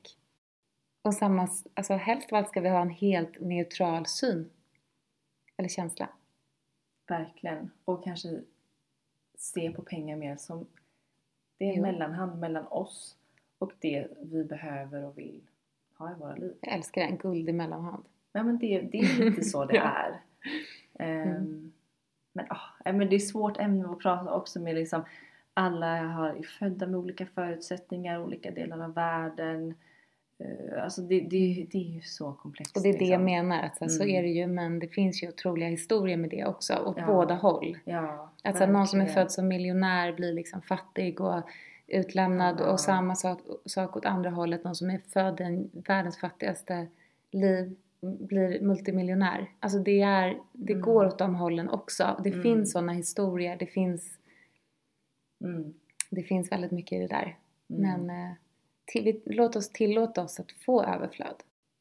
Och 1.01 1.13
samma, 1.13 1.47
alltså 1.73 1.93
helst 1.93 2.31
av 2.31 2.37
allt 2.37 2.49
ska 2.49 2.61
vi 2.61 2.69
ha 2.69 2.81
en 2.81 2.89
helt 2.89 3.39
neutral 3.39 4.05
syn. 4.05 4.49
Eller 5.57 5.69
känsla. 5.69 6.09
Verkligen. 7.07 7.71
Och 7.85 8.03
kanske 8.03 8.29
se 9.41 9.71
på 9.71 9.81
pengar 9.81 10.15
mer 10.17 10.35
som 10.37 10.67
det 11.57 11.65
är 11.65 11.69
en 11.69 11.75
Jo. 11.75 11.81
mellanhand 11.81 12.39
mellan 12.39 12.67
oss 12.67 13.15
och 13.59 13.71
det 13.79 14.07
vi 14.21 14.43
behöver 14.43 15.03
och 15.05 15.17
vill 15.17 15.41
ha 15.97 16.11
i 16.11 16.15
våra 16.15 16.35
liv. 16.35 16.53
Jag 16.61 16.73
älskar 16.73 17.01
det, 17.01 17.07
en 17.07 17.17
guldig 17.17 17.55
mellanhand. 17.55 18.03
Ja, 18.31 18.43
men 18.43 18.57
det, 18.59 18.81
det 18.81 18.97
är 18.97 19.27
inte 19.27 19.43
så 19.43 19.65
det 19.65 19.77
är. 20.05 20.21
Ehm, 20.99 21.29
Mm. 21.29 21.71
men, 22.33 22.45
ah, 22.49 22.61
ja, 22.85 22.93
men 22.93 23.09
det 23.09 23.15
är 23.15 23.19
svårt 23.19 23.57
ämne 23.57 23.89
att 23.89 23.99
prata 23.99 24.33
också 24.33 24.59
med 24.59 24.75
liksom 24.75 25.01
alla 25.53 26.01
har, 26.03 26.29
är 26.29 26.43
födda 26.43 26.87
med 26.87 26.99
olika 26.99 27.25
förutsättningar, 27.25 28.21
olika 28.23 28.51
delar 28.51 28.83
av 28.83 28.93
världen. 28.93 29.75
Eh, 30.39 30.83
alltså 30.83 31.01
det, 31.01 31.19
det, 31.19 31.67
det 31.71 31.77
är 31.77 31.93
ju 31.93 32.01
så 32.01 32.33
komplext. 32.33 32.77
Och 32.77 32.83
det 32.83 32.89
är 32.89 32.93
det 32.93 33.05
jag 33.05 33.09
liksom. 33.09 33.25
menar, 33.25 33.63
att 33.63 33.77
så, 33.77 33.83
här, 33.83 33.89
så 33.89 34.03
Mm. 34.03 34.15
är 34.15 34.21
det 34.21 34.29
ju, 34.29 34.47
men 34.47 34.79
det 34.79 34.87
finns 34.87 35.23
ju 35.23 35.27
otroliga 35.29 35.69
historier 35.69 36.17
med 36.17 36.29
det 36.29 36.45
också, 36.45 36.73
åt 36.75 36.97
Ja. 36.97 37.05
båda 37.05 37.35
håll. 37.35 37.77
Ja, 37.85 38.31
Att 38.43 38.57
så 38.57 38.65
någon 38.65 38.87
som 38.87 39.01
är 39.01 39.05
född 39.05 39.31
som 39.31 39.47
miljonär 39.47 40.13
blir 40.13 40.33
liksom 40.33 40.61
fattig 40.61 41.21
och 41.21 41.41
utlämnad 41.87 42.55
Ja. 42.59 42.71
och 42.71 42.79
samma 42.79 43.15
sak, 43.15 43.39
sak 43.65 43.97
åt 43.97 44.05
andra 44.05 44.29
hållet, 44.29 44.63
någon 44.63 44.75
som 44.75 44.89
är 44.89 44.99
född 45.13 45.39
i 45.39 45.43
en- 45.43 45.69
världens 45.73 46.17
fattigaste 46.17 46.87
liv 47.31 47.75
blir 48.01 48.61
multimiljonär. 48.61 49.51
Alltså 49.59 49.79
det 49.79 50.01
är, 50.01 50.37
det 50.53 50.73
Mm. 50.73 50.85
går 50.85 51.05
åt 51.05 51.17
de 51.19 51.35
hållen 51.35 51.69
också. 51.69 52.21
Det 52.23 52.29
Mm. 52.29 52.41
finns 52.43 52.71
sådana 52.71 52.91
historier, 52.93 53.55
det 53.57 53.65
finns, 53.65 54.17
Mm. 55.43 55.73
det 56.09 56.23
finns 56.23 56.51
väldigt 56.51 56.71
mycket 56.71 56.91
i 56.97 56.99
det 57.01 57.07
där. 57.07 57.37
Mm. 57.69 57.81
Men 58.05 58.09
eh, 58.09 58.31
till, 58.89 59.21
låt 59.25 59.55
oss 59.55 59.69
tillåta 59.69 60.23
oss 60.23 60.39
att 60.39 60.51
få 60.51 60.83
överflöd. 60.83 61.35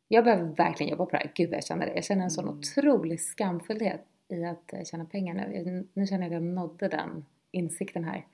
Jag 0.08 0.24
behöver 0.24 0.44
verkligen 0.44 0.90
jobba 0.90 1.04
på 1.04 1.10
det 1.10 1.16
här. 1.16 1.32
Gud 1.34 1.52
jag 1.52 1.64
känner 1.64 1.86
det. 1.86 1.94
Jag 1.94 2.04
känner 2.04 2.24
en 2.24 2.30
sån 2.30 2.44
Mm. 2.44 2.58
otrolig 2.58 3.20
skamfullhet 3.20 4.04
i 4.28 4.44
att 4.44 4.72
eh, 4.72 4.84
tjäna 4.84 5.04
pengar 5.04 5.34
nu. 5.34 5.86
Nu 5.94 6.06
känner 6.06 6.22
jag 6.22 6.26
att 6.26 6.42
jag 6.42 6.42
nådde 6.42 6.88
den 6.88 7.24
insikten 7.50 8.04
här. 8.04 8.26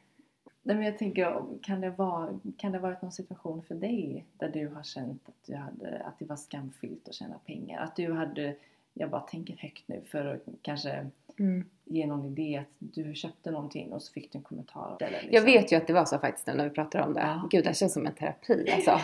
Nej, 0.63 0.77
men 0.77 0.85
jag 0.85 0.99
tänker, 0.99 1.43
kan 1.63 1.81
det, 1.81 1.91
vara, 1.91 2.41
kan 2.57 2.73
det 2.73 2.79
ha 2.79 2.83
varit 2.89 3.03
någon 3.03 3.13
situation 3.13 3.63
för 3.63 3.75
dig 3.75 4.25
där 4.39 4.49
du 4.49 4.69
har 4.69 4.83
känt 4.83 5.29
att, 5.29 5.47
du 5.47 5.55
hade, 5.55 6.03
att 6.05 6.19
det 6.19 6.25
var 6.25 6.37
skamfyllt 6.37 7.09
att 7.09 7.15
tjäna 7.15 7.39
pengar? 7.47 7.81
Att 7.83 7.97
du 7.97 8.13
hade, 8.13 8.57
jag 8.95 9.11
bara 9.11 9.21
tänker 9.21 9.57
högt 9.57 9.89
nu 9.89 10.03
för 10.07 10.27
att 10.27 10.43
kanske 10.63 11.11
Mm. 11.39 11.65
ge 11.85 12.07
någon 12.07 12.25
idé 12.25 12.57
att 12.61 12.75
du 12.79 13.15
köpte 13.15 13.51
någonting 13.51 13.93
och 13.93 14.03
så 14.03 14.13
fick 14.13 14.33
du 14.33 14.39
en 14.39 14.43
kommentar. 14.45 14.97
Eller 15.01 15.11
liksom. 15.11 15.31
Jag 15.33 15.43
vet 15.43 15.73
ju 15.73 15.77
att 15.77 15.87
det 15.87 15.93
var 15.93 16.05
så 16.05 16.19
faktiskt 16.19 16.47
när 16.47 16.65
vi 16.65 16.71
pratar 16.71 17.01
om 17.01 17.15
det. 17.15 17.21
Ja. 17.21 17.49
Gud, 17.51 17.65
det 17.65 17.69
här 17.69 17.75
känns 17.75 17.93
som 17.93 18.07
en 18.07 18.15
terapi 18.15 18.71
alltså. 18.75 18.91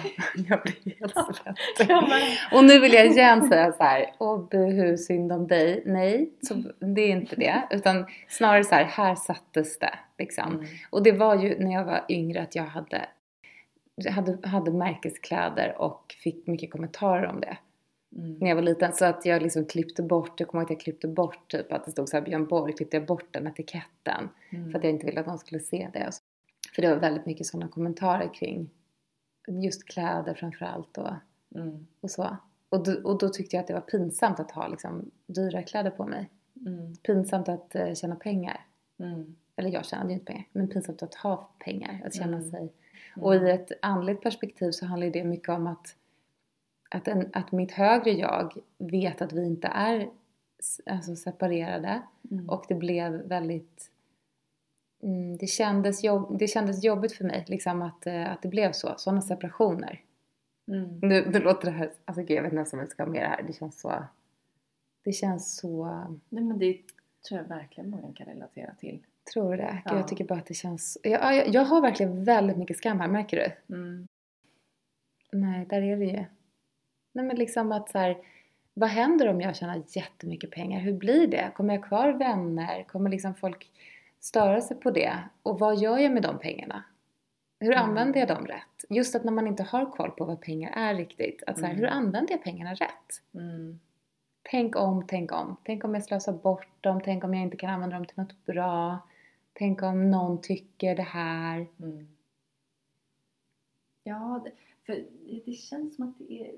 jag 0.49 0.63
blir 0.63 0.95
helt 1.01 1.15
svettig. 1.15 1.87
Ja, 1.89 2.01
men- 2.09 2.59
Och 2.59 2.65
nu 2.65 2.81
vill 2.81 2.93
jag 2.93 3.07
igen 3.07 3.49
säga 3.49 3.73
så 3.73 3.83
här, 3.83 4.13
åh 4.19 4.49
buhu, 4.51 4.97
synd 4.97 5.33
om 5.33 5.47
dig. 5.47 5.83
Nej, 5.87 6.31
så 6.43 6.55
det 6.79 7.01
är 7.01 7.09
inte 7.09 7.37
det. 7.37 7.63
Utan 7.71 8.07
snarare 8.29 8.65
så 8.65 8.75
här, 8.75 8.85
här 8.85 9.15
sattes 9.15 9.79
det 9.79 9.99
liksom. 10.19 10.53
Mm. 10.55 10.67
Och 10.91 11.03
det 11.03 11.13
var 11.13 11.35
ju 11.43 11.59
när 11.65 11.73
jag 11.73 11.85
var 11.85 12.05
yngre 12.09 12.43
att 12.43 12.55
jag 12.55 12.65
hade, 12.65 13.07
hade, 14.11 14.49
hade 14.49 14.71
märkeskläder 14.71 15.75
och 15.79 16.15
fick 16.23 16.47
mycket 16.47 16.71
kommentarer 16.71 17.27
om 17.27 17.41
det. 17.41 17.57
Mm. 18.17 18.33
När 18.33 18.49
jag 18.49 18.55
var 18.55 18.63
liten 18.63 18.93
så 18.93 19.05
att 19.05 19.25
jag 19.27 19.43
liksom 19.43 19.65
klippte 19.65 20.03
bort, 20.03 20.41
jag 20.41 20.49
kommer 20.49 20.63
ihåg 20.63 20.67
att 20.67 20.71
jag 20.71 20.81
klippte 20.81 21.09
bort 21.09 21.51
typ 21.51 21.73
att 21.73 21.85
det 21.85 21.91
stod 21.91 22.09
så 22.09 22.17
här 22.17 22.25
Björn 22.25 22.47
Borg, 22.47 22.73
klippte 22.73 22.97
jag 22.97 23.07
bort 23.07 23.27
den 23.31 23.47
etiketten. 23.47 24.29
Mm. 24.51 24.71
För 24.71 24.79
att 24.79 24.85
jag 24.85 24.93
inte 24.93 25.07
ville 25.07 25.21
att 25.21 25.27
någon 25.27 25.39
skulle 25.39 25.61
se 25.61 25.91
det. 25.93 26.11
För 26.75 26.83
det 26.83 26.89
var 26.89 26.97
väldigt 26.97 27.27
mycket 27.27 27.47
sådana 27.47 27.69
kommentarer 27.69 28.35
kring 28.35 28.71
just 29.49 29.85
kläder 29.89 30.35
framförallt 30.35 30.99
och, 30.99 31.11
Mm. 31.55 31.87
och 32.01 32.11
så. 32.11 32.37
Och 32.69 32.85
då, 32.85 32.93
och 33.11 33.19
då 33.19 33.29
tyckte 33.29 33.57
jag 33.57 33.61
att 33.61 33.67
det 33.67 33.75
var 33.75 33.81
pinsamt 33.81 34.41
att 34.41 34.51
ha 34.51 34.69
liksom 34.69 35.11
dyra 35.27 35.63
kläder 35.63 35.91
på 35.91 36.07
mig. 36.07 36.31
Mm. 36.67 36.97
Pinsamt 36.97 37.49
att 37.49 37.75
eh, 37.75 37.95
tjäna 37.95 38.17
pengar. 38.17 38.61
Mm. 38.99 39.37
Eller 39.57 39.71
jag 39.71 39.85
tjänade 39.85 40.09
ju 40.09 40.15
inte 40.15 40.27
pengar. 40.27 40.45
Men 40.53 40.69
pinsamt 40.69 41.03
att 41.03 41.15
ha 41.15 41.51
pengar. 41.59 42.03
Att 42.05 42.15
känna 42.15 42.37
Mm. 42.37 42.51
sig. 42.51 42.73
Och 43.17 43.35
i 43.35 43.51
ett 43.51 43.73
andligt 43.83 44.23
perspektiv 44.23 44.71
så 44.71 44.87
handlar 44.87 45.11
det 45.11 45.25
mycket 45.25 45.49
om 45.49 45.67
att, 45.67 45.95
att, 46.91 47.09
en, 47.09 47.31
att 47.33 47.53
mitt 47.53 47.73
högre 47.73 48.11
jag 48.11 48.55
vet 48.79 49.23
att 49.23 49.33
vi 49.33 49.47
inte 49.47 49.69
är 49.69 50.11
alltså 50.87 51.17
separerade. 51.17 52.03
Mm. 52.31 52.49
Och 52.49 52.65
det 52.69 52.75
blev 52.75 53.13
väldigt... 53.13 53.91
Mm, 55.03 55.37
det, 55.37 55.47
kändes 55.47 56.05
jobb, 56.05 56.39
det 56.39 56.47
kändes 56.47 56.85
jobbigt 56.85 57.13
för 57.13 57.25
mig 57.25 57.45
liksom 57.49 57.83
att, 57.83 58.07
eh, 58.07 58.33
att 58.33 58.43
det 58.43 58.49
blev 58.49 58.73
så. 58.73 58.95
Sådana 58.97 59.21
separationer. 59.21 60.01
Mm. 60.69 60.99
Nu, 61.03 61.31
nu 61.31 61.39
låter 61.39 61.65
det 61.65 61.77
här... 61.77 61.93
Alltså 62.05 62.23
gud, 62.23 62.39
jag 62.39 62.43
vet 62.43 62.53
ens 62.53 62.73
om 62.73 62.79
jag 62.79 62.91
ska 62.91 63.03
ha 63.03 63.11
med 63.11 63.23
det 63.23 63.29
här. 63.29 63.43
Det 63.43 63.53
känns 63.53 63.81
så... 63.81 64.05
Det 65.05 65.13
känns 65.13 65.57
så... 65.57 65.85
Nej 66.29 66.45
men 66.45 66.59
det 66.59 66.81
tror 67.29 67.41
jag 67.41 67.49
verkligen 67.49 67.91
många 67.91 68.13
kan 68.15 68.27
relatera 68.27 68.75
till. 68.75 69.05
Tror 69.33 69.51
du 69.51 69.57
det? 69.57 69.83
Ja. 69.85 69.97
Jag 69.97 70.09
tycker 70.09 70.25
bara 70.25 70.39
att 70.39 70.47
det 70.47 70.55
känns... 70.55 70.99
Jag, 71.03 71.37
jag, 71.37 71.49
jag 71.49 71.65
har 71.65 71.81
verkligen 71.81 72.25
väldigt 72.25 72.57
mycket 72.57 72.77
skam 72.77 73.01
här, 73.01 73.09
märker 73.09 73.37
du? 73.37 73.77
Mm. 73.77 74.09
Nej, 75.33 75.67
där 75.67 75.83
är 75.83 75.97
det 75.97 76.05
ju. 76.05 76.25
Nej 77.13 77.25
men 77.25 77.37
liksom 77.37 77.73
att 77.73 77.91
så 77.91 77.99
här, 77.99 78.19
vad 78.75 78.89
händer 78.89 79.29
om 79.29 79.41
jag 79.41 79.57
tjänar 79.57 79.83
jättemycket 79.89 80.51
pengar? 80.51 80.81
Hur 80.81 80.93
blir 80.93 81.27
det? 81.27 81.51
Kommer 81.55 81.75
jag 81.75 81.85
kvar 81.85 82.09
vänner? 82.13 82.83
Kommer 82.83 83.11
liksom 83.11 83.35
folk 83.35 83.71
störa 84.21 84.61
sig 84.61 84.77
på 84.81 84.91
det? 84.91 85.19
Och 85.43 85.59
vad 85.59 85.79
gör 85.79 85.99
jag 85.99 86.13
med 86.13 86.23
de 86.23 86.39
pengarna? 86.39 86.85
Hur 87.61 87.73
Mm. 87.73 87.85
använder 87.89 88.21
jag 88.21 88.29
dem 88.29 88.47
rätt? 88.47 88.85
Just 88.89 89.15
att 89.15 89.25
när 89.25 89.33
man 89.33 89.47
inte 89.47 89.63
har 89.63 89.87
koll 89.91 90.11
på 90.11 90.25
vad 90.25 90.41
pengar 90.41 90.71
är 90.77 90.95
riktigt. 90.95 91.43
Att 91.47 91.59
så 91.59 91.65
här, 91.65 91.73
Mm. 91.73 91.81
hur 91.81 91.89
använder 91.91 92.33
jag 92.33 92.43
pengarna 92.45 92.75
rätt? 92.75 93.23
Mm. 93.35 93.81
Tänk 94.43 94.77
om, 94.77 95.07
tänk 95.07 95.33
om. 95.33 95.57
Tänk 95.65 95.85
om 95.85 95.95
jag 95.95 96.05
slösar 96.05 96.33
bort 96.33 96.69
dem. 96.81 97.01
Tänk 97.05 97.25
om 97.25 97.35
jag 97.35 97.43
inte 97.43 97.57
kan 97.57 97.71
använda 97.71 97.97
dem 97.97 98.07
till 98.07 98.19
något 98.19 98.47
bra. 98.47 98.99
Tänk 99.53 99.83
om 99.83 100.11
någon 100.11 100.41
tycker 100.41 100.97
det 100.97 101.03
här. 101.03 101.67
Mm. 101.81 102.09
Ja, 104.05 104.45
för 104.87 105.05
det 105.47 105.53
känns 105.53 105.97
som 105.97 106.09
att 106.09 106.19
det 106.19 106.33
är... 106.41 106.53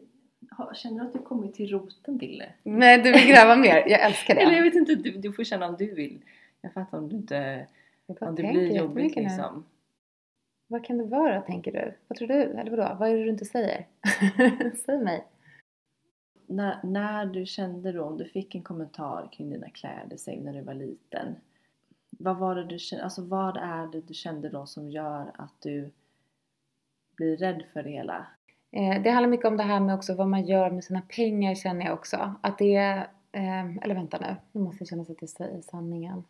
Känner 0.75 1.01
du 1.01 1.07
att 1.07 1.13
du 1.13 1.19
kommit 1.19 1.55
till 1.55 1.71
roten 1.71 2.19
till 2.19 2.39
det? 2.39 2.53
Nej, 2.63 3.03
du 3.03 3.13
vill 3.13 3.27
gräva 3.27 3.57
mer. 3.57 3.85
Jag 3.89 4.01
älskar 4.01 4.35
det. 4.35 4.41
Eller 4.43 4.57
jag 4.57 4.63
vet 4.63 4.75
inte, 4.75 4.95
du, 4.95 5.11
du 5.11 5.33
får 5.33 5.45
känna 5.45 5.69
om 5.69 5.77
du 5.79 5.95
vill. 5.95 6.23
Jag 6.61 6.73
fattar 6.73 6.99
om 6.99 7.09
du 7.09 7.17
inte... 7.17 7.67
Om 8.07 8.35
det 8.35 8.43
blir 8.43 8.77
jobbigt 8.77 9.17
liksom. 9.17 9.65
Vad 10.67 10.85
kan 10.85 10.99
det 10.99 11.05
vara, 11.05 11.41
tänker 11.41 11.73
du? 11.73 11.95
Vad 12.09 12.19
tror 12.19 12.29
du? 12.29 12.35
Eller 12.35 12.71
vadå? 12.71 12.97
Vad 12.99 13.09
är 13.09 13.15
det 13.17 13.25
du 13.25 13.31
inte 13.31 13.45
säger? 13.45 13.87
Säg 14.87 14.99
mig. 14.99 15.25
När, 16.47 16.81
när 16.83 17.27
du 17.27 17.47
kände 17.47 17.93
då, 17.93 18.05
om 18.05 18.19
du 18.19 18.25
fick 18.25 18.55
en 18.55 18.63
kommentar 18.63 19.29
kring 19.33 19.51
dina 19.51 19.71
kläder, 19.71 20.17
säg 20.17 20.41
när 20.41 20.53
du 20.53 20.61
var 20.61 20.75
liten. 20.75 21.37
Vad 22.11 22.37
var 22.37 22.55
det 22.55 22.65
du 22.65 22.79
kände, 22.79 23.05
alltså 23.05 23.23
vad 23.23 23.57
är 23.57 23.87
det 23.87 24.01
du 24.01 24.15
kände 24.15 24.49
då 24.49 24.67
som 24.67 24.91
gör 24.91 25.31
att 25.39 25.55
du 25.61 25.91
blir 27.17 27.37
rädd 27.37 27.65
för 27.73 27.83
det 27.83 27.91
hela? 27.91 28.27
Eh, 28.73 29.03
det 29.03 29.11
handlar 29.11 29.29
mycket 29.29 29.47
om 29.47 29.57
det 29.57 29.63
här 29.63 29.81
med 29.81 29.95
också 29.95 30.15
vad 30.15 30.29
man 30.29 30.45
gör 30.45 30.71
med 30.71 30.85
sina 30.85 31.01
pengar 31.01 31.55
känner 31.55 31.85
jag 31.87 31.95
också. 31.95 32.35
Att 32.41 32.59
det 32.59 32.75
är... 32.75 32.97
Eh, 33.33 33.77
eller 33.77 33.95
vänta 33.95 34.19
nu. 34.21 34.37
Nu 34.53 34.61
måste 34.61 34.83
jag 34.83 34.89
känna 34.89 35.05
så 35.05 35.13
att 35.13 35.21
jag 35.21 35.31
säger 35.31 35.61
sanningen. 35.63 36.25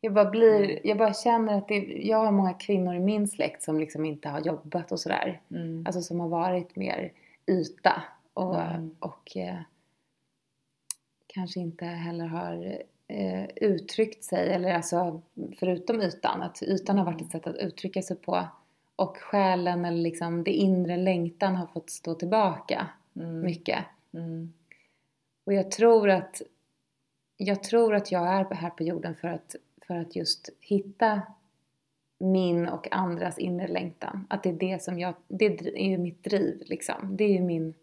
Jag 0.00 0.12
bara 0.12 0.30
blir... 0.30 0.86
Jag 0.86 0.98
bara 0.98 1.14
känner 1.14 1.58
att 1.58 1.68
det... 1.68 1.78
Jag 2.02 2.24
har 2.24 2.32
många 2.32 2.54
kvinnor 2.54 2.94
i 2.94 3.00
min 3.00 3.28
släkt 3.28 3.62
som 3.62 3.80
liksom 3.80 4.04
inte 4.04 4.28
har 4.28 4.40
jobbat 4.40 4.92
och 4.92 5.00
sådär. 5.00 5.40
Mm. 5.50 5.84
Alltså 5.86 6.02
som 6.02 6.20
har 6.20 6.28
varit 6.28 6.76
mer 6.76 7.12
yta. 7.46 8.02
Och, 8.34 8.60
Mm. 8.60 8.96
och 8.98 9.36
eh, 9.36 9.58
kanske 11.26 11.60
inte 11.60 11.84
heller 11.84 12.26
har 12.26 12.82
eh, 13.08 13.44
uttryckt 13.56 14.24
sig. 14.24 14.52
Eller 14.52 14.74
alltså 14.74 15.22
förutom 15.58 16.00
ytan. 16.00 16.42
Att 16.42 16.62
ytan 16.62 16.98
har 16.98 17.04
varit 17.04 17.22
ett 17.22 17.30
sätt 17.30 17.46
att 17.46 17.56
uttrycka 17.56 18.02
sig 18.02 18.16
på. 18.16 18.44
Och 19.02 19.16
själen 19.16 19.84
eller 19.84 20.02
liksom 20.02 20.44
det 20.44 20.50
inre 20.52 20.96
längtan 20.96 21.56
har 21.56 21.66
fått 21.66 21.90
stå 21.90 22.14
tillbaka 22.14 22.86
Mm. 23.16 23.40
mycket. 23.40 23.84
Mm. 24.12 24.52
Och 25.46 25.52
jag 25.54 25.70
tror 25.70 26.10
att 26.10 26.42
jag 27.36 27.62
tror 27.62 27.94
att 27.94 28.12
jag 28.12 28.26
är 28.28 28.54
här 28.54 28.70
på 28.70 28.82
jorden 28.82 29.14
för 29.14 29.28
att, 29.28 29.56
för 29.86 29.94
att 29.96 30.16
just 30.16 30.48
hitta 30.60 31.22
min 32.18 32.68
och 32.68 32.92
andras 32.92 33.38
inre 33.38 33.68
längtan. 33.68 34.26
Att 34.30 34.42
det 34.42 34.48
är 34.48 34.52
det 34.52 34.82
som 34.82 34.98
jag, 34.98 35.14
det 35.28 35.44
är 35.46 35.88
ju 35.90 35.98
mitt 35.98 36.24
driv 36.24 36.62
liksom. 36.66 37.16
Det 37.16 37.24
är 37.24 37.28
ju 37.32 37.40
min, 37.42 37.74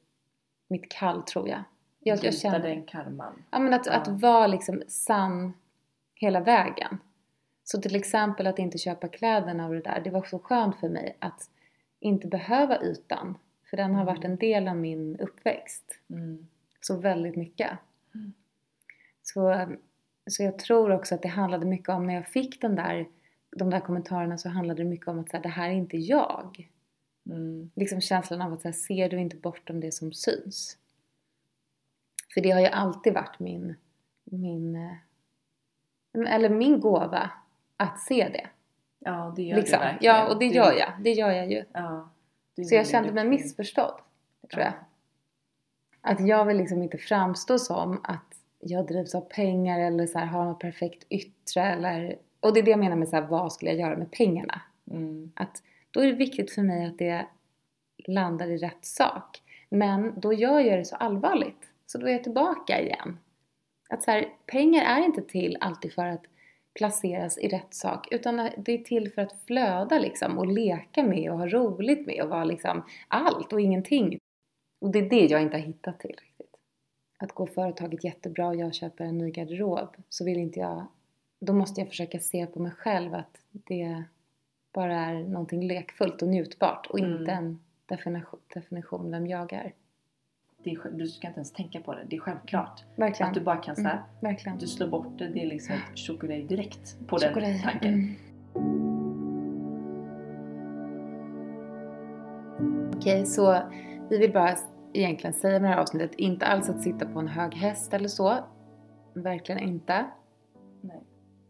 mitt 0.68 0.90
kall 0.90 1.24
tror 1.24 1.50
jag. 1.50 1.64
Jag, 2.00 2.24
jag 2.24 2.34
känner 2.34 2.60
den 2.60 2.84
karman. 2.84 3.44
Ja 3.52 3.60
men 3.60 3.74
att, 3.74 3.86
Ja. 3.86 3.94
att 3.94 4.08
vara 4.08 4.48
liksom 4.48 4.84
sann 4.88 5.54
hela 6.16 6.40
vägen. 6.40 6.98
Så 7.72 7.82
till 7.82 7.96
exempel 7.96 8.48
att 8.48 8.60
inte 8.60 8.78
köpa 8.78 9.08
kläderna 9.08 9.68
och 9.68 9.74
det 9.74 9.82
där. 9.82 10.02
Det 10.04 10.10
var 10.10 10.24
så 10.24 10.40
skönt 10.40 10.80
för 10.80 10.90
mig 10.90 11.18
att 11.20 11.50
inte 12.00 12.28
behöva 12.28 12.84
ytan. 12.84 13.38
För 13.70 13.78
den 13.78 13.96
har 13.96 14.06
varit 14.06 14.26
en 14.26 14.36
del 14.36 14.68
av 14.68 14.76
min 14.76 15.20
uppväxt. 15.20 16.00
Mm. 16.10 16.48
Så 16.82 16.98
väldigt 16.98 17.36
mycket. 17.36 17.72
Mm. 18.16 18.34
Så, 19.22 19.68
så 20.30 20.44
jag 20.44 20.60
tror 20.60 20.92
också 20.92 21.16
att 21.16 21.22
det 21.22 21.28
handlade 21.28 21.66
mycket 21.66 21.90
om 21.90 22.08
när 22.08 22.14
jag 22.14 22.28
fick 22.28 22.62
den 22.62 22.76
där, 22.76 23.08
de 23.58 23.70
där 23.70 23.80
kommentarerna 23.80 24.38
så 24.38 24.50
handlade 24.50 24.84
det 24.84 24.90
mycket 24.90 25.08
om 25.08 25.20
att 25.20 25.30
så 25.30 25.38
här, 25.38 25.44
det 25.44 25.50
här 25.50 25.70
är 25.70 25.74
inte 25.74 25.98
jag. 25.98 26.70
Mm. 27.30 27.72
Liksom 27.76 28.02
känslan 28.02 28.42
av 28.42 28.54
att 28.54 28.62
så 28.62 28.68
här, 28.68 28.74
ser 28.74 29.10
du 29.10 29.20
inte 29.20 29.36
bortom 29.36 29.80
det 29.80 29.92
som 29.92 30.14
syns? 30.14 30.78
För 32.34 32.42
det 32.42 32.52
har 32.52 32.62
ju 32.62 32.68
alltid 32.68 33.14
varit 33.14 33.40
min, 33.40 33.76
min, 34.24 34.76
eh, 34.76 36.34
eller 36.34 36.50
min 36.50 36.80
gåva 36.80 37.32
att 37.80 38.00
se 38.00 38.30
det. 38.34 38.48
Ja, 39.00 39.34
det 39.36 39.42
gör 39.44 39.56
Liksom. 39.58 39.80
du 39.80 39.86
verkligen. 39.86 40.16
Ja, 40.16 40.28
och 40.34 40.40
det 40.40 40.48
Du- 40.50 40.56
gör 40.56 40.72
jag. 40.80 40.90
Det 41.00 41.12
gör 41.12 41.32
jag 41.32 41.52
ju. 41.52 41.64
Ja, 41.74 42.10
Så 42.70 42.76
jag 42.76 42.88
kände 42.88 43.12
mig 43.12 43.24
duktig. 43.24 43.40
missförstådd, 43.46 44.00
tror 44.52 44.64
jag. 44.64 44.74
Ja. 44.74 44.86
Att 46.02 46.28
jag 46.28 46.46
vill 46.46 46.58
liksom 46.58 46.84
inte 46.84 46.98
framstå 46.98 47.60
som 47.60 48.00
att 48.04 48.36
jag 48.60 48.88
drivs 48.88 49.16
av 49.16 49.22
pengar 49.22 49.80
eller 49.80 50.08
så 50.08 50.20
här, 50.20 50.26
har 50.26 50.46
något 50.46 50.60
perfekt 50.60 51.04
yttre 51.10 51.62
eller... 51.64 52.18
Och 52.40 52.54
det 52.54 52.60
är 52.60 52.64
det 52.64 52.72
jag 52.72 52.80
menar 52.80 52.96
med 52.96 53.10
så 53.10 53.16
här, 53.16 53.24
vad 53.28 53.54
skulle 53.54 53.72
jag 53.72 53.80
göra 53.80 53.98
med 53.98 54.12
pengarna? 54.12 54.62
Mm. 54.92 55.32
Att 55.36 55.64
då 55.92 56.00
är 56.02 56.06
det 56.08 56.14
viktigt 56.14 56.52
för 56.52 56.62
mig 56.62 56.86
att 56.86 56.98
det 56.98 57.26
landar 58.08 58.48
i 58.48 58.58
rätt 58.58 58.86
sak. 58.86 59.42
Men 59.70 60.20
då 60.20 60.34
gör 60.34 60.60
jag 60.60 60.80
det 60.80 60.86
så 60.86 60.96
allvarligt. 60.96 61.62
Så 61.86 61.98
då 61.98 62.08
är 62.08 62.12
jag 62.12 62.24
tillbaka 62.24 62.82
igen. 62.82 63.18
Att 63.90 64.04
så 64.04 64.12
här, 64.12 64.26
pengar 64.46 64.84
är 65.00 65.06
inte 65.06 65.22
till 65.22 65.58
alltid 65.62 65.94
för 65.94 66.06
att 66.06 66.24
placeras 66.80 67.38
i 67.38 67.48
rätt 67.48 67.74
sak. 67.74 68.08
Utan 68.12 68.50
det 68.58 68.72
är 68.72 68.78
till 68.78 69.12
för 69.12 69.22
att 69.22 69.42
flöda 69.48 70.00
liksom 70.00 70.38
och 70.38 70.48
leka 70.48 71.04
med 71.04 71.32
och 71.32 71.38
ha 71.38 71.48
roligt 71.48 72.08
med 72.08 72.24
och 72.24 72.30
vara 72.30 72.44
liksom 72.44 72.84
allt 73.08 73.54
och 73.54 73.62
ingenting. 73.62 74.20
Och 74.82 74.92
det 74.92 75.00
är 75.00 75.10
det 75.10 75.26
jag 75.26 75.42
inte 75.42 75.58
har 75.58 75.62
hittat 75.64 76.00
till 76.00 76.10
riktigt. 76.10 76.56
Att 77.18 77.32
gå 77.32 77.48
företaget 77.48 78.04
jättebra 78.04 78.48
och 78.48 78.56
jag 78.56 78.74
köper 78.74 79.04
en 79.06 79.18
ny 79.18 79.32
garderob 79.32 79.96
så 80.10 80.26
vill 80.26 80.38
inte 80.38 80.60
jag... 80.60 80.86
Då 81.42 81.54
måste 81.54 81.82
jag 81.82 81.88
försöka 81.88 82.20
se 82.20 82.46
på 82.46 82.60
mig 82.60 82.72
själv 82.72 83.14
att 83.14 83.38
det 83.52 84.04
bara 84.74 84.96
är 84.96 85.24
någonting 85.24 85.68
lekfullt 85.68 86.22
och 86.22 86.28
njutbart 86.28 86.88
och 86.88 87.00
Mm. 87.00 87.20
inte 87.20 87.32
en 87.32 87.60
definition, 87.86 88.40
definition 88.54 89.12
vem 89.12 89.28
jag 89.28 89.54
är. 89.54 89.74
Det 90.64 90.72
är, 90.72 90.90
du 90.92 91.08
ska 91.08 91.28
inte 91.28 91.38
ens 91.38 91.52
tänka 91.52 91.80
på 91.80 91.94
det. 91.96 92.06
Det 92.10 92.16
är 92.16 92.20
självklart. 92.20 92.84
Verkligen. 92.96 93.30
Att 93.30 93.34
du 93.34 93.42
bara 93.42 93.58
kan 93.58 93.76
så 93.76 93.82
här, 93.82 94.04
mm, 94.22 94.58
du 94.60 94.68
slår 94.68 94.88
bort 94.88 95.18
det. 95.18 95.28
Det 95.28 95.44
är 95.44 95.48
liksom 95.48 95.76
ett 95.76 96.00
chokolad 96.00 96.48
direkt 96.48 97.08
på 97.08 97.18
den 97.18 97.34
Chokolad. 97.34 97.62
tanken. 97.64 97.94
Mm. 97.94 98.16
Okej, 102.96 103.26
så 103.26 103.62
vi 104.10 104.18
vill 104.18 104.34
bara 104.34 104.56
egentligen 104.94 105.34
säga 105.34 105.60
med 105.60 105.72
det 105.72 105.76
här 105.76 105.82
avsnittet, 105.82 106.16
inte 106.16 106.46
alls 106.46 106.70
att 106.70 106.82
sitta 106.82 107.06
på 107.06 107.20
en 107.20 107.28
hög 107.28 107.54
häst 107.54 107.94
eller 107.94 108.08
så. 108.08 108.38
Verkligen 109.14 109.60
inte. 109.60 110.06
Nej. 110.82 111.04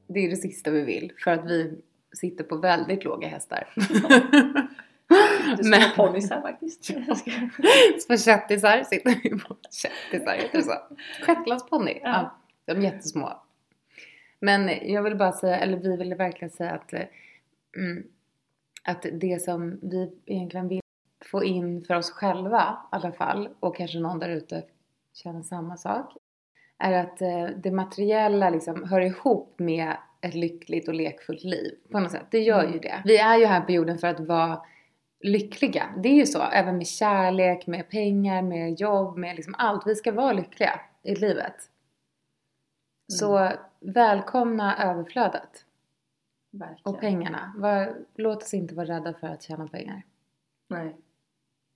Det 0.07 0.19
är 0.19 0.29
det 0.29 0.35
sista 0.35 0.71
vi 0.71 0.81
vill, 0.81 1.11
för 1.23 1.31
att 1.31 1.45
vi 1.45 1.81
sitter 2.13 2.43
på 2.43 2.57
väldigt 2.57 3.03
låga 3.03 3.27
hästar. 3.27 3.67
Det 5.63 5.81
står 5.81 5.95
ponnys 5.95 6.29
här 6.29 6.41
faktiskt. 6.41 6.85
Små 8.01 8.17
kättisar 8.25 8.83
sitter 8.83 9.15
vi 9.23 9.29
på. 9.29 9.55
Kättisar, 9.71 10.33
heter 10.33 10.57
det 10.57 10.63
så? 10.63 10.73
Shetlandsponny. 11.25 11.99
Ja. 12.03 12.09
Ja. 12.09 12.35
De 12.65 12.79
är 12.79 12.83
jättesmå. 12.83 13.29
Men 14.39 14.69
jag 14.93 15.03
vill 15.03 15.15
bara 15.15 15.31
säga, 15.31 15.57
eller 15.57 15.77
vi 15.77 15.97
ville 15.97 16.15
verkligen 16.15 16.49
säga 16.51 16.71
att, 16.71 16.93
eh, 16.93 17.01
mm, 17.77 18.03
att 18.83 19.05
det 19.13 19.41
som 19.41 19.79
vi 19.81 20.11
egentligen 20.25 20.67
vill 20.67 20.81
få 21.31 21.43
in 21.43 21.81
för 21.83 21.95
oss 21.95 22.11
själva 22.11 22.77
i 22.91 22.95
alla 22.95 23.11
fall, 23.11 23.49
och 23.59 23.75
kanske 23.75 23.99
någon 23.99 24.19
där 24.19 24.29
ute 24.29 24.63
känner 25.13 25.41
samma 25.43 25.77
sak, 25.77 26.13
är 26.77 26.93
att 26.93 27.21
eh, 27.21 27.45
det 27.63 27.71
materiella 27.71 28.49
liksom 28.49 28.83
hör 28.89 29.01
ihop 29.01 29.55
med 29.59 29.97
ett 30.21 30.35
lyckligt 30.35 30.87
och 30.87 30.93
lekfullt 30.93 31.43
liv 31.43 31.75
på 31.91 31.99
något 31.99 32.11
sätt. 32.11 32.25
Det 32.31 32.39
gör 32.39 32.61
ju 32.61 32.67
Mm. 32.67 32.79
det. 32.81 33.01
Vi 33.05 33.17
är 33.17 33.37
ju 33.37 33.45
här 33.45 33.61
på 33.61 33.71
jorden 33.71 33.97
för 33.97 34.07
att 34.07 34.19
vara 34.19 34.61
lyckliga. 35.19 35.93
Det 35.97 36.09
är 36.09 36.13
ju 36.13 36.25
så, 36.25 36.41
även 36.41 36.77
med 36.77 36.87
kärlek, 36.87 37.67
med 37.67 37.89
pengar, 37.89 38.41
med 38.41 38.79
jobb, 38.79 39.17
med 39.17 39.35
liksom 39.35 39.55
allt. 39.57 39.87
Vi 39.87 39.95
ska 39.95 40.11
vara 40.11 40.33
lyckliga 40.33 40.79
i 41.03 41.15
livet. 41.15 41.55
Så 43.07 43.51
välkomna 43.79 44.77
överflödet 44.77 45.65
Verkligen. 46.51 46.95
och 46.95 47.01
pengarna. 47.01 47.53
Var, 47.57 47.97
låt 48.15 48.43
oss 48.43 48.53
inte 48.53 48.75
vara 48.75 48.87
rädda 48.87 49.13
för 49.13 49.27
att 49.27 49.43
tjäna 49.43 49.67
pengar. 49.67 50.01
Nej. 50.67 50.95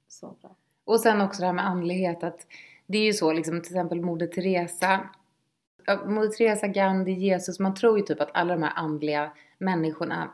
Så 0.08 0.36
bra. 0.42 0.56
Och 0.86 1.00
sen 1.00 1.22
också 1.22 1.42
det 1.42 1.46
här 1.46 1.54
med 1.54 1.68
andlighet 1.68 2.24
att 2.24 2.48
det 2.88 2.98
är 2.98 3.04
ju 3.04 3.14
så 3.14 3.34
liksom 3.34 3.62
till 3.62 3.72
exempel 3.72 4.02
Moder 4.02 4.28
Teresa 4.28 5.10
Moder 6.06 6.30
Teresa, 6.30 6.68
Gandhi, 6.68 7.12
Jesus, 7.12 7.60
man 7.60 7.74
tror 7.74 7.98
ju 7.98 8.04
typ 8.04 8.22
att 8.22 8.30
alla 8.34 8.54
de 8.54 8.64
här 8.64 8.74
andliga 8.76 9.32
människorna 9.58 10.30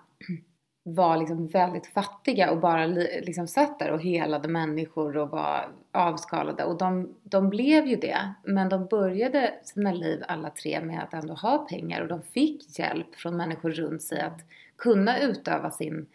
var 0.83 1.17
liksom 1.17 1.47
väldigt 1.47 1.87
fattiga 1.87 2.51
och 2.51 2.57
bara 2.59 2.85
li- 2.85 3.21
liksom 3.25 3.47
satt 3.47 3.79
där 3.79 3.91
och 3.91 4.01
helade 4.01 4.47
människor 4.47 5.17
och 5.17 5.29
var 5.29 5.69
avskalade 5.91 6.63
och 6.63 6.77
de, 6.77 7.15
de 7.23 7.49
blev 7.49 7.85
ju 7.87 7.95
det 7.95 8.33
men 8.43 8.69
de 8.69 8.85
började 8.85 9.53
sina 9.63 9.91
liv 9.91 10.23
alla 10.27 10.49
tre 10.49 10.81
med 10.81 11.03
att 11.03 11.13
ändå 11.13 11.33
ha 11.33 11.57
pengar 11.57 12.01
och 12.01 12.07
de 12.07 12.21
fick 12.21 12.79
hjälp 12.79 13.15
från 13.15 13.37
människor 13.37 13.71
runt 13.71 14.01
sig 14.01 14.21
att 14.21 14.39
kunna 14.77 15.19
utöva 15.19 15.71
sin, 15.71 16.05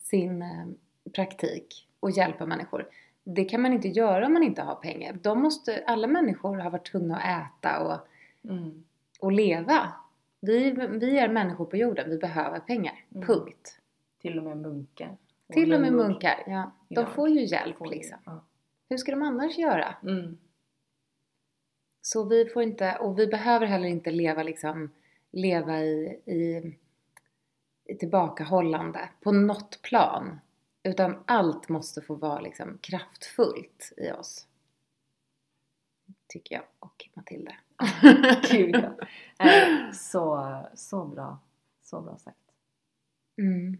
sin 0.00 0.42
eh, 0.42 0.66
praktik 1.14 1.88
och 2.00 2.10
hjälpa 2.10 2.46
människor. 2.46 2.88
Det 3.24 3.44
kan 3.44 3.62
man 3.62 3.72
inte 3.72 3.88
göra 3.88 4.26
om 4.26 4.32
man 4.32 4.42
inte 4.42 4.62
har 4.62 4.74
pengar. 4.74 5.18
De 5.22 5.42
måste, 5.42 5.82
alla 5.86 6.06
människor 6.06 6.56
har 6.56 6.70
varit 6.70 6.86
tvungna 6.90 7.16
att 7.16 7.46
äta 7.64 7.80
och, 7.80 7.98
Mm. 8.50 8.84
och 9.20 9.32
leva. 9.32 9.92
Vi, 10.40 10.70
vi 10.70 11.18
är 11.18 11.28
människor 11.28 11.64
på 11.64 11.76
jorden, 11.76 12.10
vi 12.10 12.18
behöver 12.18 12.58
pengar. 12.58 12.94
Mm. 13.14 13.26
Punkt. 13.26 13.78
Till 14.26 14.38
och 14.38 14.44
med 14.44 14.56
munkar. 14.56 15.16
Till 15.52 15.74
och 15.74 15.80
med 15.80 15.92
munkar, 15.92 16.44
ja. 16.46 16.72
De 16.88 16.94
Ja, 16.94 17.06
får 17.06 17.28
ju 17.28 17.44
hjälp 17.44 17.76
får 17.76 17.86
liksom. 17.86 18.18
Ja. 18.24 18.44
Hur 18.88 18.96
ska 18.96 19.10
de 19.10 19.22
annars 19.22 19.58
göra? 19.58 19.94
Mm. 20.02 20.38
Så 22.00 22.24
vi 22.24 22.46
får 22.46 22.62
inte, 22.62 22.96
och 22.96 23.18
vi 23.18 23.26
behöver 23.26 23.66
heller 23.66 23.88
inte 23.88 24.10
leva 24.10 24.42
liksom, 24.42 24.90
leva 25.30 25.80
i, 25.82 26.20
i, 26.26 26.74
i 27.84 27.94
tillbakahållande 27.94 29.08
på 29.20 29.32
något 29.32 29.82
plan. 29.82 30.40
Utan 30.82 31.24
allt 31.26 31.68
måste 31.68 32.02
få 32.02 32.14
vara 32.14 32.40
liksom 32.40 32.78
kraftfullt 32.82 33.92
i 33.96 34.10
oss. 34.10 34.46
Tycker 36.28 36.54
jag 36.54 36.64
och 36.78 37.08
Matilda. 37.14 37.52
Gud 38.50 38.74
ja. 38.76 38.92
Eh, 39.46 39.92
Så, 39.92 40.56
så 40.74 41.04
bra. 41.04 41.38
Så 41.82 42.00
bra 42.00 42.18
sagt. 42.18 42.38
Mm. 43.38 43.78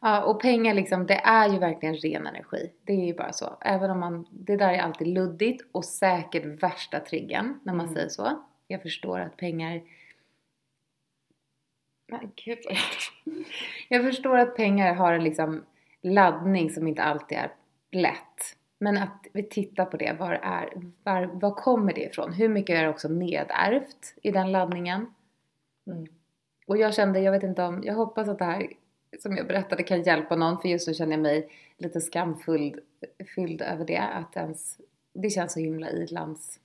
Ja, 0.00 0.24
och 0.24 0.42
pengar 0.42 0.74
liksom, 0.74 1.06
det 1.06 1.14
är 1.14 1.48
ju 1.48 1.58
verkligen 1.58 1.94
ren 1.94 2.26
energi. 2.26 2.72
Det 2.84 2.92
är 2.92 3.06
ju 3.06 3.14
bara 3.14 3.32
så. 3.32 3.56
Även 3.60 3.90
om 3.90 4.00
man, 4.00 4.26
det 4.30 4.56
där 4.56 4.72
är 4.72 4.78
alltid 4.78 5.08
luddigt 5.08 5.64
och 5.72 5.84
säkert 5.84 6.62
värsta 6.62 7.00
triggern 7.00 7.60
när 7.62 7.72
man 7.74 7.86
Mm. 7.86 7.94
säger 7.94 8.08
så. 8.08 8.42
Jag 8.66 8.82
förstår 8.82 9.20
att 9.20 9.36
pengar... 9.36 9.82
Men 12.08 12.32
gud 12.44 12.58
jag... 13.88 14.02
förstår 14.04 14.38
att 14.38 14.56
pengar 14.56 14.94
har 14.94 15.12
en 15.12 15.24
liksom 15.24 15.64
laddning 16.02 16.70
som 16.70 16.86
inte 16.86 17.02
alltid 17.02 17.38
är 17.38 17.52
lätt. 17.90 18.56
Men 18.78 18.98
att 18.98 19.26
vi 19.32 19.42
tittar 19.42 19.84
på 19.84 19.96
det, 19.96 20.16
var, 20.18 20.32
är, 20.32 20.72
var, 21.02 21.26
var 21.26 21.50
kommer 21.50 21.92
det 21.92 22.00
ifrån? 22.00 22.32
Hur 22.32 22.48
mycket 22.48 22.76
är 22.76 22.88
också 22.88 23.08
nedärvt 23.08 24.14
i 24.22 24.30
den 24.30 24.52
laddningen? 24.52 25.14
Mm. 25.86 26.06
Och 26.66 26.76
jag 26.76 26.94
kände, 26.94 27.20
jag 27.20 27.32
vet 27.32 27.42
inte 27.42 27.62
om, 27.62 27.82
jag 27.84 27.94
hoppas 27.94 28.28
att 28.28 28.38
det 28.38 28.44
här 28.44 28.68
som 29.18 29.36
jag 29.36 29.46
berättade 29.46 29.82
kan 29.82 30.02
hjälpa 30.02 30.36
någon 30.36 30.60
för 30.60 30.68
just 30.68 30.88
nu 30.88 30.94
känner 30.94 31.12
jag 31.12 31.22
mig 31.22 31.48
lite 31.76 32.00
skamfylld 32.00 32.80
fylld 33.34 33.62
över 33.62 33.84
det. 33.84 33.98
Att 34.02 34.36
ens, 34.36 34.80
det 35.12 35.30
känns 35.30 35.52
så 35.52 35.60
himla 35.60 35.90
ilands, 35.90 36.60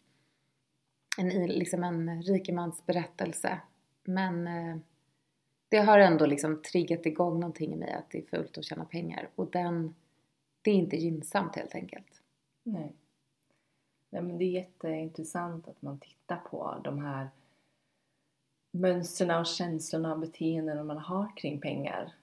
en, 1.18 1.32
i- 1.32 1.48
liksom 1.48 1.84
en 1.84 2.22
rikemans 2.24 2.86
berättelse. 2.86 3.60
Men 4.04 4.48
eh, 4.48 4.78
det 5.70 5.78
har 5.78 6.00
ändå 6.00 6.26
liksom 6.26 6.62
triggat 6.62 7.06
igång 7.06 7.40
någonting 7.40 7.74
i 7.74 7.76
mig 7.76 7.92
att 7.94 8.10
det 8.12 8.18
är 8.18 8.22
fult 8.38 8.58
att 8.58 8.64
tjäna 8.66 8.86
pengar. 8.86 9.30
Och 9.36 9.52
den, 9.52 9.96
det 10.62 10.72
är 10.72 10.76
inte 10.76 10.98
gynnsamt 10.98 11.56
helt 11.56 11.76
enkelt. 11.76 12.22
Nej. 12.64 12.94
Nej 14.10 14.22
men 14.22 14.38
det 14.38 14.44
är 14.46 14.52
jätteintressant 14.52 15.68
att 15.68 15.82
man 15.82 16.00
tittar 16.00 16.36
på 16.38 16.82
de 16.84 17.00
här 17.00 17.28
mönstren 18.72 19.40
och 19.40 19.46
känslorna 19.46 20.14
och 20.14 20.20
beteenden 20.20 20.86
man 20.88 20.98
har 20.98 21.32
kring 21.38 21.60
pengar. 21.62 22.14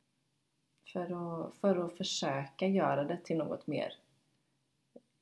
För 0.93 1.01
att, 1.01 1.55
för 1.55 1.85
att 1.85 1.97
försöka 1.97 2.66
göra 2.66 3.05
det 3.05 3.18
till 3.24 3.39
något 3.39 3.66
mer 3.66 3.93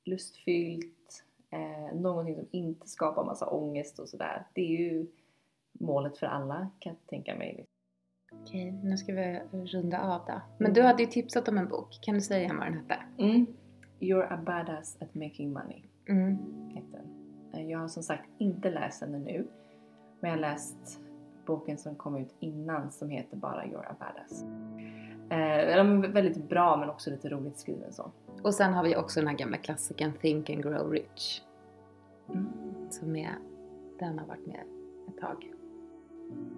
lustfyllt, 0.05 1.25
eh, 1.51 1.95
någonting 2.01 2.35
som 2.37 2.47
inte 2.51 2.89
skapar 2.89 3.25
massa 3.25 3.47
ångest 3.47 3.99
och 3.99 4.09
sådär. 4.09 4.47
Det 4.55 4.61
är 4.61 4.81
ju 4.81 5.07
målet 5.73 6.19
för 6.19 6.27
alla 6.27 6.69
kan 6.79 6.93
jag 6.93 7.07
tänka 7.07 7.35
mig. 7.35 7.67
Okej, 8.33 8.73
nu 8.73 8.97
ska 8.97 9.15
vi 9.15 9.41
runda 9.53 10.01
av 10.01 10.27
då. 10.27 10.41
Men 10.59 10.73
du 10.73 10.83
hade 10.83 11.03
ju 11.03 11.09
tipsat 11.09 11.49
om 11.49 11.59
en 11.59 11.69
bok. 11.69 11.99
Kan 12.03 12.15
du 12.15 12.21
säga 12.21 12.41
igen 12.41 12.57
vad 12.57 12.67
den 12.67 12.75
hette? 12.75 12.99
Mm. 13.19 13.47
You're 14.01 14.33
a 14.33 14.37
badass 14.47 14.97
at 15.03 15.15
making 15.15 15.53
money. 15.53 15.83
Mm. 16.09 16.37
den. 16.93 17.07
Eh, 17.53 17.71
Jag 17.71 17.79
har 17.79 17.89
som 17.89 18.03
sagt 18.03 18.29
inte 18.39 18.71
läst 18.71 19.01
den 19.01 19.15
ännu. 19.15 19.47
Men 20.21 20.31
jag 20.31 20.37
har 20.37 20.41
läst 20.41 21.01
boken 21.47 21.79
som 21.79 21.95
kom 21.95 22.17
ut 22.17 22.35
innan 22.41 22.93
som 22.93 23.11
heter 23.11 23.37
bara 23.37 23.65
You're 23.65 23.91
a 23.91 23.97
badass. 23.99 24.45
Eh, 25.33 25.85
väldigt 26.13 26.49
bra 26.49 26.77
men 26.77 26.91
också 26.91 27.11
lite 27.11 27.29
roligt 27.29 27.59
skriven 27.59 27.93
så. 27.93 28.11
Och 28.43 28.55
sen 28.55 28.73
har 28.73 28.85
vi 28.85 28.97
också 28.97 29.21
den 29.21 29.29
här 29.29 29.37
gamla 29.37 29.57
klassikern 29.57 30.13
Think 30.13 30.51
and 30.51 30.63
Grow 30.63 30.91
Rich. 30.91 31.43
Mm. 32.29 32.47
Som 32.91 33.17
är, 33.17 33.35
den 33.99 34.19
har 34.19 34.27
varit 34.27 34.47
med 34.47 34.61
ett 35.09 35.21
tag. 35.21 35.53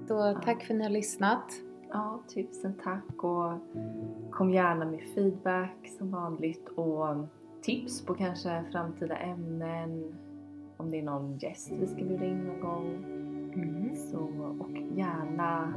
Så 0.08 0.40
tack 0.44 0.64
för 0.64 0.74
att 0.74 0.78
ni 0.78 0.84
har 0.84 0.90
lyssnat. 0.90 1.52
Ja, 1.88 2.22
tusen 2.34 2.74
tack 2.84 3.24
och 3.24 3.52
kom 4.30 4.50
gärna 4.50 4.84
med 4.84 5.00
feedback 5.14 5.88
som 5.98 6.10
vanligt 6.10 6.68
och 6.68 7.16
tips 7.62 8.06
på 8.06 8.14
kanske 8.14 8.64
framtida 8.72 9.16
ämnen. 9.16 10.14
Om 10.76 10.90
det 10.90 10.98
är 10.98 11.02
någon 11.02 11.38
gäst 11.38 11.72
vi 11.80 11.86
ska 11.86 12.04
bjuda 12.04 12.24
in 12.24 12.38
någon 12.38 12.60
gång. 12.60 13.04
Mm. 13.54 13.96
Så, 13.96 14.18
och 14.60 14.98
gärna 14.98 15.74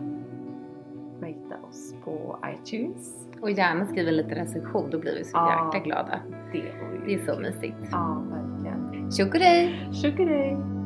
ratea 1.22 1.58
oss 1.70 1.96
på 2.04 2.40
iTunes. 2.54 3.14
Och 3.42 3.52
gärna 3.52 3.86
skriv 3.86 4.08
en 4.08 4.16
liten 4.18 4.36
recension, 4.36 4.90
då 4.90 5.00
blir 5.00 5.16
vi 5.16 5.24
så 5.24 5.38
Ja. 5.38 5.72
jäkla 5.76 5.80
glada. 5.86 6.20
Det 6.52 6.62
Det 7.06 7.14
är 7.14 7.26
så 7.34 7.40
mysigt. 7.40 7.78
Ja, 7.92 8.24
verkligen. 8.30 9.12
Tjock 9.12 10.20
och 10.20 10.77